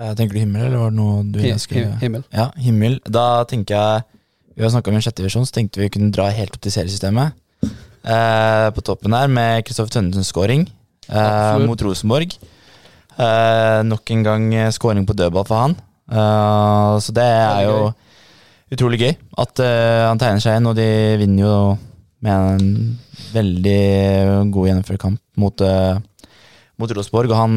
Jeg 0.00 0.16
tenker 0.18 0.34
du 0.34 0.40
himmel, 0.42 0.64
eller 0.66 0.80
var 0.80 0.90
det 0.90 0.98
noe 0.98 1.20
du 1.30 1.38
ønsker? 1.46 1.92
himmel. 2.00 2.24
Ja, 2.34 2.48
himmel. 2.58 2.98
Da 3.06 3.44
tenker 3.48 3.76
jeg 3.76 4.10
Vi 4.54 4.62
har 4.62 4.70
snakka 4.70 4.90
om 4.90 4.96
en 4.98 5.02
sjette 5.02 5.18
divisjon, 5.18 5.46
så 5.46 5.56
tenkte 5.56 5.80
vi 5.82 5.88
kunne 5.90 6.12
dra 6.14 6.28
helt 6.30 6.54
opp 6.54 6.62
til 6.62 6.70
seriesystemet. 6.70 7.34
Eh, 8.06 8.66
på 8.76 8.82
toppen 8.86 9.14
her 9.16 9.26
med 9.32 9.64
Kristoffer 9.66 9.96
Tønnesens 9.96 10.28
scoring 10.30 10.62
eh, 11.08 11.56
mot 11.66 11.80
Rosenborg. 11.82 12.36
Eh, 13.18 13.80
nok 13.82 14.12
en 14.14 14.22
gang 14.26 14.46
eh, 14.54 14.70
scoring 14.74 15.06
på 15.08 15.16
dødball 15.18 15.46
for 15.48 15.58
han. 15.58 15.74
Eh, 16.06 16.92
så 17.02 17.14
det 17.16 17.26
er 17.26 17.64
jo 17.66 17.78
utrolig 18.72 19.00
gøy 19.02 19.12
at 19.42 19.60
uh, 19.62 20.08
han 20.08 20.20
tegner 20.20 20.42
seg 20.42 20.58
inn, 20.58 20.70
og 20.70 20.78
de 20.78 20.88
vinner 21.20 21.44
jo 21.44 21.58
med 22.24 22.54
en 22.54 22.72
veldig 23.34 24.50
god 24.54 24.68
gjennomført 24.70 25.02
kamp 25.02 25.20
mot, 25.40 25.64
uh, 25.64 25.98
mot 26.80 26.94
Rosborg. 26.96 27.32
Og 27.32 27.38
han 27.38 27.56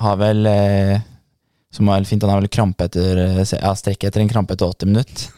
har 0.00 0.18
vel 0.20 0.50
uh, 0.50 0.96
som 1.74 1.90
var 1.90 2.06
fint, 2.08 2.22
han 2.22 2.32
har 2.32 2.44
vel 2.44 2.52
krampe 2.52 2.86
etter 2.86 3.20
Ja, 3.58 3.74
strekk 3.76 4.06
etter 4.06 4.22
en 4.22 4.30
krampe 4.32 4.56
etter 4.56 4.70
80 4.70 4.92
minutter. 4.92 5.32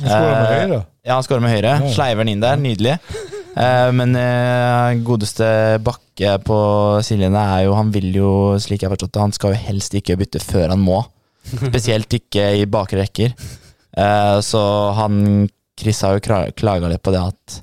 Han 0.00 0.08
skårer 0.08 0.34
med 0.34 0.50
høyre. 0.50 0.80
Ja, 1.04 1.14
han 1.14 1.24
skårer 1.24 1.44
med 1.44 1.54
høyre. 1.54 1.76
Ja. 1.76 1.92
Sleiver 1.94 2.24
den 2.24 2.34
inn 2.34 2.42
der. 2.44 2.60
Nydelig. 2.60 2.98
Men 3.96 4.14
godeste 5.04 5.46
Bakke 5.84 6.34
på 6.44 6.58
sidelinja 7.04 7.42
er 7.56 7.64
jo 7.66 7.74
Han 7.76 7.90
vil 7.92 8.06
jo, 8.14 8.30
slik 8.62 8.80
jeg 8.80 8.88
har 8.88 8.94
forstått 8.94 9.12
det, 9.16 9.24
han 9.24 9.34
skal 9.36 9.52
jo 9.52 9.62
helst 9.66 9.96
ikke 9.98 10.16
bytte 10.20 10.40
før 10.40 10.72
han 10.74 10.80
må. 10.84 11.00
Spesielt 11.50 12.16
ikke 12.20 12.46
i 12.60 12.68
bakre 12.70 13.02
rekker. 13.02 13.34
Eh, 13.96 14.38
så 14.46 14.60
han 14.96 15.48
Chris 15.80 16.02
har 16.04 16.18
jo 16.18 16.50
klaga 16.56 16.90
litt 16.90 17.02
på 17.02 17.12
det 17.14 17.22
at 17.22 17.60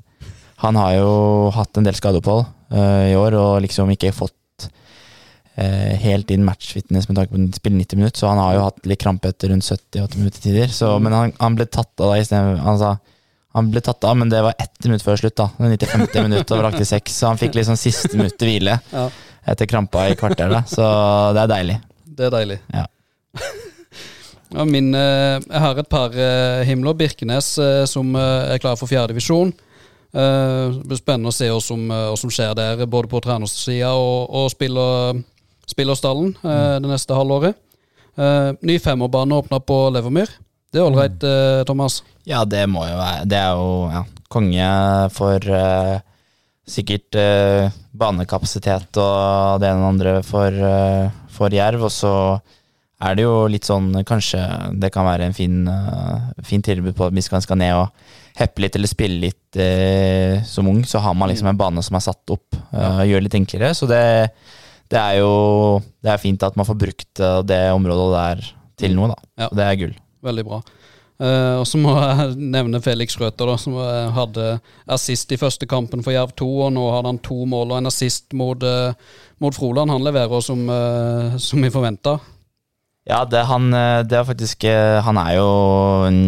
han 0.64 0.76
har 0.76 0.96
jo 0.96 1.10
hatt 1.54 1.78
en 1.78 1.86
del 1.86 1.94
skadeopphold 1.94 2.46
eh, 2.74 3.12
i 3.12 3.16
år 3.16 3.36
og 3.38 3.60
liksom 3.62 3.92
ikke 3.94 4.10
fått 4.16 4.66
eh, 5.54 5.94
helt 6.02 6.32
inn 6.34 6.46
matchfitness 6.46 7.06
med 7.08 7.20
tanke 7.20 7.30
på 7.34 7.38
å 7.44 7.60
spille 7.60 7.78
90 7.78 8.00
minutter, 8.00 8.18
så 8.18 8.32
han 8.32 8.42
har 8.42 8.56
jo 8.56 8.64
hatt 8.66 8.88
litt 8.90 9.02
krampe 9.04 9.30
etter 9.30 9.52
rundt 9.52 9.68
70-80 9.68 10.18
minutter 10.18 10.42
tider. 10.48 10.74
Så, 10.74 10.90
men 11.02 11.14
han, 11.14 11.36
han 11.38 11.58
ble 11.58 11.68
tatt 11.70 11.94
av 12.02 12.12
da 12.12 12.18
istedenfor 12.18 12.66
han 12.66 12.82
sa 12.82 12.96
han 13.56 13.70
ble 13.72 13.80
tatt 13.82 14.04
av, 14.04 14.18
men 14.18 14.28
det 14.30 14.42
var 14.44 14.54
ett 14.60 14.84
minutt 14.84 15.02
før 15.02 15.16
slutt. 15.18 15.34
da 15.38 15.48
Det 15.58 15.88
95. 15.88 16.28
minutt 16.28 16.52
og 16.52 16.60
vrak 16.60 16.76
til 16.78 16.86
seks, 16.86 17.16
så 17.16 17.30
han 17.32 17.40
fikk 17.40 17.56
liksom 17.58 17.78
siste 17.80 18.12
minutt 18.14 18.36
til 18.38 18.52
hvile 18.52 18.76
etter 19.48 19.70
krampa 19.70 20.04
i 20.10 20.18
kvarteret. 20.18 20.68
Så 20.70 20.84
det 21.34 21.46
er 21.46 21.54
deilig. 21.54 21.78
Det 22.18 22.28
er 22.28 22.36
deilig. 22.36 22.60
Ja. 22.74 22.86
Min, 24.68 24.94
eh, 24.96 25.38
jeg 25.42 25.60
har 25.60 25.78
et 25.78 25.88
par 25.88 26.14
eh, 26.16 26.64
himler. 26.68 26.96
Birkenes 26.96 27.56
eh, 27.60 27.84
som 27.86 28.14
er 28.16 28.60
klar 28.62 28.78
for 28.80 28.90
fjerdedivisjon. 28.90 29.54
Uh, 30.08 30.72
det 30.72 30.86
blir 30.88 30.96
spennende 30.96 31.28
å 31.28 31.34
se 31.36 31.50
hva 31.52 31.58
som, 31.60 31.82
hva 31.92 32.14
som 32.16 32.30
skjer 32.32 32.54
der, 32.56 32.86
både 32.88 33.10
på 33.12 33.20
trenersida 33.20 33.90
og, 33.92 34.30
og 34.32 34.46
spiller, 34.48 35.18
Spillerstallen 35.68 36.32
eh, 36.42 36.76
det 36.80 36.88
neste 36.88 37.16
halvåret. 37.16 37.56
Eh, 38.16 38.50
ny 38.64 38.78
femårbane 38.80 39.36
åpna 39.36 39.60
på 39.60 39.78
Levermyr. 39.94 40.30
Det 40.72 40.80
er 40.80 40.86
ålreit, 40.86 41.22
eh, 41.24 41.64
Thomas. 41.68 42.02
Ja, 42.28 42.44
det 42.44 42.66
må 42.68 42.84
jo 42.88 42.96
være 42.98 43.24
Det 43.28 43.38
er 43.38 43.56
jo 43.56 43.68
ja, 43.92 44.02
konge 44.32 44.70
for 45.16 45.44
eh, 45.60 46.00
sikkert 46.68 47.16
eh, 47.20 47.68
banekapasitet 47.92 48.98
og 49.00 49.60
det 49.60 49.70
ene 49.70 49.84
og 49.84 49.92
andre 49.92 50.14
for, 50.24 50.52
eh, 50.52 51.12
for 51.32 51.52
Jerv. 51.52 51.84
Og 51.88 51.92
så 51.92 52.14
er 52.98 53.18
det 53.18 53.24
jo 53.24 53.34
litt 53.50 53.66
sånn 53.66 53.92
Kanskje 54.06 54.40
det 54.80 54.90
kan 54.94 55.06
være 55.06 55.28
en 55.28 55.36
fin, 55.36 55.60
uh, 55.70 56.30
fin 56.46 56.62
tilbud 56.64 56.96
på 56.98 57.08
at 57.08 57.14
hvis 57.14 57.30
man 57.30 57.44
skal 57.44 57.60
ned 57.60 57.76
og 57.78 58.14
heppe 58.38 58.62
litt 58.62 58.78
eller 58.78 58.90
spille 58.90 59.20
litt 59.22 59.58
uh, 59.58 60.42
som 60.46 60.68
ung, 60.70 60.82
så 60.86 61.02
har 61.02 61.14
man 61.18 61.30
liksom 61.30 61.50
en 61.50 61.60
bane 61.60 61.84
som 61.84 61.98
er 61.98 62.08
satt 62.10 62.34
opp 62.34 62.58
Uh, 62.68 63.00
gjør 63.08 63.22
det 63.22 63.24
litt 63.24 63.34
enklere. 63.38 63.70
Så 63.72 63.86
det, 63.88 64.28
det 64.92 64.98
er 65.00 65.22
jo 65.22 65.78
Det 66.04 66.10
er 66.12 66.20
fint 66.20 66.42
at 66.44 66.56
man 66.58 66.66
får 66.68 66.76
brukt 66.76 67.22
det 67.48 67.60
området 67.72 68.08
der 68.12 68.42
til 68.76 68.92
noe, 68.92 69.14
da. 69.14 69.30
Ja. 69.40 69.48
Det 69.56 69.64
er 69.64 69.78
gull. 69.80 69.94
Veldig 70.28 70.44
bra. 70.44 70.58
Uh, 71.16 71.56
og 71.62 71.64
så 71.66 71.80
må 71.80 71.94
jeg 71.96 72.36
nevne 72.58 72.82
Felix 72.84 73.16
Røther, 73.16 73.48
da, 73.48 73.56
som 73.56 73.78
hadde 74.18 74.50
assist 74.84 75.32
i 75.32 75.40
første 75.40 75.64
kampen 75.70 76.04
for 76.04 76.12
Jerv 76.12 76.36
2, 76.36 76.50
og 76.66 76.74
nå 76.76 76.84
hadde 76.92 77.14
han 77.14 77.22
to 77.24 77.40
mål 77.48 77.72
og 77.72 77.80
en 77.80 77.88
assist 77.88 78.36
mot, 78.36 78.68
uh, 78.68 78.92
mot 79.40 79.56
Froland. 79.56 79.96
Han 79.96 80.04
leverer 80.04 80.44
som, 80.44 80.68
uh, 80.68 81.40
som 81.40 81.64
vi 81.64 81.72
forventa. 81.72 82.18
Ja, 83.08 83.22
det, 83.24 83.46
han, 83.48 83.70
eh, 83.72 84.02
det 84.04 84.18
er 84.18 84.28
faktisk 84.28 84.64
eh, 84.68 84.98
Han 85.04 85.16
er 85.16 85.38
jo 85.38 85.48
en 86.08 86.20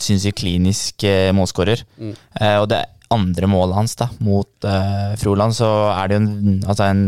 sinnssykt 0.00 0.38
klinisk 0.40 1.04
eh, 1.04 1.32
målskårer. 1.36 1.82
Mm. 1.98 2.14
Eh, 2.40 2.56
og 2.62 2.68
det 2.70 2.84
andre 3.10 3.48
målet 3.50 3.76
hans 3.76 3.96
da, 3.98 4.06
mot 4.22 4.66
eh, 4.68 5.16
Froland, 5.20 5.56
så 5.56 5.68
er 5.96 6.08
det 6.08 6.16
jo 6.16 6.22
en, 6.22 6.60
altså 6.62 6.86
en 6.86 7.02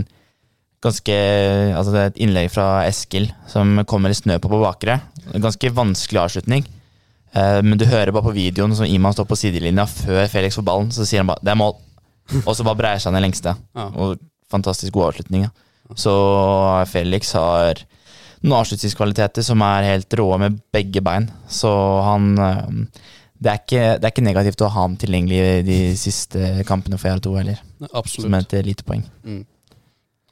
ganske 0.83 1.17
Altså 1.79 1.93
det 1.95 2.01
er 2.01 2.11
et 2.11 2.21
innlegg 2.25 2.49
fra 2.51 2.83
Eskil 2.89 3.29
som 3.47 3.85
kommer 3.87 4.11
i 4.11 4.19
snø 4.19 4.41
på 4.43 4.51
på 4.51 4.63
bakre. 4.65 4.99
Ganske 5.31 5.71
vanskelig 5.71 6.25
avslutning. 6.25 6.67
Eh, 7.33 7.61
men 7.63 7.79
du 7.79 7.87
hører 7.87 8.13
bare 8.13 8.27
på 8.27 8.35
videoen 8.37 8.75
som 8.77 8.89
Iman 8.89 9.15
står 9.15 9.29
på 9.31 9.39
sidelinja 9.39 9.87
før 9.89 10.27
Felix 10.33 10.59
får 10.59 10.67
ballen, 10.67 10.91
så 10.93 11.07
sier 11.07 11.23
han 11.23 11.31
bare 11.31 11.41
'det 11.43 11.55
er 11.55 11.61
mål'. 11.63 11.79
Og 12.47 12.57
så 12.57 12.65
bare 12.65 12.79
breier 12.79 12.99
seg 12.99 13.13
ned 13.13 13.23
lengste. 13.23 13.55
Ja. 13.77 13.87
Og 13.95 14.19
fantastisk 14.51 14.93
god 14.93 15.13
avslutning. 15.13 15.47
Ja. 15.47 15.51
Så 15.95 16.13
Felix 16.89 17.33
har 17.33 17.79
noen 18.43 18.59
avslutningskvaliteter 18.59 19.45
som 19.47 19.63
er 19.67 19.89
helt 19.91 20.19
rå 20.19 20.29
med 20.43 20.59
begge 20.75 21.03
bein. 21.05 21.29
Så 21.51 21.71
han 22.07 22.33
eh, 22.39 22.67
det 23.43 23.51
er, 23.51 23.59
ikke, 23.59 23.87
det 23.99 24.07
er 24.07 24.13
ikke 24.13 24.27
negativt 24.27 24.63
å 24.63 24.69
ha 24.71 24.85
ham 24.85 24.93
tilgjengelig 24.99 25.39
i 25.43 25.63
de 25.67 25.79
siste 25.99 26.53
kampene 26.69 26.99
for 27.01 27.11
R2 27.11 27.33
heller, 27.41 27.63
som 27.81 27.89
Absolutt. 27.99 28.55
et 28.55 28.69
lite 28.69 28.87
poeng. 28.87 29.03
Mm. 29.27 29.41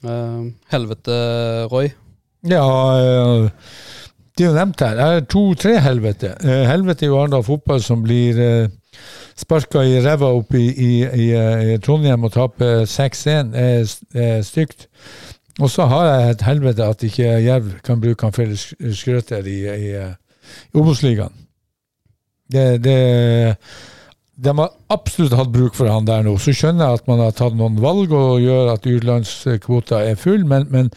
Uh, 0.06 0.44
helvete, 0.70 1.16
Roy. 1.72 1.90
Ja, 2.46 2.62
uh, 2.62 3.48
det 4.38 4.46
er 4.46 4.52
jo 4.52 4.54
nevnt 4.54 4.84
her. 4.86 4.94
Det 4.94 5.08
er 5.08 5.26
to-tre 5.26 5.74
helvete. 5.82 6.30
Uh, 6.38 6.62
Helvete 6.70 7.04
er 7.04 7.10
jo 7.10 7.18
Arendal 7.18 7.42
fotball 7.44 7.82
som 7.82 8.06
blir 8.06 8.38
uh, 8.38 8.70
sparka 9.40 9.82
i 9.86 9.98
ræva 10.04 10.30
opp 10.36 10.54
i, 10.54 10.66
i, 10.70 10.92
i, 11.04 11.26
eh, 11.36 11.74
i 11.74 11.78
Trondheim 11.82 12.24
og 12.26 12.34
taper 12.34 12.84
6-1. 12.88 13.54
Er 13.54 13.84
det 13.84 14.26
er 14.26 14.42
stygt. 14.46 14.88
Og 15.58 15.70
så 15.70 15.86
har 15.90 16.06
jeg 16.06 16.30
et 16.30 16.42
helvete 16.46 16.86
at 16.86 17.02
ikke 17.04 17.30
Jerv 17.44 17.70
kan 17.84 18.00
bruke 18.00 18.26
han 18.26 18.32
Felix 18.36 18.70
Skrøter 18.96 19.46
i, 19.46 19.60
i, 19.66 19.94
i 19.98 20.78
Obos-ligaen. 20.78 21.34
Det, 22.50 22.84
det 22.84 22.98
de 24.40 24.52
har 24.56 24.70
absolutt 24.88 25.36
hatt 25.36 25.50
bruk 25.52 25.74
for 25.76 25.90
han 25.90 26.06
der 26.08 26.22
nå. 26.24 26.36
Så 26.40 26.54
skjønner 26.56 26.86
jeg 26.86 27.00
at 27.00 27.10
man 27.10 27.20
har 27.20 27.34
tatt 27.36 27.56
noen 27.58 27.76
valg 27.82 28.12
og 28.16 28.40
gjør 28.40 28.72
at 28.72 28.86
utenlandskvota 28.86 30.00
er 30.06 30.16
full, 30.20 30.46
men, 30.48 30.64
men 30.72 30.88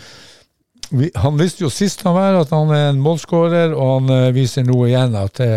han 1.15 1.37
visste 1.37 1.63
jo 1.63 1.71
sist 1.73 2.03
han 2.05 2.15
var 2.15 2.35
at 2.37 2.51
han 2.53 2.71
er 2.73 2.89
en 2.91 3.01
målskårer, 3.01 3.73
og 3.73 3.93
han 3.93 4.11
eh, 4.13 4.33
viser 4.35 4.65
nå 4.67 4.77
igjen 4.85 5.15
at 5.17 5.39
eh, 5.41 5.55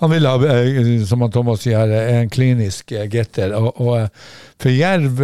han 0.00 0.12
vil 0.12 0.28
ha, 0.28 0.36
eh, 0.48 0.88
som 1.08 1.24
han 1.24 1.32
Thomas 1.34 1.64
sier, 1.66 1.92
en 1.92 2.30
klinisk 2.32 2.94
getter. 3.12 3.52
Og, 3.58 3.82
og 3.82 4.08
for 4.58 4.72
Jerv, 4.72 5.20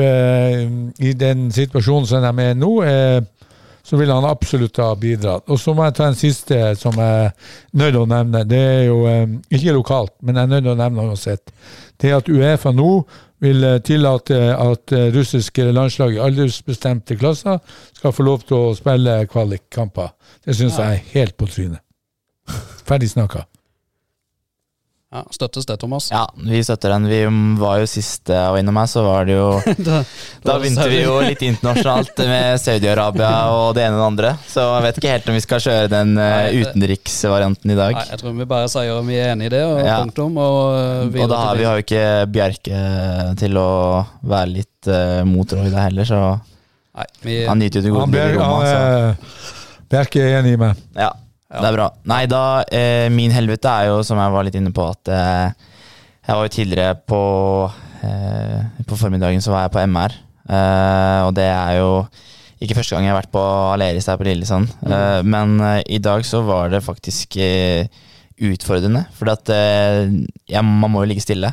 i 1.02 1.14
den 1.18 1.48
situasjonen 1.54 2.06
som 2.06 2.22
de 2.22 2.44
er 2.44 2.58
nå, 2.58 2.74
så 3.84 3.98
vil 3.98 4.12
han 4.14 4.26
absolutt 4.28 4.78
ha 4.80 4.92
bidratt. 4.96 5.48
Og 5.50 5.58
så 5.60 5.74
må 5.74 5.88
jeg 5.88 5.96
ta 5.98 6.06
en 6.08 6.18
siste 6.18 6.60
som 6.80 6.94
jeg 7.00 7.24
er 7.26 7.34
nødt 7.80 7.98
å 7.98 8.06
nevne. 8.08 8.44
Det 8.48 8.60
er 8.60 8.84
jo 8.86 9.00
ikke 9.50 9.74
lokalt, 9.74 10.14
men 10.22 10.38
jeg 10.38 10.46
er 10.46 10.54
nødt 10.54 10.70
å 10.70 10.78
nevne 10.78 11.08
uansett. 11.10 11.50
Det 12.00 12.14
at 12.14 12.30
Uefa 12.30 12.72
nå 12.74 12.92
vil 13.44 13.64
eh, 13.64 13.80
tillate 13.84 14.38
at 14.56 14.94
eh, 14.94 15.08
russiske 15.14 15.68
landslag 15.72 16.16
i 16.16 16.22
aldersbestemte 16.24 17.16
klasser 17.20 17.60
skal 17.94 18.14
få 18.14 18.26
lov 18.26 18.46
til 18.48 18.58
å 18.58 18.76
spille 18.76 19.20
kvalikkamper. 19.30 20.14
Det 20.44 20.56
syns 20.56 20.80
jeg 20.80 21.00
er 21.00 21.10
helt 21.14 21.36
på 21.40 21.48
trynet. 21.50 21.82
Ferdig 22.84 23.12
snakka. 23.14 23.46
Ja, 25.14 25.20
støttes 25.30 25.66
det, 25.68 25.76
Thomas? 25.78 26.08
Ja, 26.10 26.24
vi 26.34 26.58
støtter 26.66 26.90
den. 26.90 27.04
Vi 27.06 27.20
var 27.60 27.78
jo 27.78 27.86
sist 27.86 28.26
jeg 28.32 28.50
var 28.50 28.58
innom 28.58 28.80
her, 28.80 28.88
så 28.90 29.04
var 29.06 29.28
det 29.28 29.36
jo 29.36 29.46
da, 29.86 30.00
Da 30.42 30.56
begynte 30.58 30.86
vi 30.90 31.04
jo 31.04 31.20
litt 31.22 31.44
internasjonalt 31.46 32.18
med 32.26 32.58
Saudi-Arabia 32.58 33.28
og 33.54 33.76
det 33.78 33.84
ene 33.86 33.94
og 33.94 34.00
det 34.02 34.08
andre. 34.08 34.32
Så 34.50 34.64
jeg 34.66 34.84
vet 34.88 34.98
ikke 34.98 35.12
helt 35.12 35.30
om 35.30 35.38
vi 35.38 35.44
skal 35.44 35.62
kjøre 35.62 35.92
den 35.92 36.16
eh, 36.18 36.34
Nei, 36.34 36.64
utenriksvarianten 36.64 37.74
i 37.76 37.78
dag. 37.78 37.94
Nei, 38.00 38.04
jeg 38.10 38.22
tror 38.24 38.34
vi 38.40 38.48
bare 38.56 38.72
sier 38.74 38.90
om 38.98 39.12
vi 39.14 39.20
er 39.22 39.30
enig 39.36 39.52
i 39.52 39.54
det, 39.54 39.62
og 39.70 39.78
Ja. 39.86 40.00
punktum. 40.02 40.40
Og, 40.42 40.62
eh, 41.14 41.22
Og 41.22 41.30
da 41.30 41.42
har 41.44 41.62
vi 41.62 41.68
har 41.70 41.78
jo 41.78 41.86
ikke 41.86 42.04
Bjerke 42.34 42.82
til 43.38 43.60
å 43.62 43.68
være 44.26 44.50
litt 44.50 44.90
uh, 44.90 45.22
mot 45.28 45.46
Roy 45.54 45.70
der 45.70 45.86
heller, 45.92 46.10
så 46.10 46.20
Nei, 46.94 47.06
vi, 47.22 47.36
han 47.46 47.58
nyter 47.62 47.78
jo 47.80 47.86
det 47.86 47.94
gode 47.94 48.10
livet 48.10 48.34
i 48.34 48.38
Roma. 48.38 48.58
Han, 48.66 49.14
eh, 49.14 49.86
Bjerke 49.94 50.26
er 50.26 50.40
enig 50.40 50.56
med 50.58 50.74
meg. 50.74 51.14
Ja, 51.52 51.60
det 51.60 51.68
er 51.68 51.76
bra. 51.76 51.86
Nei, 52.08 52.22
da 52.30 52.42
eh, 52.72 53.06
Min 53.12 53.32
helvete 53.34 53.68
er 53.70 53.90
jo, 53.90 53.98
som 54.06 54.18
jeg 54.18 54.32
var 54.34 54.46
litt 54.46 54.56
inne 54.58 54.72
på, 54.74 54.86
at 54.90 55.10
eh, 55.12 55.72
jeg 56.24 56.38
var 56.38 56.46
jo 56.48 56.52
tidligere 56.54 56.94
på 57.04 57.20
eh, 58.06 58.60
På 58.88 58.96
formiddagen 58.98 59.42
så 59.44 59.52
var 59.52 59.66
jeg 59.66 59.74
på 59.76 59.82
MR, 59.92 60.14
eh, 60.48 61.18
og 61.26 61.34
det 61.36 61.46
er 61.50 61.76
jo 61.82 61.90
ikke 62.64 62.78
første 62.78 62.94
gang 62.96 63.04
jeg 63.04 63.12
har 63.12 63.18
vært 63.20 63.32
på 63.34 63.42
Aleris 63.74 64.06
her 64.08 64.16
på 64.16 64.24
Lillesand, 64.24 64.70
eh, 64.88 65.20
men 65.26 65.58
eh, 65.60 65.82
i 65.98 66.00
dag 66.00 66.24
så 66.24 66.40
var 66.46 66.70
det 66.72 66.80
faktisk 66.86 67.36
utfordrende, 68.44 69.04
fordi 69.14 69.34
at 69.34 69.52
jeg, 70.50 70.62
man 70.64 70.90
må 70.90 71.04
jo 71.04 71.10
ligge 71.12 71.22
stille. 71.22 71.52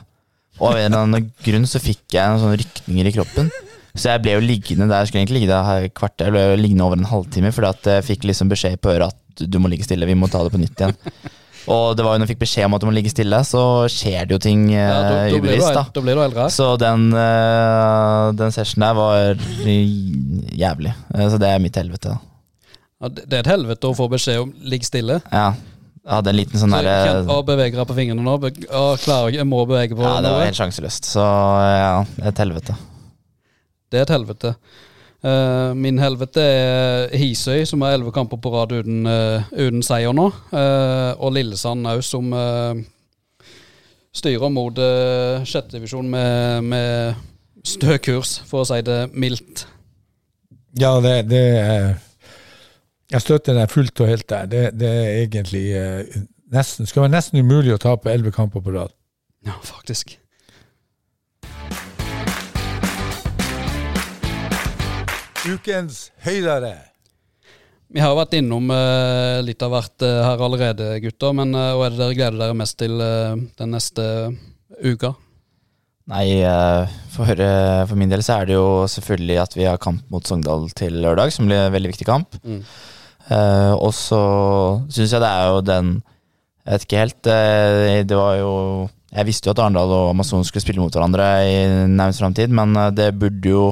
Og 0.62 0.72
av 0.72 0.80
en 0.80 0.88
eller 0.88 1.04
annen 1.04 1.28
grunn 1.46 1.68
så 1.70 1.82
fikk 1.84 2.16
jeg 2.16 2.26
noen 2.32 2.42
sånne 2.42 2.58
rykninger 2.62 3.10
i 3.10 3.14
kroppen. 3.14 3.52
Så 3.96 4.14
jeg 4.14 4.24
ble 4.24 4.38
jo 4.38 4.44
liggende 4.46 4.88
der, 4.88 5.06
skulle 5.06 5.24
egentlig 5.26 5.42
ligge 5.42 5.52
der 5.52 5.86
et 5.88 5.94
kvarter, 5.98 6.30
jeg 6.30 6.36
ble 6.36 6.46
jo 6.54 6.62
liggende 6.62 6.88
over 6.88 6.98
en 7.00 7.10
halvtime, 7.12 7.52
fordi 7.52 7.72
at 7.74 7.92
jeg 7.96 8.08
fikk 8.08 8.28
liksom 8.30 8.52
beskjed 8.52 8.80
på 8.82 8.94
øret 8.94 9.12
at 9.12 9.46
du 9.52 9.60
må 9.60 9.72
ligge 9.72 9.88
stille, 9.88 10.08
vi 10.08 10.16
må 10.16 10.30
ta 10.32 10.44
det 10.46 10.54
på 10.54 10.60
nytt 10.62 10.80
igjen. 10.84 10.96
Og 11.70 11.92
det 11.94 12.02
var 12.06 12.16
jo 12.16 12.22
når 12.22 12.26
jeg 12.26 12.34
fikk 12.34 12.42
beskjed 12.42 12.66
om 12.66 12.74
at 12.74 12.82
du 12.82 12.88
må 12.90 12.94
ligge 12.96 13.12
stille, 13.14 13.38
så 13.46 13.64
skjer 13.92 14.26
det 14.26 14.34
jo 14.34 14.40
ting 14.42 14.64
eh, 14.74 14.82
ja, 14.82 14.96
da, 14.98 15.10
da, 15.14 15.26
du, 15.30 15.36
ubevisst, 15.38 15.76
da. 15.78 15.84
da 15.94 16.04
blir 16.06 16.18
du 16.18 16.24
eldre. 16.24 16.48
Så 16.54 16.70
den, 16.82 17.04
eh, 17.14 18.32
den 18.40 18.56
sessionen 18.56 18.88
der 18.88 18.98
var 18.98 19.44
jævlig. 20.64 20.94
Eh, 21.14 21.28
Så 21.30 21.38
det 21.42 21.52
er 21.52 21.62
mitt 21.62 21.78
helvete. 21.78 22.16
da. 22.16 22.80
Ja, 23.02 23.10
det 23.14 23.34
er 23.34 23.44
et 23.44 23.52
helvete 23.54 23.90
å 23.90 23.98
få 23.98 24.08
beskjed 24.10 24.42
om 24.42 24.52
'ligg 24.62 24.86
stille'. 24.86 25.22
Ja, 25.32 25.54
jeg 26.02 26.14
hadde 26.16 26.30
en 26.34 26.38
liten 26.38 26.60
sånn 26.62 26.74
Så 26.74 26.82
derre 26.82 27.26
Å, 27.30 27.42
beveger 27.46 27.78
jeg 27.82 27.88
på 27.90 27.98
fingrene 27.98 28.26
nå. 28.26 28.36
Å, 28.38 28.98
klarer 29.02 29.30
jeg, 29.30 29.42
jeg 29.42 29.50
må 29.50 29.66
bevege 29.66 29.98
på 29.98 30.06
Ja, 30.06 30.22
det 30.22 30.34
var 30.34 30.46
helt 30.46 30.58
sjanseløst. 30.58 31.06
Så 31.14 31.22
ja, 31.22 32.06
et 32.26 32.38
helvete. 32.42 32.78
Det 33.92 34.00
er 34.00 34.08
et 34.08 34.14
helvete. 34.16 34.56
Uh, 35.22 35.76
min 35.78 36.00
helvete 36.02 36.42
er 36.42 37.12
Hisøy, 37.14 37.66
som 37.70 37.84
har 37.86 37.94
elleve 37.94 38.14
kamper 38.16 38.40
på 38.42 38.50
rad 38.56 38.72
uten, 38.74 39.04
uh, 39.06 39.44
uten 39.54 39.84
seier 39.86 40.16
nå. 40.18 40.32
Uh, 40.50 41.12
og 41.22 41.36
Lillesand 41.36 41.86
òg, 41.92 42.02
som 42.06 42.32
styrer 44.12 44.50
mot 44.50 44.80
uh, 44.82 45.44
sjettedivisjon 45.46 46.10
med, 46.10 46.72
med 46.72 47.68
stø 47.68 48.00
kurs, 48.02 48.40
for 48.50 48.64
å 48.64 48.70
si 48.72 48.80
det 48.88 49.04
mildt. 49.14 49.68
Ja, 50.80 50.96
det, 51.04 51.28
det 51.30 51.44
er 51.60 51.86
Jeg 53.12 53.22
støtter 53.26 53.58
deg 53.60 53.70
fullt 53.70 54.02
og 54.02 54.08
helt 54.08 54.30
der. 54.32 54.48
Det, 54.48 54.64
det 54.80 54.90
er 54.90 55.10
egentlig 55.26 55.66
nesten 56.52 56.88
Skal 56.88 57.04
være 57.04 57.12
nesten 57.18 57.44
umulig 57.44 57.76
å 57.76 57.82
tape 57.82 58.10
elleve 58.12 58.32
kamper 58.36 58.64
på 58.64 58.74
rad. 58.74 58.96
Ja, 59.44 59.58
faktisk. 59.68 60.16
Ukens 65.50 66.12
høydere. 66.22 66.76
Vi 67.92 68.00
har 68.00 68.14
vært 68.16 68.36
innom 68.38 68.70
eh, 68.72 69.42
litt 69.44 69.64
av 69.66 69.74
hvert 69.74 70.06
eh, 70.06 70.20
her 70.24 70.44
allerede, 70.46 70.94
gutter. 71.04 71.34
Men 71.36 71.56
uh, 71.58 71.74
hva 71.76 71.88
er 71.88 71.96
det 71.96 72.00
dere 72.04 72.18
gleder 72.20 72.38
dere 72.40 72.58
mest 72.62 72.78
til 72.80 73.02
eh, 73.04 73.42
den 73.60 73.74
neste 73.76 74.06
uka? 74.86 75.12
Nei, 76.12 76.28
eh, 76.46 76.94
for, 77.16 77.34
eh, 77.34 77.82
for 77.90 78.00
min 78.00 78.12
del 78.12 78.24
så 78.26 78.38
er 78.40 78.50
det 78.52 78.56
jo 78.56 78.86
selvfølgelig 78.92 79.42
at 79.42 79.58
vi 79.58 79.68
har 79.68 79.82
kamp 79.82 80.06
mot 80.14 80.28
Sogndal 80.28 80.70
til 80.78 81.02
lørdag, 81.04 81.34
som 81.34 81.50
blir 81.50 81.66
en 81.66 81.76
veldig 81.76 81.92
viktig 81.94 82.08
kamp. 82.08 82.38
Mm. 82.46 82.62
Eh, 83.32 83.74
og 83.76 83.92
så 83.98 84.22
syns 84.92 85.14
jeg 85.14 85.22
det 85.24 85.30
er 85.30 85.52
jo 85.54 85.62
den 85.64 85.92
Jeg 86.66 86.74
vet 86.74 86.84
ikke 86.86 87.02
helt. 87.02 87.28
eh, 87.32 88.02
det 88.06 88.18
var 88.18 88.36
jo 88.40 88.54
Jeg 89.14 89.28
visste 89.30 89.48
jo 89.48 89.54
at 89.54 89.62
Arendal 89.62 89.94
og 89.94 90.10
Amazon 90.10 90.44
skulle 90.46 90.64
spille 90.64 90.82
mot 90.82 90.94
hverandre 90.94 91.28
i 91.46 91.56
nærmest 91.90 92.22
framtid, 92.22 92.54
men 92.54 92.76
eh, 92.78 92.92
det 92.98 93.12
burde 93.20 93.50
jo 93.50 93.66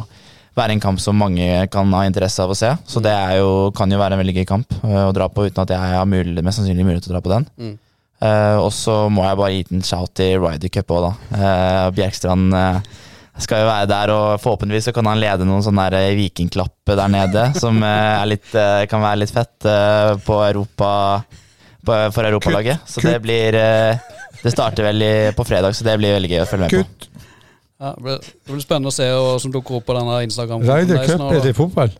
være 0.57 0.75
en 0.75 0.81
kamp 0.83 1.01
som 1.01 1.17
mange 1.19 1.45
kan 1.73 1.91
ha 1.95 2.05
interesse 2.07 2.43
av 2.43 2.53
å 2.53 2.57
se. 2.57 2.71
Så 2.89 3.01
det 3.03 3.13
er 3.13 3.39
jo, 3.41 3.69
kan 3.75 3.91
jo 3.91 3.99
være 4.01 4.17
en 4.17 4.23
veldig 4.23 4.39
gøy 4.41 4.47
kamp 4.49 4.73
eh, 4.81 5.03
å 5.05 5.13
dra 5.15 5.29
på 5.31 5.47
uten 5.47 5.63
at 5.63 5.75
jeg 5.75 5.93
har 5.99 6.09
mulighet, 6.09 6.45
mest 6.45 6.61
sannsynlig 6.61 6.87
mulighet 6.87 7.07
til 7.07 7.13
å 7.13 7.17
dra 7.17 7.25
på 7.25 7.35
den. 7.35 7.47
Mm. 7.59 7.77
Uh, 8.19 8.57
og 8.59 8.73
så 8.75 9.05
må 9.07 9.23
jeg 9.23 9.39
bare 9.39 9.53
gi 9.53 9.61
en 9.71 9.85
shout 9.85 10.11
til 10.19 10.41
Ryder 10.43 10.71
Cup 10.75 10.89
òg, 10.91 11.05
da. 11.05 11.11
Uh, 11.31 11.85
Bjerkstrand 11.95 12.51
uh, 12.51 12.81
skal 13.39 13.61
jo 13.63 13.69
være 13.69 13.87
der, 13.87 14.11
og 14.11 14.41
forhåpentligvis 14.43 14.89
så 14.89 14.93
kan 14.95 15.07
han 15.07 15.21
lede 15.21 15.47
noen 15.47 15.63
sånne 15.63 15.85
der 15.93 16.17
vikingklapp 16.17 16.91
der 16.99 17.13
nede, 17.13 17.45
som 17.63 17.79
litt, 18.27 18.49
kan 18.51 19.05
være 19.05 19.21
litt 19.21 19.31
fett 19.31 19.69
på 20.25 20.39
Europa 20.49 20.89
på, 21.79 21.95
for 22.11 22.27
europalaget. 22.27 22.83
Så 22.83 23.05
det 23.05 23.21
blir 23.23 23.55
Det 24.39 24.51
starter 24.51 24.89
vel 24.89 25.03
i, 25.03 25.13
på 25.35 25.43
fredag, 25.47 25.71
så 25.75 25.87
det 25.87 25.95
blir 25.99 26.17
veldig 26.17 26.33
gøy 26.33 26.43
å 26.43 26.49
følge 26.49 26.67
med 26.67 26.75
på. 26.75 27.23
Ja, 27.80 27.93
det, 27.95 28.03
blir, 28.03 28.17
det 28.19 28.51
blir 28.53 28.61
spennende 28.63 28.91
å 28.91 28.95
se 28.95 29.05
hva 29.07 29.36
som 29.39 29.51
dukker 29.53 29.77
opp 29.80 29.86
på 29.88 29.95
denne 29.95 30.17
Instagram. 30.27 30.63
Ryder 30.67 31.05
Cup, 31.07 31.21
er 31.32 31.43
det 31.45 31.53
fotball? 31.55 31.93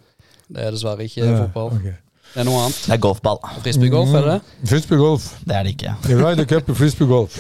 Det 0.50 0.66
er 0.66 0.74
dessverre 0.76 1.06
ikke 1.08 1.28
fotball. 1.30 1.70
Okay. 1.78 1.94
Det 2.34 2.42
er 2.44 2.46
noe 2.50 2.60
annet. 2.66 2.82
Det 2.86 2.94
er 2.98 3.00
golfball. 3.02 3.40
Frisbeegolf, 3.64 4.12
er 4.20 4.26
det 4.28 4.34
det? 4.36 4.68
Frisbeegolf. 4.70 5.30
Det 5.48 5.56
er 5.56 5.64
det 5.66 5.72
ikke. 5.78 5.94
Ryder 6.20 6.50
Cup 6.52 6.70
og 6.74 6.78
frisbeegolf. 6.78 7.38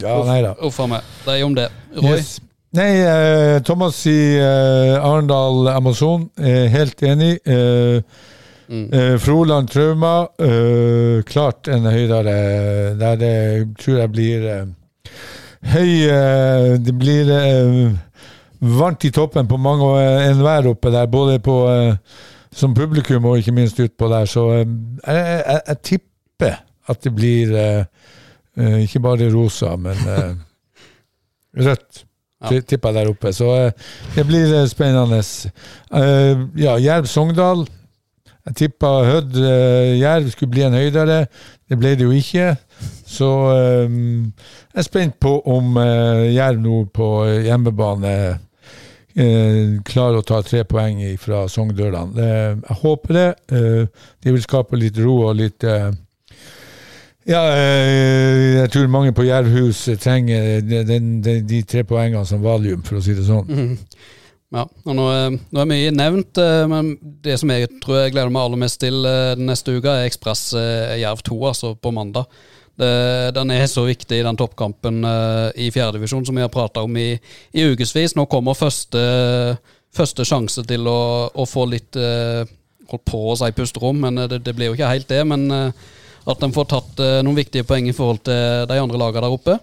Ja, 0.00 0.14
nei 0.24 0.38
da. 0.46 0.54
Uff 0.64 0.78
a 0.80 0.86
meg. 0.88 1.10
Det 1.26 1.34
er 1.34 1.40
jo 1.42 1.50
om 1.50 1.56
det. 1.58 1.66
Roy? 1.98 2.14
Yes. 2.16 2.38
Nei, 2.78 2.88
eh, 3.02 3.56
Thomas 3.66 3.98
i 4.06 4.14
eh, 4.38 4.94
Arendal 5.02 5.68
Amazon 5.74 6.28
er 6.38 6.68
helt 6.76 7.02
enig. 7.02 7.38
Eh, 7.44 8.02
Mm. 8.70 8.84
eh, 8.94 9.16
Froland 9.18 9.66
Trauma, 9.66 10.28
eh, 10.38 11.24
klart 11.26 11.66
en 11.74 11.88
høydere 11.90 12.34
der 13.00 13.16
det 13.18 13.32
tror 13.82 13.96
jeg 13.98 14.10
blir 14.12 14.44
eh, 14.46 15.10
høy 15.66 15.90
eh, 16.08 16.78
Det 16.80 16.94
blir 16.98 17.28
eh, 17.34 17.90
varmt 18.60 19.04
i 19.04 19.10
toppen 19.12 19.48
på 19.48 19.56
mange 19.60 19.84
og 19.84 19.98
eh, 20.00 20.28
enhver 20.30 20.68
oppe 20.72 20.92
der, 20.94 21.06
både 21.12 21.38
på 21.44 21.56
som 22.52 22.74
publikum 22.74 23.24
og 23.30 23.38
ikke 23.38 23.52
minst 23.54 23.78
utpå 23.80 24.08
der. 24.10 24.24
Så 24.26 24.42
jeg, 24.58 24.66
jeg, 25.06 25.60
jeg 25.68 25.76
tipper 25.86 26.56
at 26.90 27.02
det 27.04 27.12
blir 27.14 27.52
ikke 28.82 29.00
bare 29.04 29.28
rosa, 29.32 29.76
men 29.78 29.94
rødt. 31.56 32.04
Ja. 32.42 32.48
Ti- 32.48 32.60
Tipper 32.72 32.88
jeg 32.90 32.96
der 33.04 33.10
oppe. 33.12 33.32
Så 33.36 33.50
det 34.16 34.24
blir 34.26 34.66
spennende. 34.66 35.20
Ja, 36.58 36.74
Jerv-Sogndal. 36.80 37.66
Jeg 38.48 38.56
tippa 38.56 38.90
Hødd 39.04 39.36
Jerv 40.00 40.30
skulle 40.32 40.50
bli 40.54 40.62
en 40.66 40.74
høydere. 40.74 41.26
Det 41.70 41.78
ble 41.78 41.94
det 41.94 42.06
jo 42.06 42.10
ikke. 42.14 42.52
Så 43.06 43.30
um, 43.86 44.32
jeg 44.72 44.82
er 44.82 44.86
spent 44.86 45.18
på 45.22 45.36
om 45.50 45.76
uh, 45.78 46.26
Jerv 46.26 46.58
nå 46.62 46.80
på 46.94 47.10
hjemmebane 47.46 48.14
uh, 48.34 49.78
klarer 49.86 50.18
å 50.18 50.26
ta 50.26 50.40
tre 50.46 50.64
poeng 50.66 51.02
fra 51.22 51.44
Sogndølene. 51.50 52.14
Uh, 52.18 52.58
jeg 52.58 52.78
håper 52.82 53.18
det. 53.20 53.28
Uh, 53.54 54.06
det 54.18 54.34
vil 54.34 54.46
skape 54.46 54.78
litt 54.80 54.98
ro 54.98 55.20
og 55.28 55.36
litt 55.38 55.66
ja, 57.30 57.40
jeg 57.52 58.70
tror 58.72 58.88
mange 58.90 59.12
på 59.14 59.26
Jervhus 59.28 59.84
trenger 60.02 60.64
de, 60.66 60.80
den, 60.88 61.10
de, 61.22 61.36
de 61.46 61.60
tre 61.68 61.84
poengene 61.86 62.24
som 62.26 62.40
valium, 62.42 62.80
for 62.82 62.98
å 62.98 63.02
si 63.04 63.14
det 63.14 63.26
sånn. 63.28 63.46
Mhm. 63.46 63.76
Ja, 64.50 64.64
og 64.66 64.94
nå, 64.98 65.04
er- 65.14 65.34
nå 65.54 65.60
er 65.62 65.68
mye 65.70 65.90
nevnt, 65.94 66.38
eh, 66.42 66.64
men 66.66 66.96
det 67.22 67.36
som 67.38 67.50
jeg 67.54 67.68
tror 67.82 68.00
jeg 68.00 68.14
gleder 68.16 68.32
meg 68.34 68.42
aller 68.48 68.58
mest 68.58 68.80
til 68.82 69.04
eh, 69.06 69.36
neste 69.38 69.76
uka, 69.76 69.92
er 70.00 70.08
Ekspress 70.08 70.48
eh, 70.58 70.96
Jerv 71.04 71.20
2, 71.22 71.36
altså 71.52 71.70
på 71.78 71.92
mandag. 71.94 72.26
Det, 72.80 72.88
den 73.36 73.50
er 73.54 73.66
så 73.70 73.84
viktig, 73.86 74.22
den 74.24 74.38
toppkampen 74.40 75.04
eh, 75.06 75.50
i 75.66 75.68
fjerdedivisjon 75.70 76.24
som 76.26 76.34
vi 76.34 76.42
har 76.42 76.50
prata 76.50 76.82
om 76.82 76.96
i, 76.98 77.12
i 77.54 77.66
ukevis. 77.70 78.16
Nå 78.18 78.24
kommer 78.32 78.56
første, 78.58 79.02
første 79.94 80.24
sjanse 80.26 80.64
til 80.66 80.88
å, 80.90 80.98
å 81.30 81.46
få 81.46 81.68
litt 81.70 81.98
eh, 82.00 82.42
Holdt 82.90 83.04
på 83.06 83.18
å 83.30 83.34
si 83.38 83.46
pusterom, 83.54 84.00
men 84.02 84.18
eh, 84.18 84.26
det, 84.32 84.40
det 84.48 84.54
blir 84.58 84.72
jo 84.72 84.74
ikke 84.74 84.88
helt 84.90 85.06
det. 85.12 85.20
Men 85.30 85.44
eh, 85.54 85.84
at 86.26 86.42
en 86.42 86.56
får 86.56 86.66
tatt 86.72 87.02
eh, 87.04 87.20
noen 87.22 87.38
viktige 87.38 87.62
poeng 87.68 87.86
i 87.86 87.94
forhold 87.94 88.24
til 88.26 88.66
de 88.66 88.80
andre 88.82 88.98
lagene 88.98 89.28
der 89.28 89.36
oppe. 89.36 89.54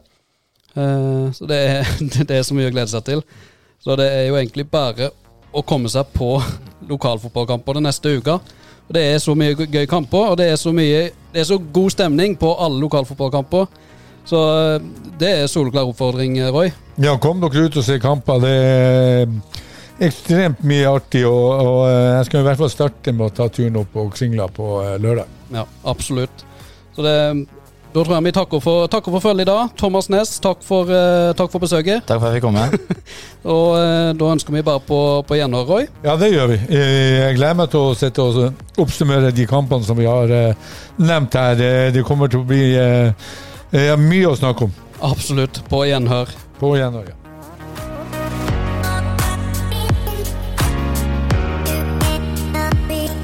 Eh, 0.78 1.26
så 1.36 1.50
det 1.50 1.60
det 2.30 2.38
er 2.40 2.46
så 2.48 2.56
mye 2.56 2.70
å 2.72 2.76
glede 2.78 2.94
seg 2.94 3.04
til. 3.10 3.26
Så 3.84 3.96
det 4.00 4.08
er 4.12 4.28
jo 4.30 4.38
egentlig 4.40 4.66
bare 4.72 5.12
å 5.58 5.62
komme 5.66 5.90
seg 5.92 6.10
på 6.16 6.36
lokalfotballkamper 6.92 7.78
den 7.80 7.88
neste 7.90 8.16
uka. 8.18 8.40
Og 8.88 8.96
Det 8.96 9.04
er 9.14 9.18
så 9.20 9.34
mye 9.36 9.56
gøy- 9.68 9.88
kamper, 9.92 10.32
og 10.32 10.38
det 10.40 10.46
er 10.54 10.56
så 10.56 10.72
mye 10.72 11.10
Det 11.34 11.42
er 11.42 11.48
så 11.50 11.58
god 11.60 11.92
stemning 11.92 12.38
på 12.40 12.54
alle 12.56 12.80
lokalfotballkamper. 12.80 13.68
Så 14.28 14.40
eh, 14.76 14.86
det 15.20 15.30
er 15.44 15.48
soleklar 15.52 15.88
oppfordring, 15.88 16.38
Roy. 16.52 16.72
Ja, 17.00 17.14
kom 17.22 17.40
dere 17.44 17.68
ut 17.68 17.78
og 17.80 17.86
se 17.86 18.00
kamper. 18.04 18.40
Det 18.44 18.54
er 18.56 19.28
ekstremt 20.08 20.64
mye 20.68 20.88
artig, 20.90 21.24
og, 21.28 21.62
og 21.62 21.80
eh, 21.90 22.16
jeg 22.18 22.28
skal 22.30 22.42
i 22.42 22.48
hvert 22.48 22.60
fall 22.64 22.72
starte 22.74 23.14
med 23.16 23.28
å 23.30 23.36
ta 23.38 23.48
turen 23.54 23.80
opp 23.82 23.92
på 23.96 24.08
Kringla 24.16 24.48
på 24.54 24.72
eh, 24.84 24.96
lørdag. 25.04 25.32
Ja, 25.56 25.64
absolutt. 25.88 26.44
Så 26.96 27.06
det, 27.06 27.16
da 27.98 28.04
tror 28.06 28.14
jeg 28.14 28.26
vi 28.28 28.34
takker 28.36 28.62
for, 28.62 28.88
takker 28.94 29.14
for 29.16 29.24
følget 29.24 29.48
i 29.48 29.50
dag. 29.50 29.72
Thomas 29.80 30.10
Næss, 30.14 30.36
takk 30.44 30.62
for, 30.66 30.92
eh, 30.94 31.34
takk 31.38 31.50
for 31.50 31.64
besøket. 31.64 32.06
Takk 32.06 32.22
for 32.22 32.28
at 32.28 32.36
jeg 32.36 32.42
fikk 32.42 32.46
komme. 32.46 32.66
Og 33.58 33.68
uh, 33.74 34.12
da 34.20 34.30
ønsker 34.36 34.54
vi 34.54 34.62
bare 34.68 34.84
på, 34.86 35.00
på 35.26 35.40
gjenhør, 35.40 35.66
Roy. 35.66 35.88
Ja, 36.06 36.14
det 36.20 36.30
gjør 36.36 36.52
vi. 36.54 36.60
Eh, 36.70 37.18
Jeg 37.24 37.38
gleder 37.40 37.58
meg 37.58 37.72
til 37.74 37.88
å 37.88 37.96
sitte 37.98 38.22
og 38.22 38.82
oppsummere 38.84 39.34
de 39.34 39.48
kampene 39.50 39.88
som 39.88 39.98
vi 39.98 40.06
har 40.06 40.30
uh, 40.30 40.74
nevnt 41.02 41.40
her. 41.42 41.58
Det, 41.96 42.06
kommer 42.06 42.30
til 42.30 42.44
å 42.44 42.48
bli 42.48 42.66
mye 43.98 44.28
å 44.30 44.38
snakke 44.38 44.68
om. 44.68 44.76
Absolutt. 45.02 45.64
På 45.72 45.82
gjenhør. 45.90 46.30
På 46.62 46.76
gjenhør, 46.78 47.10
ja. 47.10 47.27